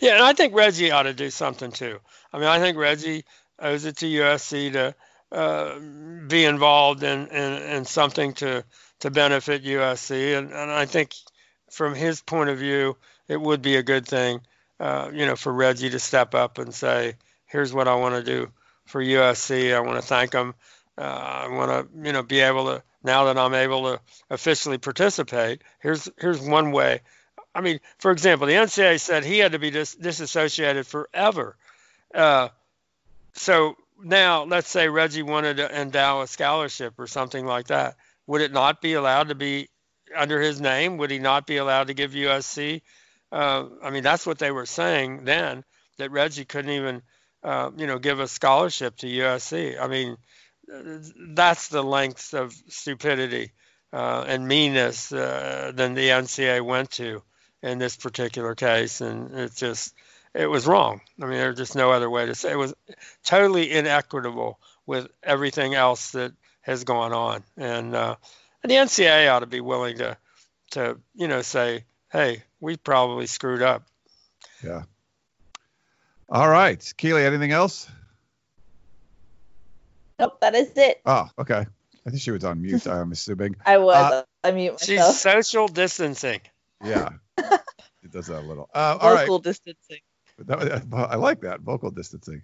Yeah, 0.00 0.14
and 0.14 0.22
I 0.22 0.32
think 0.32 0.54
Reggie 0.54 0.90
ought 0.90 1.04
to 1.04 1.14
do 1.14 1.30
something 1.30 1.72
too. 1.72 1.98
I 2.32 2.38
mean, 2.38 2.48
I 2.48 2.58
think 2.58 2.76
Reggie 2.76 3.24
owes 3.58 3.84
it 3.84 3.96
to 3.98 4.06
USC 4.06 4.72
to 4.72 4.94
uh, 5.32 5.78
be 6.26 6.44
involved 6.44 7.02
in, 7.02 7.28
in, 7.28 7.62
in 7.62 7.84
something 7.84 8.34
to 8.34 8.64
to 9.00 9.12
benefit 9.12 9.62
USC, 9.62 10.36
and, 10.36 10.50
and 10.50 10.72
I 10.72 10.84
think 10.84 11.14
from 11.70 11.94
his 11.94 12.20
point 12.20 12.50
of 12.50 12.58
view, 12.58 12.96
it 13.28 13.40
would 13.40 13.62
be 13.62 13.76
a 13.76 13.82
good 13.82 14.08
thing, 14.08 14.40
uh, 14.80 15.10
you 15.12 15.24
know, 15.24 15.36
for 15.36 15.52
Reggie 15.52 15.90
to 15.90 16.00
step 16.00 16.34
up 16.34 16.58
and 16.58 16.74
say, 16.74 17.14
"Here's 17.46 17.72
what 17.72 17.86
I 17.86 17.94
want 17.94 18.16
to 18.16 18.24
do 18.24 18.50
for 18.86 19.00
USC. 19.00 19.72
I 19.72 19.80
want 19.80 20.00
to 20.00 20.06
thank 20.06 20.32
them. 20.32 20.54
Uh, 20.96 21.02
I 21.02 21.48
want 21.48 21.70
to, 21.70 22.06
you 22.06 22.12
know, 22.12 22.24
be 22.24 22.40
able 22.40 22.64
to 22.66 22.82
now 23.02 23.24
that 23.24 23.38
I'm 23.38 23.54
able 23.54 23.82
to 23.84 24.00
officially 24.30 24.78
participate. 24.78 25.62
Here's 25.80 26.08
here's 26.18 26.40
one 26.40 26.72
way. 26.72 27.00
I 27.54 27.60
mean, 27.60 27.80
for 27.98 28.10
example, 28.10 28.46
the 28.46 28.54
NCAA 28.54 29.00
said 29.00 29.24
he 29.24 29.38
had 29.38 29.52
to 29.52 29.58
be 29.58 29.70
dis- 29.70 29.94
disassociated 29.94 30.86
forever. 30.86 31.56
Uh, 32.14 32.48
so 33.32 33.76
now, 34.02 34.44
let's 34.44 34.68
say 34.68 34.88
Reggie 34.88 35.22
wanted 35.22 35.56
to 35.58 35.80
endow 35.80 36.22
a 36.22 36.26
scholarship 36.26 36.94
or 36.98 37.06
something 37.06 37.44
like 37.44 37.68
that. 37.68 37.96
Would 38.26 38.42
it 38.42 38.52
not 38.52 38.80
be 38.80 38.94
allowed 38.94 39.28
to 39.28 39.34
be 39.34 39.68
under 40.14 40.40
his 40.40 40.60
name? 40.60 40.98
Would 40.98 41.10
he 41.10 41.18
not 41.18 41.46
be 41.46 41.56
allowed 41.56 41.88
to 41.88 41.94
give 41.94 42.12
USC? 42.12 42.82
Uh, 43.32 43.66
I 43.82 43.90
mean, 43.90 44.02
that's 44.02 44.26
what 44.26 44.38
they 44.38 44.50
were 44.50 44.66
saying 44.66 45.24
then 45.24 45.64
that 45.98 46.10
Reggie 46.10 46.44
couldn't 46.44 46.70
even, 46.70 47.02
uh, 47.42 47.70
you 47.76 47.86
know, 47.86 47.98
give 47.98 48.20
a 48.20 48.28
scholarship 48.28 48.96
to 48.98 49.06
USC. 49.06 49.80
I 49.80 49.88
mean, 49.88 50.16
that's 51.34 51.68
the 51.68 51.82
lengths 51.82 52.34
of 52.34 52.52
stupidity 52.68 53.52
uh, 53.92 54.24
and 54.26 54.46
meanness 54.46 55.12
uh, 55.12 55.72
than 55.74 55.94
the 55.94 56.08
NCA 56.08 56.64
went 56.64 56.90
to 56.92 57.22
in 57.62 57.78
this 57.78 57.96
particular 57.96 58.54
case, 58.54 59.00
and 59.00 59.34
it 59.34 59.54
just 59.54 59.94
it 60.34 60.46
was 60.46 60.66
wrong. 60.66 61.00
I 61.20 61.24
mean, 61.24 61.38
there's 61.38 61.56
just 61.56 61.74
no 61.74 61.90
other 61.90 62.08
way 62.08 62.26
to 62.26 62.34
say 62.34 62.52
it. 62.52 62.58
was 62.58 62.74
totally 63.24 63.70
inequitable 63.72 64.58
with 64.86 65.08
everything 65.22 65.74
else 65.74 66.12
that 66.12 66.32
has 66.60 66.84
gone 66.84 67.12
on, 67.12 67.42
and, 67.56 67.94
uh, 67.94 68.16
and 68.62 68.70
the 68.70 68.76
NCA 68.76 69.32
ought 69.32 69.40
to 69.40 69.46
be 69.46 69.60
willing 69.60 69.98
to 69.98 70.16
to 70.72 70.98
you 71.14 71.28
know 71.28 71.42
say, 71.42 71.84
hey, 72.12 72.42
we 72.60 72.76
probably 72.76 73.26
screwed 73.26 73.62
up. 73.62 73.84
Yeah. 74.62 74.82
All 76.28 76.48
right, 76.48 76.92
Keely. 76.98 77.24
Anything 77.24 77.52
else? 77.52 77.88
Nope, 80.18 80.40
that 80.40 80.54
is 80.54 80.72
it. 80.76 81.00
Oh, 81.06 81.28
okay. 81.38 81.66
I 82.06 82.10
think 82.10 82.22
she 82.22 82.30
was 82.30 82.44
on 82.44 82.62
mute. 82.62 82.86
I'm 82.86 83.12
assuming. 83.12 83.56
I 83.66 83.78
was. 83.78 83.96
Uh, 83.96 84.22
I 84.42 84.50
mute 84.52 84.72
myself. 84.72 85.06
She's 85.08 85.20
social 85.20 85.68
distancing. 85.68 86.40
Yeah, 86.82 87.10
it 87.38 88.10
does 88.10 88.26
that 88.28 88.40
a 88.40 88.46
little. 88.46 88.70
Uh, 88.72 88.94
Vocal 88.98 89.36
right. 89.36 89.44
distancing. 89.44 89.98
That, 90.46 90.84
I 90.92 91.16
like 91.16 91.40
that 91.40 91.60
vocal 91.60 91.90
distancing. 91.90 92.42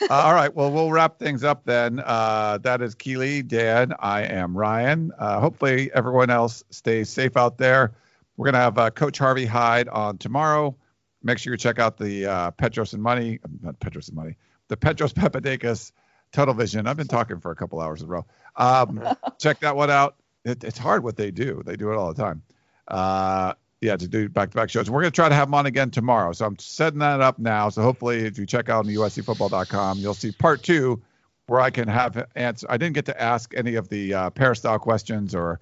Uh, 0.00 0.06
all 0.10 0.32
right. 0.32 0.54
Well, 0.54 0.70
we'll 0.70 0.90
wrap 0.90 1.18
things 1.18 1.44
up 1.44 1.64
then. 1.64 2.00
Uh, 2.00 2.58
that 2.62 2.82
is 2.82 2.94
Keely, 2.94 3.42
Dan. 3.42 3.92
I 3.98 4.22
am 4.22 4.56
Ryan. 4.56 5.12
Uh, 5.18 5.40
hopefully, 5.40 5.90
everyone 5.92 6.30
else 6.30 6.64
stays 6.70 7.10
safe 7.10 7.36
out 7.36 7.58
there. 7.58 7.92
We're 8.36 8.44
going 8.44 8.54
to 8.54 8.60
have 8.60 8.78
uh, 8.78 8.90
Coach 8.90 9.18
Harvey 9.18 9.44
Hyde 9.44 9.88
on 9.88 10.18
tomorrow. 10.18 10.74
Make 11.22 11.38
sure 11.38 11.52
you 11.52 11.56
check 11.56 11.78
out 11.78 11.98
the 11.98 12.26
uh, 12.26 12.50
Petros 12.52 12.94
and 12.94 13.02
Money, 13.02 13.38
not 13.60 13.78
Petros 13.80 14.08
and 14.08 14.16
Money, 14.16 14.36
the 14.68 14.76
Petros 14.76 15.12
Papadakis 15.12 15.92
Tunnel 16.32 16.54
Vision. 16.54 16.86
I've 16.86 16.96
been 16.96 17.08
talking 17.08 17.40
for 17.40 17.50
a 17.50 17.56
couple 17.56 17.80
hours 17.80 18.02
in 18.02 18.08
a 18.08 18.10
row. 18.10 18.26
Um, 18.56 19.02
check 19.38 19.60
that 19.60 19.76
one 19.76 19.90
out. 19.90 20.16
It, 20.44 20.64
it's 20.64 20.78
hard 20.78 21.04
what 21.04 21.16
they 21.16 21.30
do. 21.30 21.62
They 21.64 21.76
do 21.76 21.92
it 21.92 21.96
all 21.96 22.12
the 22.12 22.22
time. 22.22 22.42
Uh, 22.88 23.54
yeah, 23.80 23.96
to 23.96 24.08
do 24.08 24.28
back-to-back 24.28 24.70
shows. 24.70 24.88
We're 24.88 25.00
going 25.00 25.12
to 25.12 25.14
try 25.14 25.28
to 25.28 25.34
have 25.34 25.48
them 25.48 25.54
on 25.54 25.66
again 25.66 25.90
tomorrow. 25.90 26.32
So 26.32 26.46
I'm 26.46 26.58
setting 26.58 27.00
that 27.00 27.20
up 27.20 27.38
now. 27.38 27.68
So 27.68 27.82
hopefully, 27.82 28.24
if 28.24 28.38
you 28.38 28.46
check 28.46 28.68
out 28.68 28.86
on 28.86 28.92
USCFootball.com, 28.92 29.98
you'll 29.98 30.14
see 30.14 30.30
part 30.32 30.62
two, 30.62 31.02
where 31.46 31.60
I 31.60 31.70
can 31.70 31.88
have 31.88 32.26
answer. 32.36 32.66
I 32.70 32.76
didn't 32.76 32.94
get 32.94 33.06
to 33.06 33.20
ask 33.20 33.52
any 33.56 33.74
of 33.74 33.88
the 33.88 34.14
uh, 34.14 34.30
peristyle 34.30 34.78
questions 34.78 35.34
or 35.34 35.60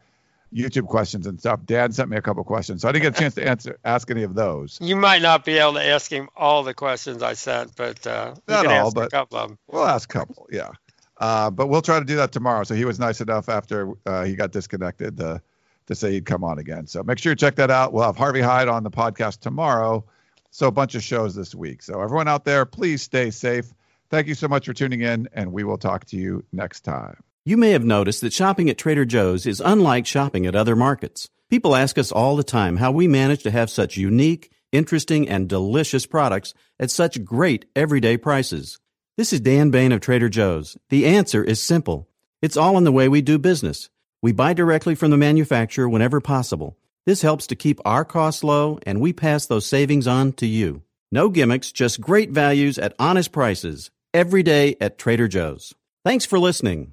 YouTube 0.55 0.87
questions 0.89 1.27
and 1.27 1.39
stuff. 1.39 1.61
Dan 1.65 1.93
sent 1.93 2.11
me 2.11 2.17
a 2.17 2.23
couple 2.23 2.43
questions, 2.45 2.83
so 2.83 2.89
I 2.89 2.93
didn't 2.93 3.05
get 3.05 3.17
a 3.17 3.21
chance 3.21 3.35
to 3.37 3.47
answer 3.47 3.79
ask 3.85 4.11
any 4.11 4.23
of 4.25 4.35
those. 4.35 4.79
You 4.81 4.97
might 4.97 5.23
not 5.23 5.45
be 5.45 5.59
able 5.59 5.75
to 5.75 5.85
ask 5.85 6.11
him 6.11 6.29
all 6.37 6.63
the 6.63 6.75
questions 6.75 7.23
I 7.23 7.35
sent, 7.35 7.77
but 7.77 8.07
uh, 8.07 8.35
Not 8.49 8.67
all, 8.67 8.93
but 8.93 9.07
a 9.07 9.11
couple 9.11 9.39
of 9.39 9.49
them. 9.49 9.59
We'll 9.69 9.87
ask 9.87 10.13
a 10.13 10.19
couple, 10.19 10.49
yeah. 10.51 10.71
Uh, 11.19 11.51
but 11.51 11.69
we'll 11.69 11.83
try 11.83 11.99
to 11.99 12.05
do 12.05 12.17
that 12.17 12.33
tomorrow. 12.33 12.65
So 12.65 12.75
he 12.75 12.85
was 12.85 12.99
nice 12.99 13.21
enough 13.21 13.49
after 13.49 13.93
uh, 14.07 14.25
he 14.25 14.35
got 14.35 14.53
disconnected 14.53 15.19
to, 15.19 15.43
to 15.87 15.95
say 15.95 16.13
he'd 16.13 16.25
come 16.25 16.43
on 16.43 16.59
again. 16.59 16.87
So 16.87 17.03
make 17.03 17.19
sure 17.19 17.33
you 17.33 17.37
check 17.37 17.57
that 17.57 17.71
out. 17.71 17.93
We'll 17.93 18.05
have 18.05 18.17
Harvey 18.17 18.41
Hyde 18.41 18.69
on 18.69 18.83
the 18.83 18.91
podcast 18.91 19.41
tomorrow. 19.41 20.05
So 20.51 20.67
a 20.67 20.73
bunch 20.73 20.95
of 20.95 21.03
shows 21.03 21.35
this 21.35 21.55
week. 21.55 21.83
So 21.83 22.01
everyone 22.01 22.27
out 22.27 22.45
there, 22.45 22.65
please 22.65 23.03
stay 23.03 23.31
safe. 23.31 23.67
Thank 24.09 24.27
you 24.27 24.35
so 24.35 24.49
much 24.49 24.67
for 24.67 24.73
tuning 24.73 25.03
in, 25.03 25.29
and 25.33 25.53
we 25.53 25.63
will 25.63 25.79
talk 25.79 26.07
to 26.07 26.17
you 26.17 26.45
next 26.53 26.81
time. 26.81 27.23
You 27.51 27.57
may 27.57 27.73
have 27.73 27.85
noticed 27.85 28.21
that 28.21 28.33
shopping 28.33 28.71
at 28.71 28.79
Trader 28.79 29.05
Joe's 29.05 29.45
is 29.45 29.61
unlike 29.61 30.07
shopping 30.07 30.47
at 30.47 30.55
other 30.55 30.77
markets. 30.77 31.29
People 31.49 31.75
ask 31.75 31.99
us 31.99 32.13
all 32.13 32.37
the 32.37 32.45
time 32.45 32.77
how 32.77 32.93
we 32.93 33.09
manage 33.09 33.43
to 33.43 33.51
have 33.51 33.71
such 33.71 33.97
unique, 33.97 34.53
interesting, 34.71 35.29
and 35.29 35.49
delicious 35.49 36.07
products 36.07 36.55
at 36.79 36.93
such 36.93 37.25
great 37.25 37.65
everyday 37.75 38.17
prices. 38.17 38.79
This 39.17 39.33
is 39.33 39.41
Dan 39.41 39.71
Bane 39.71 39.91
of 39.91 40.01
Trader 40.01 40.29
Joe's. 40.29 40.77
The 40.91 41.07
answer 41.07 41.43
is 41.43 41.61
simple. 41.61 42.09
It's 42.41 42.57
all 42.57 42.79
in 42.79 42.85
the 42.85 42.93
way 42.93 43.09
we 43.09 43.21
do 43.21 43.37
business. 43.37 43.91
We 44.23 44.31
buy 44.31 44.53
directly 44.53 44.95
from 44.95 45.11
the 45.11 45.17
manufacturer 45.17 45.89
whenever 45.89 46.21
possible. 46.21 46.79
This 47.05 47.23
helps 47.23 47.49
to 47.49 47.57
keep 47.57 47.81
our 47.85 48.05
costs 48.05 48.45
low, 48.45 48.79
and 48.87 49.01
we 49.01 49.13
pass 49.13 49.47
those 49.47 49.67
savings 49.67 50.07
on 50.07 50.35
to 50.35 50.47
you. 50.47 50.83
No 51.11 51.29
gimmicks, 51.29 51.73
just 51.73 52.01
great 52.01 52.31
values 52.31 52.79
at 52.79 52.95
honest 53.01 53.33
prices. 53.33 53.91
Every 54.15 54.45
day 54.45 54.77
at 54.81 54.99
Trader 54.99 55.27
Joe's. 55.27 55.75
Thanks 56.05 56.25
for 56.25 56.39
listening. 56.39 56.93